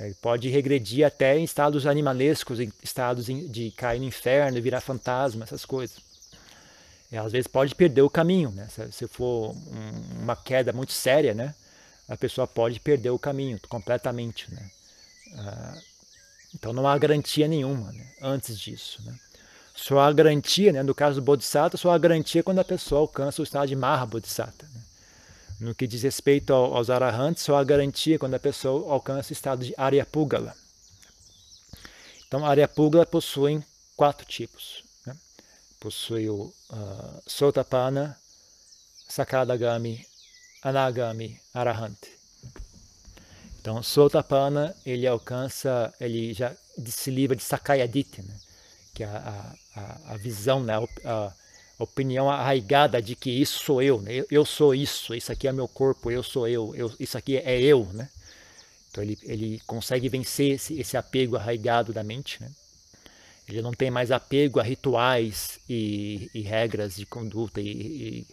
Ele 0.00 0.14
pode 0.20 0.50
regredir 0.50 1.06
até 1.06 1.38
em 1.38 1.44
estados 1.44 1.86
animalescos, 1.86 2.60
em 2.60 2.70
estados 2.82 3.24
de 3.24 3.70
cair 3.70 4.00
no 4.00 4.04
inferno, 4.04 4.60
virar 4.60 4.82
fantasma, 4.82 5.44
essas 5.44 5.64
coisas. 5.64 5.96
E 7.10 7.16
às 7.16 7.32
vezes 7.32 7.46
pode 7.46 7.74
perder 7.74 8.02
o 8.02 8.10
caminho, 8.10 8.50
né? 8.50 8.68
se, 8.68 8.92
se 8.92 9.08
for 9.08 9.52
um, 9.52 10.22
uma 10.22 10.36
queda 10.36 10.70
muito 10.70 10.92
séria, 10.92 11.32
né? 11.32 11.54
a 12.06 12.16
pessoa 12.16 12.46
pode 12.46 12.78
perder 12.78 13.08
o 13.08 13.18
caminho 13.18 13.58
completamente. 13.70 14.52
Né? 14.52 14.70
Uh, 15.28 15.91
então 16.54 16.72
não 16.72 16.86
há 16.86 16.96
garantia 16.98 17.48
nenhuma 17.48 17.92
né, 17.92 18.06
antes 18.20 18.58
disso. 18.58 19.02
Né? 19.04 19.14
Só 19.74 20.00
há 20.00 20.12
garantia, 20.12 20.72
né, 20.72 20.82
no 20.82 20.94
caso 20.94 21.20
do 21.20 21.24
Bodhisattva, 21.24 21.76
só 21.76 21.90
há 21.90 21.98
garantia 21.98 22.42
quando 22.42 22.58
a 22.58 22.64
pessoa 22.64 23.00
alcança 23.00 23.40
o 23.40 23.44
estado 23.44 23.68
de 23.68 23.76
Maha 23.76 24.06
Bodhisattva. 24.06 24.68
Né? 24.72 24.80
No 25.60 25.74
que 25.74 25.86
diz 25.86 26.02
respeito 26.02 26.52
ao, 26.52 26.74
aos 26.74 26.90
Arahants, 26.90 27.42
só 27.42 27.56
há 27.56 27.64
garantia 27.64 28.18
quando 28.18 28.34
a 28.34 28.38
pessoa 28.38 28.92
alcança 28.92 29.30
o 29.30 29.32
estado 29.32 29.64
de 29.64 29.74
Aryapugala. 29.76 30.54
Então, 32.26 32.44
Aryapugala 32.44 33.06
possui 33.06 33.62
quatro 33.96 34.26
tipos. 34.26 34.82
Né? 35.06 35.16
Possui 35.78 36.28
o 36.28 36.52
uh, 36.70 37.22
Sotapana, 37.26 38.18
Sakadagami, 39.08 40.04
Anagami, 40.62 41.40
Arahant. 41.54 42.21
Então, 43.62 43.80
Sotapana, 43.80 44.74
ele 44.84 45.06
alcança, 45.06 45.94
ele 46.00 46.34
já 46.34 46.52
se 46.84 47.12
livra 47.12 47.36
de 47.36 47.44
Sakayaditi, 47.44 48.20
né? 48.20 48.34
que 48.92 49.04
é 49.04 49.06
a, 49.06 49.54
a, 49.76 50.14
a 50.14 50.16
visão, 50.16 50.64
né? 50.64 50.74
a, 51.04 51.08
a 51.08 51.32
opinião 51.78 52.28
arraigada 52.28 53.00
de 53.00 53.14
que 53.14 53.30
isso 53.30 53.62
sou 53.62 53.80
eu, 53.80 54.02
né? 54.02 54.14
eu, 54.14 54.26
eu, 54.28 54.44
sou 54.44 54.74
isso, 54.74 55.14
isso 55.14 55.30
aqui 55.30 55.46
é 55.46 55.52
meu 55.52 55.68
corpo, 55.68 56.10
eu 56.10 56.24
sou 56.24 56.48
eu, 56.48 56.74
eu 56.74 56.92
isso 56.98 57.16
aqui 57.16 57.36
é 57.36 57.60
eu. 57.60 57.88
Né? 57.92 58.08
Então, 58.90 59.04
ele, 59.04 59.16
ele 59.22 59.60
consegue 59.64 60.08
vencer 60.08 60.56
esse, 60.56 60.80
esse 60.80 60.96
apego 60.96 61.36
arraigado 61.36 61.92
da 61.92 62.02
mente. 62.02 62.42
Né? 62.42 62.50
Ele 63.48 63.62
não 63.62 63.72
tem 63.72 63.92
mais 63.92 64.10
apego 64.10 64.58
a 64.58 64.64
rituais 64.64 65.60
e, 65.68 66.28
e 66.34 66.40
regras 66.40 66.96
de 66.96 67.06
conduta 67.06 67.60
e, 67.60 67.68
e 67.68 68.26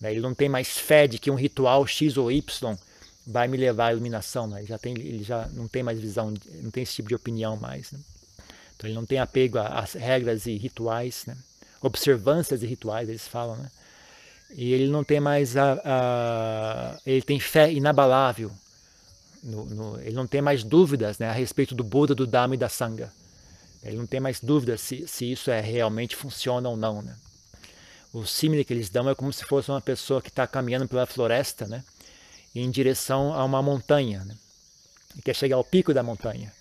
né? 0.00 0.10
Ele 0.10 0.20
não 0.20 0.34
tem 0.34 0.48
mais 0.48 0.78
fé 0.78 1.06
de 1.06 1.18
que 1.18 1.30
um 1.30 1.34
ritual 1.34 1.86
X 1.86 2.16
ou 2.16 2.32
Y 2.32 2.78
vai 3.30 3.48
me 3.48 3.56
levar 3.56 3.88
à 3.88 3.92
iluminação. 3.92 4.46
Né? 4.46 4.60
Ele, 4.60 4.66
já 4.66 4.78
tem, 4.78 4.94
ele 4.98 5.22
já 5.22 5.48
não 5.52 5.68
tem 5.68 5.82
mais 5.82 5.98
visão, 5.98 6.34
não 6.62 6.70
tem 6.70 6.82
esse 6.82 6.94
tipo 6.94 7.08
de 7.08 7.14
opinião 7.14 7.56
mais. 7.56 7.92
Né? 7.92 7.98
Então 8.76 8.88
ele 8.88 8.94
não 8.94 9.06
tem 9.06 9.18
apego 9.18 9.58
às 9.58 9.92
regras 9.92 10.46
e 10.46 10.56
rituais, 10.56 11.24
né? 11.26 11.36
observâncias 11.80 12.62
e 12.62 12.66
rituais, 12.66 13.08
eles 13.08 13.26
falam. 13.26 13.56
Né? 13.56 13.70
E 14.52 14.72
ele 14.72 14.88
não 14.88 15.04
tem 15.04 15.20
mais 15.20 15.56
a, 15.56 15.80
a 15.84 16.98
ele 17.06 17.22
tem 17.22 17.38
fé 17.38 17.72
inabalável. 17.72 18.50
No, 19.42 19.64
no, 19.64 20.00
ele 20.00 20.14
não 20.14 20.26
tem 20.26 20.42
mais 20.42 20.62
dúvidas 20.62 21.18
né, 21.18 21.26
a 21.26 21.32
respeito 21.32 21.74
do 21.74 21.82
Buda, 21.82 22.14
do 22.14 22.26
Dhamma 22.26 22.54
e 22.54 22.58
da 22.58 22.68
Sangha. 22.68 23.10
Ele 23.82 23.96
não 23.96 24.06
tem 24.06 24.20
mais 24.20 24.38
dúvidas 24.40 24.82
se, 24.82 25.08
se 25.08 25.30
isso 25.30 25.50
é 25.50 25.60
realmente 25.60 26.14
funciona 26.14 26.68
ou 26.68 26.76
não. 26.76 27.00
Né? 27.00 27.16
o 28.12 28.26
símile 28.26 28.64
que 28.64 28.72
eles 28.72 28.90
dão 28.90 29.08
é 29.08 29.14
como 29.14 29.32
se 29.32 29.44
fosse 29.44 29.70
uma 29.70 29.80
pessoa 29.80 30.20
que 30.20 30.28
está 30.28 30.46
caminhando 30.46 30.88
pela 30.88 31.06
floresta, 31.06 31.66
né? 31.66 31.84
Em 32.54 32.70
direção 32.70 33.32
a 33.32 33.44
uma 33.44 33.62
montanha, 33.62 34.24
né? 34.24 34.34
E 35.16 35.22
quer 35.22 35.34
chegar 35.34 35.56
ao 35.56 35.64
pico 35.64 35.94
da 35.94 36.02
montanha. 36.02 36.52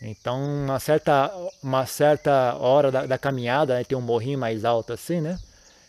Então, 0.00 0.42
uma 0.42 0.80
certa, 0.80 1.30
uma 1.62 1.86
certa 1.86 2.56
hora 2.56 2.90
da, 2.90 3.06
da 3.06 3.18
caminhada, 3.18 3.74
né, 3.74 3.84
tem 3.84 3.96
um 3.96 4.00
morrinho 4.00 4.38
mais 4.38 4.64
alto 4.64 4.92
assim, 4.92 5.20
né? 5.20 5.38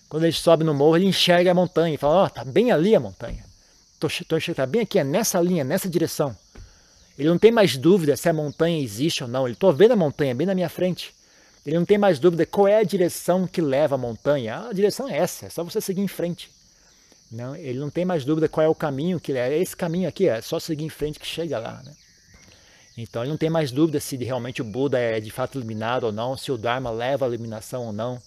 Quando 0.08 0.24
ele 0.24 0.34
sobe 0.34 0.64
no 0.64 0.74
morro, 0.74 0.98
ele 0.98 1.08
enxerga 1.08 1.50
a 1.50 1.54
montanha 1.56 1.96
e 1.96 1.98
fala: 1.98 2.16
Ó, 2.16 2.26
oh, 2.26 2.30
tá 2.30 2.46
bem 2.46 2.72
ali 2.72 2.96
a 2.96 3.00
montanha. 3.00 3.44
Tô, 4.00 4.08
tô, 4.28 4.54
tá 4.54 4.66
bem 4.66 4.82
aqui, 4.82 5.00
é 5.00 5.04
nessa 5.04 5.42
linha, 5.42 5.64
nessa 5.64 5.90
direção. 5.90 6.36
Ele 7.18 7.28
não 7.30 7.40
tem 7.40 7.52
mais 7.52 7.78
dúvida 7.78 8.16
se 8.16 8.30
a 8.30 8.34
montanha 8.34 8.80
existe 8.80 9.24
ou 9.24 9.30
não. 9.30 9.48
Ele 9.48 9.56
tô 9.56 9.72
vendo 9.72 9.94
a 9.94 9.96
montanha 9.96 10.36
bem 10.36 10.46
na 10.46 10.54
minha 10.54 10.70
frente. 10.70 11.14
Ele 11.66 11.78
não 11.78 11.86
tem 11.86 11.98
mais 11.98 12.20
dúvida 12.20 12.46
qual 12.46 12.68
é 12.68 12.78
a 12.78 12.84
direção 12.84 13.48
que 13.48 13.62
leva 13.62 13.96
a 13.96 13.98
montanha. 13.98 14.68
A 14.68 14.74
direção 14.74 15.08
é 15.10 15.18
essa, 15.18 15.46
é 15.46 15.50
só 15.50 15.64
você 15.64 15.80
seguir 15.80 16.02
em 16.02 16.08
frente. 16.08 16.52
Não, 17.34 17.56
ele 17.56 17.80
não 17.80 17.90
tem 17.90 18.06
mais 18.06 18.24
dúvida 18.24 18.48
qual 18.48 18.64
é 18.64 18.70
o 18.70 18.76
caminho 18.76 19.20
que 19.20 19.34
leva. 19.34 19.56
É 19.56 19.58
esse 19.58 19.76
caminho 19.76 20.08
aqui, 20.08 20.30
é 20.30 20.40
só 20.40 20.60
seguir 20.60 20.84
em 20.84 20.90
frente 20.90 21.20
que 21.20 21.26
chega 21.26 21.58
lá. 21.58 21.82
Né? 21.84 21.92
Então 22.96 23.24
ele 23.24 23.32
não 23.32 23.38
tem 23.38 23.50
mais 23.50 23.72
dúvida 23.72 24.00
se 24.00 24.16
realmente 24.18 24.62
o 24.62 24.66
Buda 24.66 25.00
é 25.00 25.20
de 25.20 25.32
fato 25.32 25.58
iluminado 25.58 26.04
ou 26.04 26.12
não, 26.12 26.38
se 26.38 26.52
o 26.52 26.58
Dharma 26.58 26.92
leva 26.92 27.26
à 27.26 27.28
iluminação 27.28 27.88
ou 27.88 27.92
não, 27.92 28.22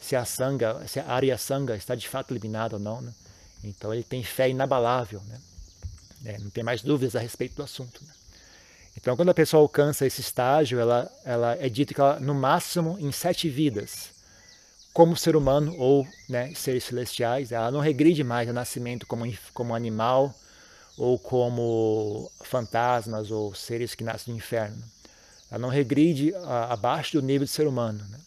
se 0.00 0.16
a 0.16 0.24
Sangha, 0.24 0.76
se 0.88 0.98
a 0.98 1.06
Arya 1.06 1.38
Sangha 1.38 1.76
está 1.76 1.94
de 1.94 2.08
fato 2.08 2.32
iluminada 2.32 2.74
ou 2.74 2.80
não. 2.80 3.00
Né? 3.00 3.12
Então 3.62 3.94
ele 3.94 4.02
tem 4.02 4.24
fé 4.24 4.50
inabalável. 4.50 5.22
Né? 5.28 5.40
É, 6.24 6.38
não 6.38 6.50
tem 6.50 6.64
mais 6.64 6.82
dúvidas 6.82 7.14
a 7.14 7.20
respeito 7.20 7.54
do 7.54 7.62
assunto. 7.62 8.02
Né? 8.04 8.10
Então, 8.96 9.14
quando 9.14 9.28
a 9.28 9.34
pessoa 9.34 9.62
alcança 9.62 10.04
esse 10.04 10.20
estágio, 10.20 10.80
ela, 10.80 11.08
ela 11.24 11.56
é 11.60 11.68
dito 11.68 11.94
que 11.94 12.00
ela, 12.00 12.18
no 12.18 12.34
máximo 12.34 12.96
em 12.98 13.12
sete 13.12 13.48
vidas, 13.48 14.10
como 14.98 15.16
ser 15.16 15.36
humano 15.36 15.76
ou 15.78 16.04
né, 16.28 16.52
seres 16.56 16.82
celestiais, 16.82 17.52
ela 17.52 17.70
não 17.70 17.78
regride 17.78 18.24
mais 18.24 18.48
ao 18.48 18.54
nascimento 18.54 19.06
como, 19.06 19.32
como 19.54 19.72
animal 19.72 20.34
ou 20.96 21.16
como 21.16 22.28
fantasmas 22.42 23.30
ou 23.30 23.54
seres 23.54 23.94
que 23.94 24.02
nascem 24.02 24.34
no 24.34 24.38
inferno. 24.38 24.82
Ela 25.52 25.60
não 25.60 25.68
regride 25.68 26.34
a, 26.34 26.72
abaixo 26.72 27.12
do 27.12 27.24
nível 27.24 27.44
de 27.44 27.50
ser 27.52 27.68
humano. 27.68 28.04
Né? 28.10 28.18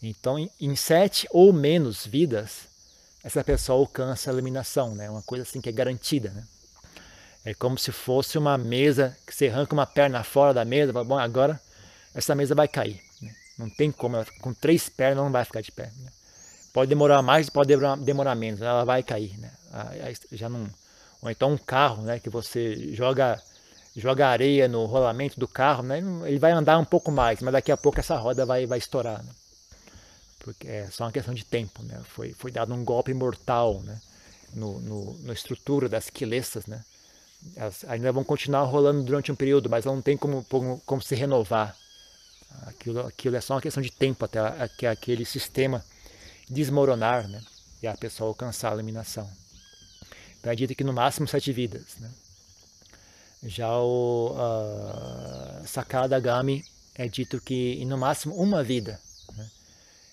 Então, 0.00 0.38
em, 0.38 0.48
em, 0.60 0.76
sete 0.76 1.26
ou 1.32 1.52
menos 1.52 2.06
vidas, 2.06 2.68
essa 3.24 3.42
pessoa 3.42 3.80
alcança 3.80 4.30
a 4.30 4.32
iluminação, 4.32 4.94
né? 4.94 5.10
uma 5.10 5.22
coisa 5.22 5.42
assim 5.42 5.60
que 5.60 5.68
é 5.68 5.72
garantida. 5.72 6.30
Né? 6.30 6.44
É 7.46 7.52
como 7.52 7.76
se 7.76 7.90
fosse 7.90 8.38
uma 8.38 8.56
mesa 8.56 9.18
que 9.26 9.34
você 9.34 9.48
arranca 9.48 9.74
uma 9.74 9.86
perna 9.86 10.22
fora 10.22 10.54
da 10.54 10.64
mesa, 10.64 10.92
fala, 10.92 11.04
bom, 11.04 11.18
agora 11.18 11.60
essa 12.14 12.32
mesa 12.32 12.54
vai 12.54 12.68
cair. 12.68 13.03
Não 13.58 13.68
tem 13.70 13.92
como, 13.92 14.16
ela, 14.16 14.26
com 14.40 14.52
três 14.52 14.88
pernas 14.88 15.24
não 15.24 15.32
vai 15.32 15.44
ficar 15.44 15.60
de 15.60 15.70
pé. 15.70 15.92
Né? 15.96 16.10
Pode 16.72 16.88
demorar 16.88 17.22
mais, 17.22 17.48
pode 17.48 17.68
demorar, 17.68 17.96
demorar 17.96 18.34
menos, 18.34 18.60
ela 18.60 18.84
vai 18.84 19.02
cair. 19.02 19.38
Né? 19.38 19.50
Já 20.32 20.48
não, 20.48 20.68
ou 21.22 21.30
então 21.30 21.52
um 21.52 21.58
carro, 21.58 22.02
né, 22.02 22.18
que 22.18 22.28
você 22.28 22.92
joga 22.92 23.40
joga 23.96 24.26
areia 24.26 24.66
no 24.66 24.84
rolamento 24.86 25.38
do 25.38 25.46
carro, 25.46 25.84
né, 25.84 26.02
ele 26.24 26.38
vai 26.38 26.50
andar 26.50 26.76
um 26.78 26.84
pouco 26.84 27.12
mais, 27.12 27.40
mas 27.40 27.52
daqui 27.52 27.70
a 27.70 27.76
pouco 27.76 28.00
essa 28.00 28.16
roda 28.16 28.44
vai, 28.44 28.66
vai 28.66 28.78
estourar. 28.78 29.22
Né? 29.22 29.30
Porque 30.40 30.66
é 30.66 30.88
só 30.90 31.04
uma 31.04 31.12
questão 31.12 31.32
de 31.32 31.44
tempo. 31.44 31.82
Né? 31.84 32.00
Foi, 32.08 32.32
foi 32.32 32.50
dado 32.50 32.74
um 32.74 32.84
golpe 32.84 33.14
mortal 33.14 33.80
né? 33.82 34.00
no, 34.52 34.80
no, 34.80 35.18
na 35.22 35.32
estrutura 35.32 35.88
das 35.88 36.10
quilesas, 36.10 36.66
né? 36.66 36.84
elas 37.56 37.84
ainda 37.86 38.10
vão 38.12 38.24
continuar 38.24 38.64
rolando 38.64 39.02
durante 39.02 39.30
um 39.30 39.36
período, 39.36 39.68
mas 39.68 39.84
não 39.84 40.00
tem 40.00 40.16
como, 40.16 40.44
como, 40.44 40.80
como 40.84 41.02
se 41.02 41.14
renovar. 41.14 41.76
Aquilo, 42.66 43.00
aquilo 43.06 43.36
é 43.36 43.40
só 43.40 43.54
uma 43.54 43.60
questão 43.60 43.82
de 43.82 43.90
tempo 43.90 44.24
até 44.24 44.68
que 44.68 44.86
aquele 44.86 45.24
sistema 45.24 45.84
desmoronar 46.48 47.28
né? 47.28 47.42
e 47.82 47.86
a 47.86 47.96
pessoa 47.96 48.28
alcançar 48.28 48.70
a 48.70 48.74
eliminação. 48.74 49.30
Então 50.38 50.52
é 50.52 50.56
dito 50.56 50.74
que 50.74 50.84
no 50.84 50.92
máximo 50.92 51.26
sete 51.26 51.52
vidas. 51.52 51.96
Né? 51.98 52.10
Já 53.44 53.76
o 53.78 54.34
uh, 54.34 55.66
Sakada 55.66 56.18
Gami 56.20 56.64
é 56.94 57.08
dito 57.08 57.40
que 57.40 57.84
no 57.84 57.98
máximo 57.98 58.34
uma 58.36 58.62
vida. 58.62 59.00
Né? 59.36 59.50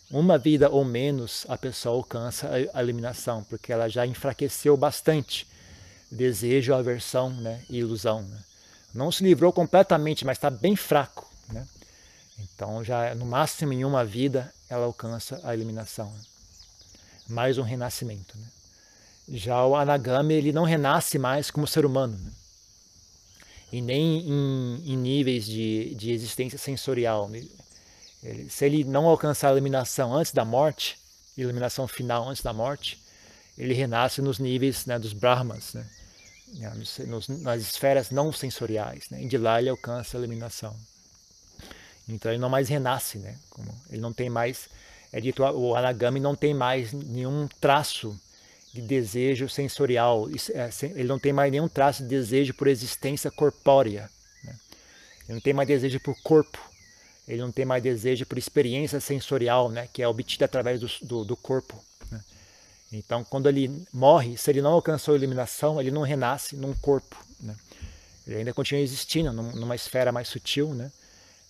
Uma 0.10 0.38
vida 0.38 0.70
ou 0.70 0.84
menos 0.84 1.46
a 1.48 1.58
pessoa 1.58 1.96
alcança 1.96 2.50
a 2.74 2.82
eliminação, 2.82 3.44
porque 3.44 3.72
ela 3.72 3.88
já 3.88 4.06
enfraqueceu 4.06 4.76
bastante 4.76 5.48
desejo, 6.12 6.74
aversão 6.74 7.30
né, 7.30 7.64
e 7.70 7.78
ilusão. 7.78 8.24
Né? 8.24 8.40
Não 8.94 9.12
se 9.12 9.24
livrou 9.24 9.54
completamente, 9.54 10.26
mas 10.26 10.38
está 10.38 10.50
bem 10.50 10.76
fraco. 10.76 11.32
Né? 11.50 11.66
Então, 12.40 12.84
já 12.84 13.14
no 13.16 13.26
máximo 13.26 13.74
em 13.74 13.86
uma 13.86 14.04
vida, 14.04 14.54
ela 14.70 14.86
alcança 14.86 15.40
a 15.44 15.54
eliminação. 15.54 16.12
Né? 16.12 16.22
Mais 17.30 17.58
um 17.58 17.64
renascimento. 17.64 18.38
Né? 18.38 18.48
Já 19.30 19.66
o 19.66 19.76
Anagami, 19.76 20.34
ele 20.34 20.52
não 20.52 20.64
renasce 20.64 21.18
mais 21.18 21.52
como 21.52 21.68
ser 21.68 21.86
humano. 21.86 22.18
Né? 22.18 22.32
E 23.72 23.82
nem 23.82 24.28
em, 24.28 24.94
em 24.94 24.98
níveis 24.98 25.46
de, 25.46 25.96
de 25.96 26.12
existência 26.12 26.58
sensorial. 26.58 27.30
Né? 27.30 27.44
Ele, 28.24 28.50
se 28.50 28.66
ele 28.66 28.84
não 28.84 29.06
alcançar 29.06 29.50
a 29.50 29.52
eliminação 29.52 30.14
antes 30.14 30.34
da 30.34 30.44
morte, 30.44 30.98
eliminação 31.38 31.88
final 31.88 32.28
antes 32.28 32.44
da 32.44 32.54
morte, 32.54 33.00
ele 33.58 33.74
renasce 33.74 34.22
nos 34.22 34.40
níveis 34.40 34.86
né, 34.86 34.98
dos 34.98 35.14
Brahmas, 35.14 35.74
né? 35.74 35.88
nos, 37.08 37.28
nas 37.28 37.62
esferas 37.62 38.10
não 38.12 38.32
sensoriais. 38.32 39.10
Né? 39.10 39.24
E 39.24 39.28
de 39.28 39.38
lá 39.38 39.60
ele 39.60 39.70
alcança 39.70 40.18
a 40.18 40.20
iluminação. 40.20 40.76
Então 42.08 42.32
ele 42.32 42.40
não 42.40 42.50
mais 42.50 42.68
renasce, 42.68 43.18
né? 43.18 43.38
Ele 43.90 44.02
não 44.02 44.14
tem 44.14 44.30
mais, 44.30 44.70
é 45.12 45.20
dito, 45.20 45.44
o 45.44 45.76
anagami 45.76 46.20
não 46.20 46.36
tem 46.36 46.54
mais 46.54 46.92
nenhum 46.92 47.48
traço 47.60 48.20
de 48.74 48.82
desejo 48.82 49.50
sensorial, 49.50 50.30
é, 50.54 50.70
ele 50.96 51.08
não 51.08 51.20
tem 51.20 51.34
mais 51.34 51.52
nenhum 51.52 51.68
traço 51.68 52.04
de 52.04 52.10
desejo 52.10 52.54
por 52.54 52.68
existência 52.68 53.30
corpórea. 53.30 54.10
Né? 54.44 54.56
Ele 55.26 55.34
não 55.34 55.42
tem 55.42 55.54
mais 55.54 55.68
desejo 55.68 56.00
por 56.00 56.16
corpo, 56.22 56.60
ele 57.28 57.42
não 57.42 57.52
tem 57.52 57.66
mais 57.66 57.84
desejo 57.84 58.26
por 58.26 58.38
experiência 58.38 59.00
sensorial, 59.02 59.70
né? 59.70 59.90
que 59.92 60.02
é 60.02 60.08
obtida 60.08 60.46
através 60.46 60.80
do, 60.80 60.90
do, 61.02 61.26
do 61.26 61.38
corpo. 61.38 61.84
Então, 62.94 63.24
quando 63.24 63.48
ele 63.48 63.88
morre, 63.94 64.38
se 64.38 64.52
ele 64.52 64.62
não 64.62 64.74
alcançou 64.74 65.14
a 65.14 65.18
iluminação, 65.18 65.80
ele 65.80 65.92
não 65.92 66.02
renasce 66.02 66.58
num 66.58 66.74
corpo. 66.74 67.16
Né? 67.40 67.56
Ele 68.28 68.38
ainda 68.38 68.54
continua 68.54 68.84
existindo 68.84 69.32
numa 69.32 69.76
esfera 69.76 70.12
mais 70.12 70.28
sutil, 70.28 70.74
né? 70.74 70.92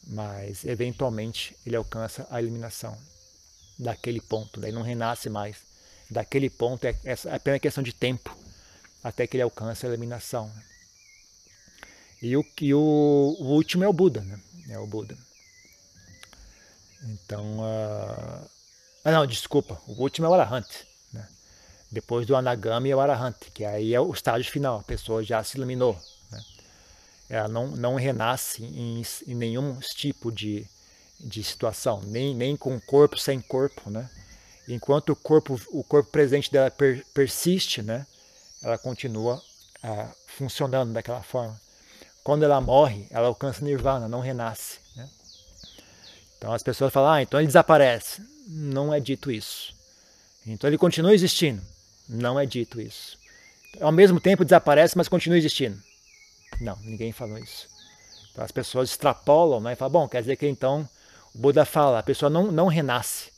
Mas 0.08 0.66
eventualmente 0.66 1.56
ele 1.66 1.76
alcança 1.76 2.28
a 2.30 2.42
iluminação 2.42 2.98
daquele 3.78 4.22
ponto. 4.22 4.60
Daí 4.60 4.72
não 4.72 4.82
renasce 4.82 5.30
mais. 5.30 5.58
Daquele 6.10 6.50
ponto 6.50 6.86
é, 6.86 6.96
é 7.04 7.16
apenas 7.34 7.62
questão 7.62 7.84
de 7.84 7.94
tempo 7.94 8.36
até 9.04 9.26
que 9.26 9.38
ele 9.38 9.44
alcance 9.44 9.86
a 9.86 9.90
iluminação. 9.90 10.48
Né? 10.48 10.64
E, 12.22 12.38
o, 12.38 12.46
e 12.62 12.74
o, 12.74 13.36
o, 13.40 13.46
último 13.54 13.84
é 13.84 13.88
o 13.88 13.94
Buda. 13.94 14.22
Né? 14.22 14.40
É 14.70 14.80
o 14.80 14.86
Buda. 14.86 15.18
Então. 17.04 17.60
Uh... 17.60 18.50
Ah, 19.04 19.12
não, 19.12 19.26
desculpa. 19.26 19.82
O 19.88 19.94
último 19.94 20.28
é 20.28 20.30
o 20.30 20.34
Arahant. 20.34 20.68
Depois 21.92 22.26
do 22.26 22.38
Anagami 22.38 22.90
é 22.90 22.96
o 22.96 23.02
Arahant, 23.02 23.36
que 23.54 23.66
aí 23.66 23.94
é 23.94 24.00
o 24.00 24.14
estágio 24.14 24.50
final, 24.50 24.80
a 24.80 24.84
pessoa 24.84 25.22
já 25.22 25.44
se 25.44 25.58
iluminou. 25.58 26.00
Ela 27.32 27.48
não, 27.48 27.68
não 27.68 27.96
renasce 27.96 28.62
em, 28.62 29.02
em 29.26 29.34
nenhum 29.34 29.80
tipo 29.96 30.30
de, 30.30 30.68
de 31.18 31.42
situação, 31.42 32.02
nem, 32.04 32.36
nem 32.36 32.58
com 32.58 32.78
corpo 32.82 33.18
sem 33.18 33.40
corpo, 33.40 33.90
né? 33.90 34.10
enquanto 34.68 35.12
o 35.12 35.16
corpo, 35.16 35.58
o 35.72 35.82
corpo 35.82 36.12
presente 36.12 36.52
dela 36.52 36.70
per, 36.70 37.06
persiste, 37.14 37.82
né? 37.82 38.06
ela 38.62 38.78
continua 38.78 39.42
ah, 39.82 40.12
funcionando 40.28 40.92
daquela 40.92 41.24
forma. 41.24 41.58
Quando 42.22 42.44
ela 42.44 42.60
morre, 42.60 43.08
ela 43.10 43.28
alcança 43.28 43.64
nirvana, 43.64 44.10
não 44.10 44.20
renasce. 44.20 44.80
Né? 44.98 45.10
Então 46.38 46.52
as 46.52 46.62
pessoas 46.62 46.92
falam, 46.92 47.12
ah, 47.12 47.22
então 47.22 47.40
ele 47.40 47.48
desaparece. 47.48 48.22
Não 48.46 48.94
é 48.94 49.00
dito 49.00 49.32
isso. 49.32 49.74
Então 50.46 50.70
ele 50.70 50.78
continua 50.78 51.14
existindo. 51.14 51.62
Não 52.10 52.38
é 52.38 52.46
dito 52.46 52.82
isso. 52.82 53.18
Ao 53.80 53.92
mesmo 53.92 54.20
tempo 54.20 54.44
desaparece, 54.44 54.98
mas 54.98 55.08
continua 55.08 55.38
existindo. 55.38 55.82
Não, 56.60 56.78
ninguém 56.84 57.12
falou 57.12 57.38
isso. 57.38 57.68
Então 58.32 58.44
as 58.44 58.52
pessoas 58.52 58.90
extrapolam 58.90 59.60
né, 59.60 59.74
e 59.74 59.76
falam, 59.76 59.92
bom, 59.92 60.08
quer 60.08 60.22
dizer 60.22 60.36
que 60.36 60.48
então 60.48 60.88
o 61.34 61.38
Buda 61.38 61.66
fala, 61.66 62.00
a 62.00 62.04
pessoa 62.04 62.30
não, 62.30 62.52
não 62.52 62.68
renasce. 62.68 63.32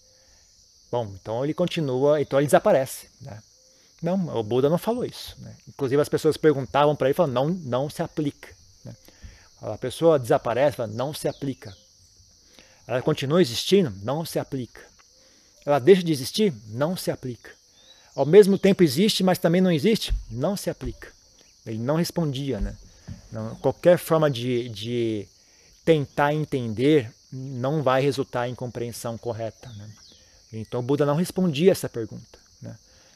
Bom, 0.92 1.12
então 1.20 1.44
ele 1.44 1.54
continua, 1.54 2.22
então 2.22 2.40
ele 2.40 2.48
desaparece. 2.48 3.10
Né? 3.22 3.42
Não, 4.02 4.38
o 4.38 4.44
Buda 4.44 4.70
não 4.70 4.78
falou 4.78 5.06
isso. 5.06 5.36
Né? 5.40 5.56
Inclusive 5.68 6.02
as 6.02 6.10
pessoas 6.10 6.38
perguntavam 6.38 6.96
para 6.96 7.08
ele, 7.08 7.16
falando, 7.16 7.34
não, 7.34 7.50
não 7.50 7.90
se 7.90 8.04
aplica. 8.04 8.50
Né? 8.86 8.94
A 9.62 9.78
pessoa 9.78 10.20
desaparece, 10.20 10.78
fala, 10.78 10.92
não 10.94 11.14
se 11.14 11.28
aplica. 11.28 11.76
Ela 12.86 13.02
continua 13.02 13.42
existindo, 13.42 13.94
não 14.04 14.26
se 14.26 14.38
aplica. 14.38 14.82
Ela 15.66 15.80
deixa 15.80 16.04
de 16.04 16.12
existir, 16.12 16.54
não 16.68 16.98
se 16.98 17.10
aplica. 17.10 17.50
Ao 18.16 18.26
mesmo 18.26 18.60
tempo 18.60 18.84
existe, 18.84 19.24
mas 19.24 19.40
também 19.40 19.62
não 19.62 19.72
existe, 19.72 20.14
não 20.30 20.56
se 20.56 20.70
aplica. 20.70 21.08
Ele 21.66 21.80
não 21.80 21.96
respondia, 21.96 22.60
né? 22.60 22.76
Não, 23.32 23.56
qualquer 23.56 23.98
forma 23.98 24.30
de, 24.30 24.70
de 24.70 25.28
tentar 25.84 26.34
entender 26.34 27.12
não 27.32 27.82
vai 27.82 28.02
resultar 28.02 28.48
em 28.48 28.54
compreensão 28.54 29.18
correta. 29.18 29.70
Né? 29.70 29.90
Então 30.54 30.80
o 30.80 30.84
Buda 30.84 31.06
não 31.06 31.16
respondia 31.16 31.72
essa 31.72 31.90
pergunta. 31.90 32.38
Né? 32.62 32.76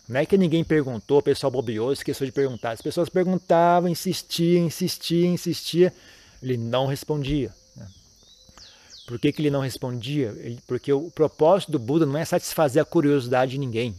Não 0.09 0.19
é 0.19 0.25
que 0.25 0.37
ninguém 0.37 0.63
perguntou, 0.63 1.19
o 1.19 1.23
pessoal 1.23 1.51
bobeou, 1.51 1.93
esqueceu 1.93 2.25
de 2.25 2.31
perguntar. 2.31 2.71
As 2.71 2.81
pessoas 2.81 3.09
perguntavam, 3.09 3.89
insistiam, 3.89 4.65
insistiam, 4.65 5.33
insistiam. 5.33 5.91
Ele 6.41 6.57
não 6.57 6.87
respondia. 6.87 7.53
Né? 7.75 7.87
Por 9.05 9.19
que, 9.19 9.31
que 9.31 9.41
ele 9.41 9.51
não 9.51 9.61
respondia? 9.61 10.35
Porque 10.65 10.91
o 10.91 11.11
propósito 11.11 11.71
do 11.71 11.79
Buda 11.79 12.05
não 12.05 12.17
é 12.17 12.25
satisfazer 12.25 12.81
a 12.81 12.85
curiosidade 12.85 13.51
de 13.51 13.59
ninguém. 13.59 13.95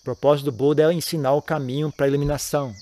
O 0.00 0.04
propósito 0.04 0.44
do 0.46 0.52
Buda 0.52 0.84
é 0.84 0.94
ensinar 0.94 1.32
o 1.32 1.42
caminho 1.42 1.90
para 1.90 2.06
a 2.06 2.08
iluminação. 2.08 2.72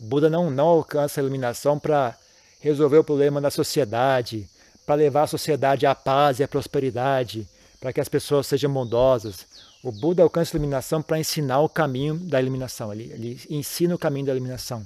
O 0.00 0.04
Buda 0.04 0.28
não, 0.28 0.50
não 0.50 0.66
alcança 0.66 1.20
a 1.20 1.22
iluminação 1.22 1.78
para 1.78 2.16
resolver 2.60 2.98
o 2.98 3.04
problema 3.04 3.40
da 3.40 3.50
sociedade, 3.50 4.48
para 4.84 4.94
levar 4.94 5.22
a 5.22 5.26
sociedade 5.26 5.86
à 5.86 5.94
paz 5.94 6.38
e 6.38 6.44
à 6.44 6.48
prosperidade, 6.48 7.46
para 7.80 7.92
que 7.92 8.00
as 8.00 8.08
pessoas 8.08 8.46
sejam 8.46 8.72
bondosas. 8.72 9.46
O 9.82 9.92
Buda 9.92 10.22
alcança 10.22 10.56
a 10.56 10.58
iluminação 10.58 11.02
para 11.02 11.18
ensinar 11.18 11.60
o 11.60 11.68
caminho 11.68 12.16
da 12.16 12.40
iluminação. 12.40 12.92
Ele, 12.92 13.04
ele 13.12 13.40
ensina 13.50 13.94
o 13.94 13.98
caminho 13.98 14.26
da 14.26 14.32
iluminação. 14.32 14.84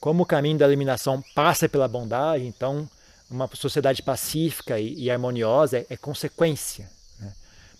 Como 0.00 0.22
o 0.22 0.26
caminho 0.26 0.58
da 0.58 0.66
iluminação 0.66 1.22
passa 1.34 1.68
pela 1.68 1.88
bondade, 1.88 2.44
então 2.44 2.88
uma 3.30 3.48
sociedade 3.54 4.02
pacífica 4.02 4.78
e, 4.78 5.04
e 5.04 5.10
harmoniosa 5.10 5.78
é, 5.78 5.86
é 5.90 5.96
consequência. 5.96 6.88
Né? 7.18 7.32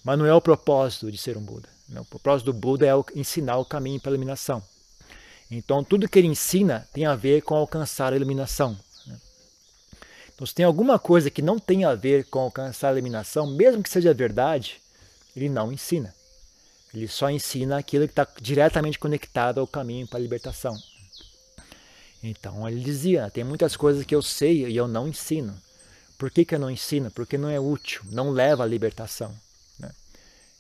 Mas 0.02 0.18
não 0.18 0.26
é 0.26 0.34
o 0.34 0.40
propósito 0.40 1.10
de 1.10 1.18
ser 1.18 1.36
um 1.36 1.42
Buda. 1.42 1.68
Né? 1.88 2.00
O 2.00 2.04
propósito 2.04 2.52
do 2.52 2.58
Buda 2.58 2.86
é 2.86 2.92
ensinar 3.14 3.58
o 3.58 3.64
caminho 3.64 4.00
para 4.00 4.10
a 4.10 4.14
iluminação. 4.14 4.62
Então, 5.54 5.84
tudo 5.84 6.08
que 6.08 6.18
ele 6.18 6.28
ensina 6.28 6.88
tem 6.94 7.04
a 7.04 7.14
ver 7.14 7.42
com 7.42 7.54
alcançar 7.54 8.14
a 8.14 8.16
iluminação. 8.16 8.74
Né? 9.06 9.20
Então, 10.34 10.46
se 10.46 10.54
tem 10.54 10.64
alguma 10.64 10.98
coisa 10.98 11.30
que 11.30 11.42
não 11.42 11.58
tem 11.58 11.84
a 11.84 11.94
ver 11.94 12.24
com 12.24 12.38
alcançar 12.38 12.88
a 12.88 12.92
iluminação, 12.92 13.46
mesmo 13.46 13.82
que 13.82 13.90
seja 13.90 14.14
verdade, 14.14 14.80
ele 15.36 15.50
não 15.50 15.70
ensina. 15.70 16.14
Ele 16.94 17.06
só 17.06 17.28
ensina 17.28 17.76
aquilo 17.76 18.06
que 18.06 18.12
está 18.12 18.26
diretamente 18.40 18.98
conectado 18.98 19.60
ao 19.60 19.66
caminho 19.66 20.08
para 20.08 20.18
a 20.18 20.22
libertação. 20.22 20.74
Então, 22.22 22.66
ele 22.66 22.80
dizia: 22.80 23.30
tem 23.30 23.44
muitas 23.44 23.76
coisas 23.76 24.06
que 24.06 24.14
eu 24.14 24.22
sei 24.22 24.66
e 24.66 24.74
eu 24.74 24.88
não 24.88 25.06
ensino. 25.06 25.54
Por 26.16 26.30
que, 26.30 26.46
que 26.46 26.54
eu 26.54 26.58
não 26.58 26.70
ensino? 26.70 27.10
Porque 27.10 27.36
não 27.36 27.50
é 27.50 27.60
útil, 27.60 28.00
não 28.10 28.30
leva 28.30 28.64
à 28.64 28.66
libertação. 28.66 29.34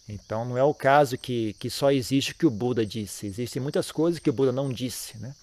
Então 0.08 0.44
não 0.44 0.58
é 0.58 0.64
o 0.64 0.74
caso 0.74 1.16
que, 1.16 1.54
que 1.54 1.70
só 1.70 1.90
existe 1.90 2.32
o 2.32 2.34
que 2.34 2.46
o 2.46 2.50
Buda 2.50 2.84
disse. 2.84 3.26
Existem 3.26 3.62
muitas 3.62 3.92
coisas 3.92 4.20
que 4.20 4.30
o 4.30 4.32
Buda 4.32 4.52
não 4.52 4.72
disse, 4.72 5.16
né? 5.18 5.34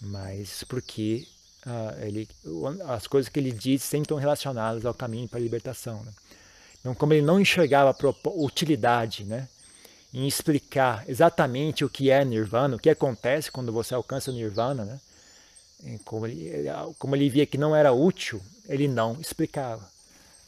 Mas 0.00 0.64
porque 0.64 1.26
uh, 1.66 2.04
ele, 2.04 2.28
as 2.88 3.06
coisas 3.06 3.28
que 3.28 3.38
ele 3.38 3.52
disse 3.52 3.86
sempre 3.86 4.04
estão 4.04 4.18
relacionadas 4.18 4.84
ao 4.84 4.94
caminho 4.94 5.28
para 5.28 5.38
a 5.38 5.42
libertação. 5.42 6.02
Né? 6.02 6.12
Então, 6.80 6.94
como 6.94 7.12
ele 7.12 7.22
não 7.22 7.40
enxergava 7.40 7.96
a 8.00 8.28
utilidade 8.30 9.24
né, 9.24 9.48
em 10.12 10.26
explicar 10.26 11.04
exatamente 11.08 11.84
o 11.84 11.88
que 11.88 12.10
é 12.10 12.24
Nirvana, 12.24 12.76
o 12.76 12.78
que 12.78 12.90
acontece 12.90 13.50
quando 13.50 13.72
você 13.72 13.94
alcança 13.94 14.30
o 14.30 14.34
Nirvana, 14.34 14.84
né? 14.84 15.00
como, 16.04 16.26
ele, 16.26 16.50
como 16.98 17.16
ele 17.16 17.28
via 17.28 17.46
que 17.46 17.58
não 17.58 17.74
era 17.74 17.92
útil, 17.92 18.40
ele 18.68 18.88
não 18.88 19.18
explicava. 19.20 19.88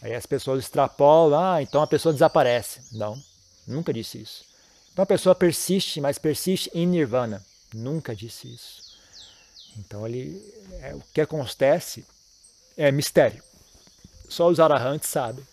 Aí 0.00 0.14
as 0.14 0.26
pessoas 0.26 0.62
extrapolam, 0.62 1.38
ah, 1.38 1.62
então 1.62 1.82
a 1.82 1.86
pessoa 1.86 2.12
desaparece. 2.12 2.80
Não, 2.92 3.20
nunca 3.66 3.92
disse 3.92 4.18
isso. 4.18 4.44
Então 4.92 5.02
a 5.02 5.06
pessoa 5.06 5.34
persiste, 5.34 6.00
mas 6.00 6.18
persiste 6.18 6.70
em 6.74 6.86
nirvana. 6.86 7.44
Nunca 7.74 8.14
disse 8.14 8.52
isso. 8.52 8.96
Então 9.78 10.06
ele, 10.06 10.42
é, 10.80 10.94
o 10.94 11.02
que 11.12 11.20
acontece 11.20 12.04
é 12.76 12.90
mistério. 12.90 13.42
Só 14.28 14.48
os 14.48 14.58
arahantes 14.58 15.08
sabem. 15.08 15.44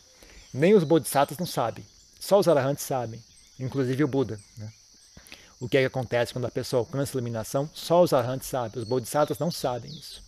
Nem 0.53 0.73
os 0.73 0.83
bodhisattvas 0.83 1.37
não 1.37 1.45
sabem. 1.45 1.85
Só 2.19 2.39
os 2.39 2.47
arahantes 2.47 2.85
sabem. 2.85 3.21
Inclusive 3.59 4.03
o 4.03 4.07
Buda. 4.07 4.39
Né? 4.57 4.71
O 5.59 5.67
que, 5.67 5.77
é 5.77 5.81
que 5.81 5.87
acontece 5.87 6.33
quando 6.33 6.45
a 6.45 6.51
pessoa 6.51 6.81
alcança 6.81 7.11
a 7.11 7.15
iluminação? 7.15 7.69
Só 7.73 8.01
os 8.01 8.13
arahantes 8.13 8.47
sabem. 8.47 8.81
Os 8.81 8.87
bodhisattvas 8.87 9.39
não 9.39 9.51
sabem 9.51 9.91
isso. 9.91 10.21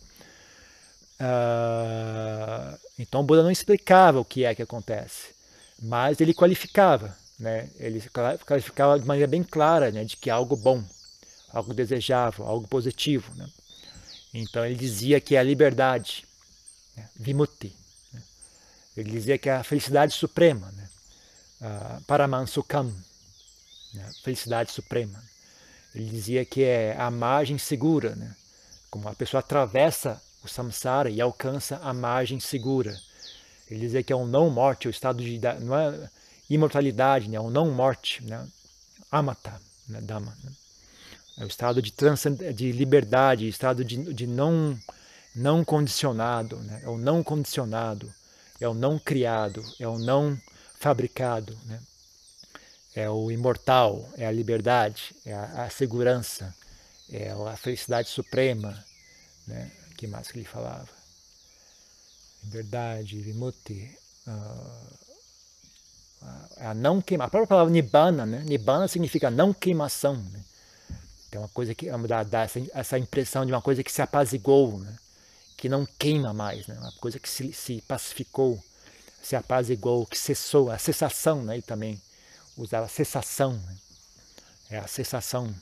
Uh, 1.20 2.78
então 3.00 3.22
o 3.22 3.24
Buda 3.24 3.44
não 3.44 3.52
explicava 3.52 4.20
o 4.20 4.26
que 4.26 4.44
é 4.44 4.54
que 4.54 4.62
acontece, 4.62 5.34
mas 5.82 6.20
ele 6.20 6.34
qualificava, 6.34 7.16
né? 7.40 7.70
ele 7.78 8.02
qualificava 8.46 9.00
de 9.00 9.06
maneira 9.06 9.30
bem 9.30 9.44
clara 9.44 9.92
né? 9.92 10.04
de 10.04 10.16
que 10.18 10.30
algo 10.30 10.56
bom, 10.56 10.84
algo 11.50 11.74
desejável, 11.74 12.46
algo 12.46 12.68
positivo. 12.68 13.34
Né? 13.36 13.50
Então 14.34 14.66
ele 14.66 14.76
dizia 14.76 15.20
que 15.20 15.36
é 15.36 15.40
a 15.40 15.44
liberdade, 15.44 16.26
né? 16.96 17.10
vimutti. 17.16 17.76
Né? 18.14 18.22
Ele 18.98 19.12
dizia 19.12 19.38
que 19.38 19.50
é 19.50 19.54
a 19.54 19.64
felicidade 19.64 20.14
suprema, 20.14 20.72
né? 20.72 20.90
paramansukam, 22.06 22.94
né? 23.94 24.12
felicidade 24.24 24.72
suprema. 24.72 25.24
Ele 25.94 26.10
dizia 26.10 26.46
que 26.46 26.64
é 26.64 26.96
a 26.98 27.10
margem 27.10 27.58
segura, 27.58 28.16
né? 28.16 28.36
como 28.90 29.08
a 29.10 29.16
pessoa 29.16 29.40
atravessa 29.40 30.22
o 30.44 30.48
samsara 30.48 31.10
e 31.10 31.20
alcança 31.20 31.78
a 31.78 31.94
margem 31.94 32.40
segura. 32.40 32.98
Ele 33.70 33.80
dizia 33.80 34.04
que 34.04 34.14
é 34.14 34.16
um 34.16 34.28
não 34.28 34.50
morte, 34.50 34.88
o 34.88 34.92
estado 34.92 35.24
de 35.24 35.40
não 35.62 35.76
é 35.78 36.10
imortalidade, 36.50 37.30
né? 37.30 37.40
um 37.40 37.50
não 37.50 37.72
morte, 37.72 38.24
né? 38.24 38.48
amata, 39.12 39.60
né? 39.88 40.02
dama. 40.02 40.36
Né? 40.44 40.52
É 41.40 41.44
o 41.44 41.48
estado 41.48 41.82
de 41.82 41.94
de 42.54 42.72
liberdade, 42.72 43.48
estado 43.48 43.84
de, 43.84 44.14
de 44.14 44.28
não 44.28 44.80
não 45.36 45.66
condicionado, 45.66 46.58
né? 46.58 46.82
é 46.84 46.90
o 46.90 46.98
não 46.98 47.22
condicionado, 47.22 48.14
é 48.60 48.68
o 48.68 48.74
não 48.74 48.98
criado, 48.98 49.62
é 49.80 49.88
o 49.88 49.98
não 49.98 50.40
fabricado, 50.80 51.58
né? 51.66 51.82
é 52.96 53.10
o 53.10 53.30
imortal, 53.30 54.08
é 54.18 54.26
a 54.26 54.32
liberdade, 54.32 55.14
é 55.26 55.34
a, 55.34 55.66
a 55.66 55.70
segurança, 55.70 56.56
é 57.12 57.32
a 57.32 57.58
felicidade 57.58 58.08
suprema, 58.08 58.82
né? 59.46 59.72
que 59.98 60.08
mais 60.08 60.32
que 60.32 60.38
ele 60.38 60.46
falava? 60.46 60.88
Verdade, 62.44 63.20
vimuti. 63.20 63.98
Uh, 64.28 65.05
a 66.58 66.74
não 66.74 67.02
queimar. 67.02 67.28
A 67.28 67.30
própria 67.30 67.48
palavra 67.48 67.72
nibbana, 67.72 68.26
né? 68.26 68.44
Nibbana 68.46 68.88
significa 68.88 69.30
não 69.30 69.54
queimação. 69.54 70.16
Né? 70.16 70.40
Tem 71.30 71.40
uma 71.40 71.50
coisa 71.50 71.76
que 71.76 71.90
dá, 72.08 72.24
dá 72.24 72.42
essa, 72.42 72.62
essa, 72.74 73.00
impressão 73.00 73.46
de 73.46 73.52
uma 73.52 73.62
coisa 73.62 73.84
que 73.84 73.92
se 73.92 74.02
apazigou, 74.02 74.80
né? 74.80 74.96
que 75.58 75.70
não 75.70 75.86
queima 75.86 76.34
mais, 76.34 76.68
né? 76.68 76.78
uma 76.80 76.92
coisa 76.94 77.20
que 77.20 77.30
se, 77.30 77.52
se 77.54 77.82
pacificou, 77.82 78.62
se 79.22 79.36
apazigou, 79.36 80.06
que 80.06 80.18
cessou, 80.18 80.70
a 80.70 80.78
cessação, 80.78 81.44
né? 81.44 81.56
ele 81.56 81.62
também 81.62 82.02
usava 82.58 82.88
cessação, 82.88 83.54
né? 83.54 83.78
é 84.72 84.78
a 84.78 84.88
cessação 84.88 85.54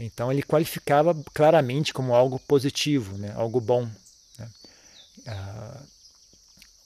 Então 0.00 0.32
ele 0.32 0.42
qualificava 0.42 1.14
claramente 1.34 1.92
como 1.92 2.14
algo 2.14 2.38
positivo, 2.38 3.18
né? 3.18 3.32
algo 3.36 3.60
bom. 3.60 3.88
Né? 4.38 4.50
Ah, 5.26 5.82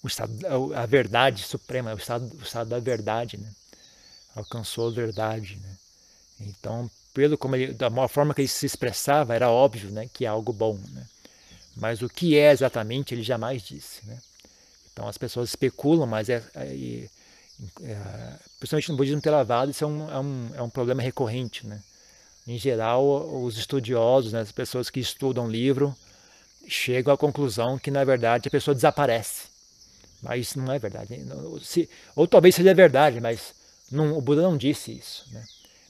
o 0.05 0.07
estado, 0.07 0.35
a 0.77 0.85
verdade 0.85 1.43
suprema, 1.43 1.95
o 1.95 1.97
estado, 1.97 2.31
o 2.39 2.43
estado 2.43 2.69
da 2.69 2.79
verdade, 2.79 3.39
né? 3.39 3.51
alcançou 4.37 4.89
a 4.89 4.93
verdade. 4.93 5.57
Né? 5.57 5.77
Então, 6.41 6.91
pelo 7.15 7.39
como 7.39 7.57
ele, 7.57 7.73
da 7.73 7.91
forma 8.07 8.35
que 8.35 8.43
ele 8.43 8.49
se 8.49 8.67
expressava, 8.67 9.35
era 9.35 9.51
óbvio 9.51 9.91
né? 9.91 10.07
que 10.13 10.27
é 10.27 10.29
algo 10.29 10.53
bom. 10.53 10.79
Né? 10.93 11.07
Mas 11.75 12.03
o 12.03 12.09
que 12.09 12.37
é 12.37 12.53
exatamente, 12.53 13.15
ele 13.15 13.23
jamais 13.23 13.63
disse. 13.63 14.07
Né? 14.07 14.19
Então 14.93 15.09
as 15.09 15.17
pessoas 15.17 15.49
especulam, 15.49 16.07
mas 16.07 16.29
é, 16.29 16.43
é, 16.55 17.09
é 17.83 18.39
principalmente 18.61 18.91
no 18.91 18.97
budismo 18.99 19.23
Theravada 19.23 19.71
isso 19.71 19.85
é 19.85 19.87
um, 19.87 20.11
é 20.11 20.21
um, 20.21 20.51
é 20.57 20.63
um 20.63 20.71
problema 20.71 21.03
recorrente, 21.03 21.67
né? 21.67 21.83
Em 22.47 22.59
geral, 22.59 23.43
os 23.43 23.57
estudiosos, 23.57 24.35
né, 24.35 24.41
as 24.41 24.53
pessoas 24.53 24.91
que 24.91 25.01
estudam 25.01 25.49
livro, 25.49 25.97
chegam 26.69 27.15
à 27.15 27.17
conclusão 27.17 27.79
que 27.79 27.91
na 27.91 28.05
verdade 28.05 28.49
a 28.49 28.51
pessoa 28.51 28.75
desaparece. 28.75 29.54
Mas 30.25 30.49
isso 30.49 30.59
não 30.59 30.73
é 30.73 30.79
verdade. 30.79 31.21
Se, 31.63 31.89
ou 32.17 32.27
talvez 32.27 32.55
seja 32.55 32.73
verdade, 32.73 33.21
mas 33.21 33.55
não, 33.93 34.17
o 34.17 34.21
Buda 34.21 34.41
não 34.41 34.57
disse 34.57 34.91
isso. 34.91 35.27
Né? 35.31 35.45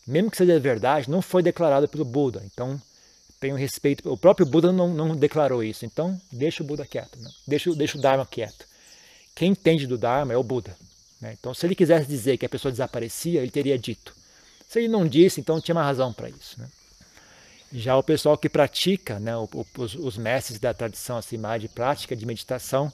Mesmo 0.06 0.30
que 0.30 0.36
seja 0.36 0.58
verdade, 0.58 1.08
não 1.08 1.22
foi 1.22 1.42
declarado 1.42 1.88
pelo 1.88 2.04
Buda. 2.04 2.42
Então, 2.44 2.80
tenho 3.38 3.54
respeito. 3.54 4.10
O 4.12 4.16
próprio 4.16 4.44
Buda 4.44 4.72
não, 4.72 4.92
não 4.92 5.14
declarou 5.14 5.62
isso. 5.62 5.86
Então, 5.86 6.20
deixa 6.32 6.62
o 6.62 6.66
Buda 6.66 6.84
quieto. 6.84 7.18
Né? 7.20 7.30
Deixa, 7.46 7.72
deixa 7.74 7.96
o 7.96 8.00
Dharma 8.00 8.26
quieto. 8.26 8.66
Quem 9.34 9.52
entende 9.52 9.86
do 9.86 9.96
Dharma 9.96 10.32
é 10.32 10.36
o 10.36 10.42
Buda. 10.42 10.76
Né? 11.20 11.36
Então, 11.38 11.54
se 11.54 11.64
ele 11.64 11.74
quisesse 11.74 12.06
dizer 12.06 12.36
que 12.36 12.44
a 12.44 12.48
pessoa 12.48 12.72
desaparecia, 12.72 13.40
ele 13.40 13.50
teria 13.50 13.78
dito. 13.78 14.14
Se 14.68 14.80
ele 14.80 14.88
não 14.88 15.06
disse, 15.06 15.40
então 15.40 15.60
tinha 15.60 15.74
uma 15.74 15.84
razão 15.84 16.12
para 16.12 16.28
isso. 16.28 16.60
Né? 16.60 16.68
Já 17.72 17.96
o 17.96 18.02
pessoal 18.02 18.36
que 18.36 18.48
pratica, 18.48 19.18
né, 19.18 19.32
os, 19.36 19.94
os, 19.94 20.16
mestres 20.16 20.58
da 20.58 20.72
tradição 20.72 21.16
assim, 21.16 21.36
mais 21.36 21.60
de 21.60 21.68
prática 21.68 22.14
de 22.14 22.24
meditação, 22.24 22.92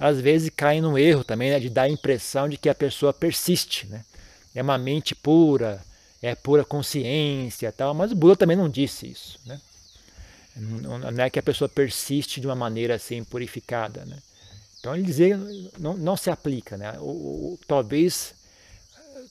às 0.00 0.18
vezes 0.18 0.48
caem 0.48 0.80
no 0.80 0.98
erro 0.98 1.22
também 1.22 1.50
né, 1.50 1.60
de 1.60 1.68
dar 1.68 1.82
a 1.82 1.88
impressão 1.88 2.48
de 2.48 2.56
que 2.56 2.70
a 2.70 2.74
pessoa 2.74 3.12
persiste. 3.12 3.86
Né? 3.86 4.02
É 4.54 4.62
uma 4.62 4.78
mente 4.78 5.14
pura, 5.14 5.84
é 6.22 6.34
pura 6.34 6.64
consciência 6.64 7.70
tal, 7.70 7.92
mas 7.92 8.10
o 8.10 8.16
Buda 8.16 8.34
também 8.34 8.56
não 8.56 8.68
disse 8.68 9.06
isso. 9.06 9.38
Né? 9.44 9.60
Não 10.56 11.24
é 11.24 11.28
que 11.28 11.38
a 11.38 11.42
pessoa 11.42 11.68
persiste 11.68 12.40
de 12.40 12.46
uma 12.46 12.56
maneira 12.56 12.94
assim 12.94 13.22
purificada. 13.22 14.06
Né? 14.06 14.16
Então 14.78 14.94
ele 14.94 15.04
dizer 15.04 15.38
não, 15.78 15.94
não 15.98 16.16
se 16.16 16.30
aplica. 16.30 16.78
Né? 16.78 16.94
Talvez 17.66 18.34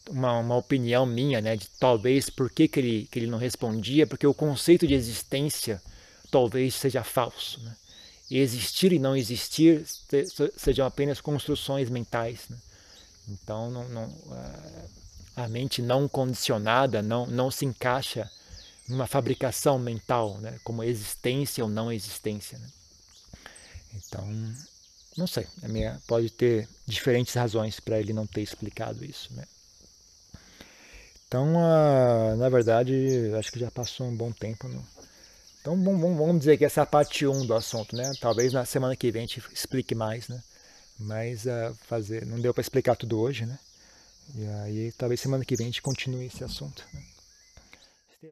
uma, 0.08 0.38
uma 0.38 0.56
opinião 0.56 1.04
minha, 1.06 1.42
né, 1.42 1.56
de 1.56 1.68
talvez 1.80 2.30
por 2.30 2.50
que, 2.50 2.68
que, 2.68 2.80
ele, 2.80 3.08
que 3.12 3.20
ele 3.20 3.28
não 3.28 3.38
respondia, 3.38 4.06
porque 4.06 4.26
o 4.26 4.34
conceito 4.34 4.86
de 4.88 4.94
existência 4.94 5.82
talvez 6.30 6.76
seja 6.76 7.04
falso. 7.04 7.60
Né? 7.64 7.76
Existir 8.30 8.94
e 8.94 9.00
não 9.00 9.16
existir 9.16 9.86
sejam 10.56 10.86
apenas 10.86 11.20
construções 11.20 11.90
mentais. 11.90 12.42
Né? 12.50 12.58
Então, 13.30 13.72
não, 13.72 13.90
não, 13.90 14.16
a 15.36 15.48
mente 15.48 15.82
não 15.82 16.08
condicionada 16.08 17.02
não, 17.02 17.26
não 17.26 17.50
se 17.50 17.66
encaixa 17.66 18.30
numa 18.88 19.08
fabricação 19.08 19.80
mental, 19.80 20.38
né? 20.40 20.60
como 20.64 20.84
existência 20.84 21.64
ou 21.64 21.70
não 21.70 21.92
existência. 21.92 22.58
Né? 22.58 22.68
Então, 23.96 24.28
não 25.18 25.28
sei, 25.28 25.48
minha, 25.64 26.02
pode 26.08 26.30
ter 26.30 26.68
diferentes 26.86 27.34
razões 27.34 27.80
para 27.80 28.00
ele 28.00 28.14
não 28.14 28.26
ter 28.26 28.42
explicado 28.42 29.04
isso. 29.06 29.34
Né? 29.34 29.44
Então, 31.28 31.56
uh, 31.56 32.36
na 32.38 32.50
verdade, 32.50 33.32
acho 33.38 33.52
que 33.52 33.60
já 33.60 33.70
passou 33.70 34.08
um 34.08 34.16
bom 34.16 34.32
tempo. 34.32 34.68
Né? 34.68 34.82
Então, 35.72 36.16
vamos, 36.16 36.40
dizer 36.40 36.58
que 36.58 36.66
essa 36.66 36.82
é 36.82 36.84
a 36.84 36.86
parte 36.86 37.28
1 37.28 37.46
do 37.46 37.54
assunto, 37.54 37.96
né? 37.96 38.12
Talvez 38.20 38.52
na 38.52 38.66
semana 38.66 38.96
que 38.96 39.12
vem 39.12 39.24
a 39.24 39.26
gente 39.28 39.44
explique 39.54 39.94
mais, 39.94 40.28
né? 40.28 40.42
Mas 40.98 41.46
uh, 41.46 41.76
fazer, 41.88 42.26
não 42.26 42.42
deu 42.42 42.54
para 42.54 42.62
explicar 42.62 42.96
tudo 42.96 43.20
hoje, 43.20 43.46
né? 43.46 43.60
E 44.36 44.48
aí, 44.48 44.92
talvez 44.98 45.22
semana 45.22 45.46
que 45.46 45.56
vem 45.56 45.68
a 45.68 45.70
gente 45.70 45.82
continue 45.82 46.26
esse 46.26 46.44
assunto. 46.44 46.84
Né? 46.92 47.02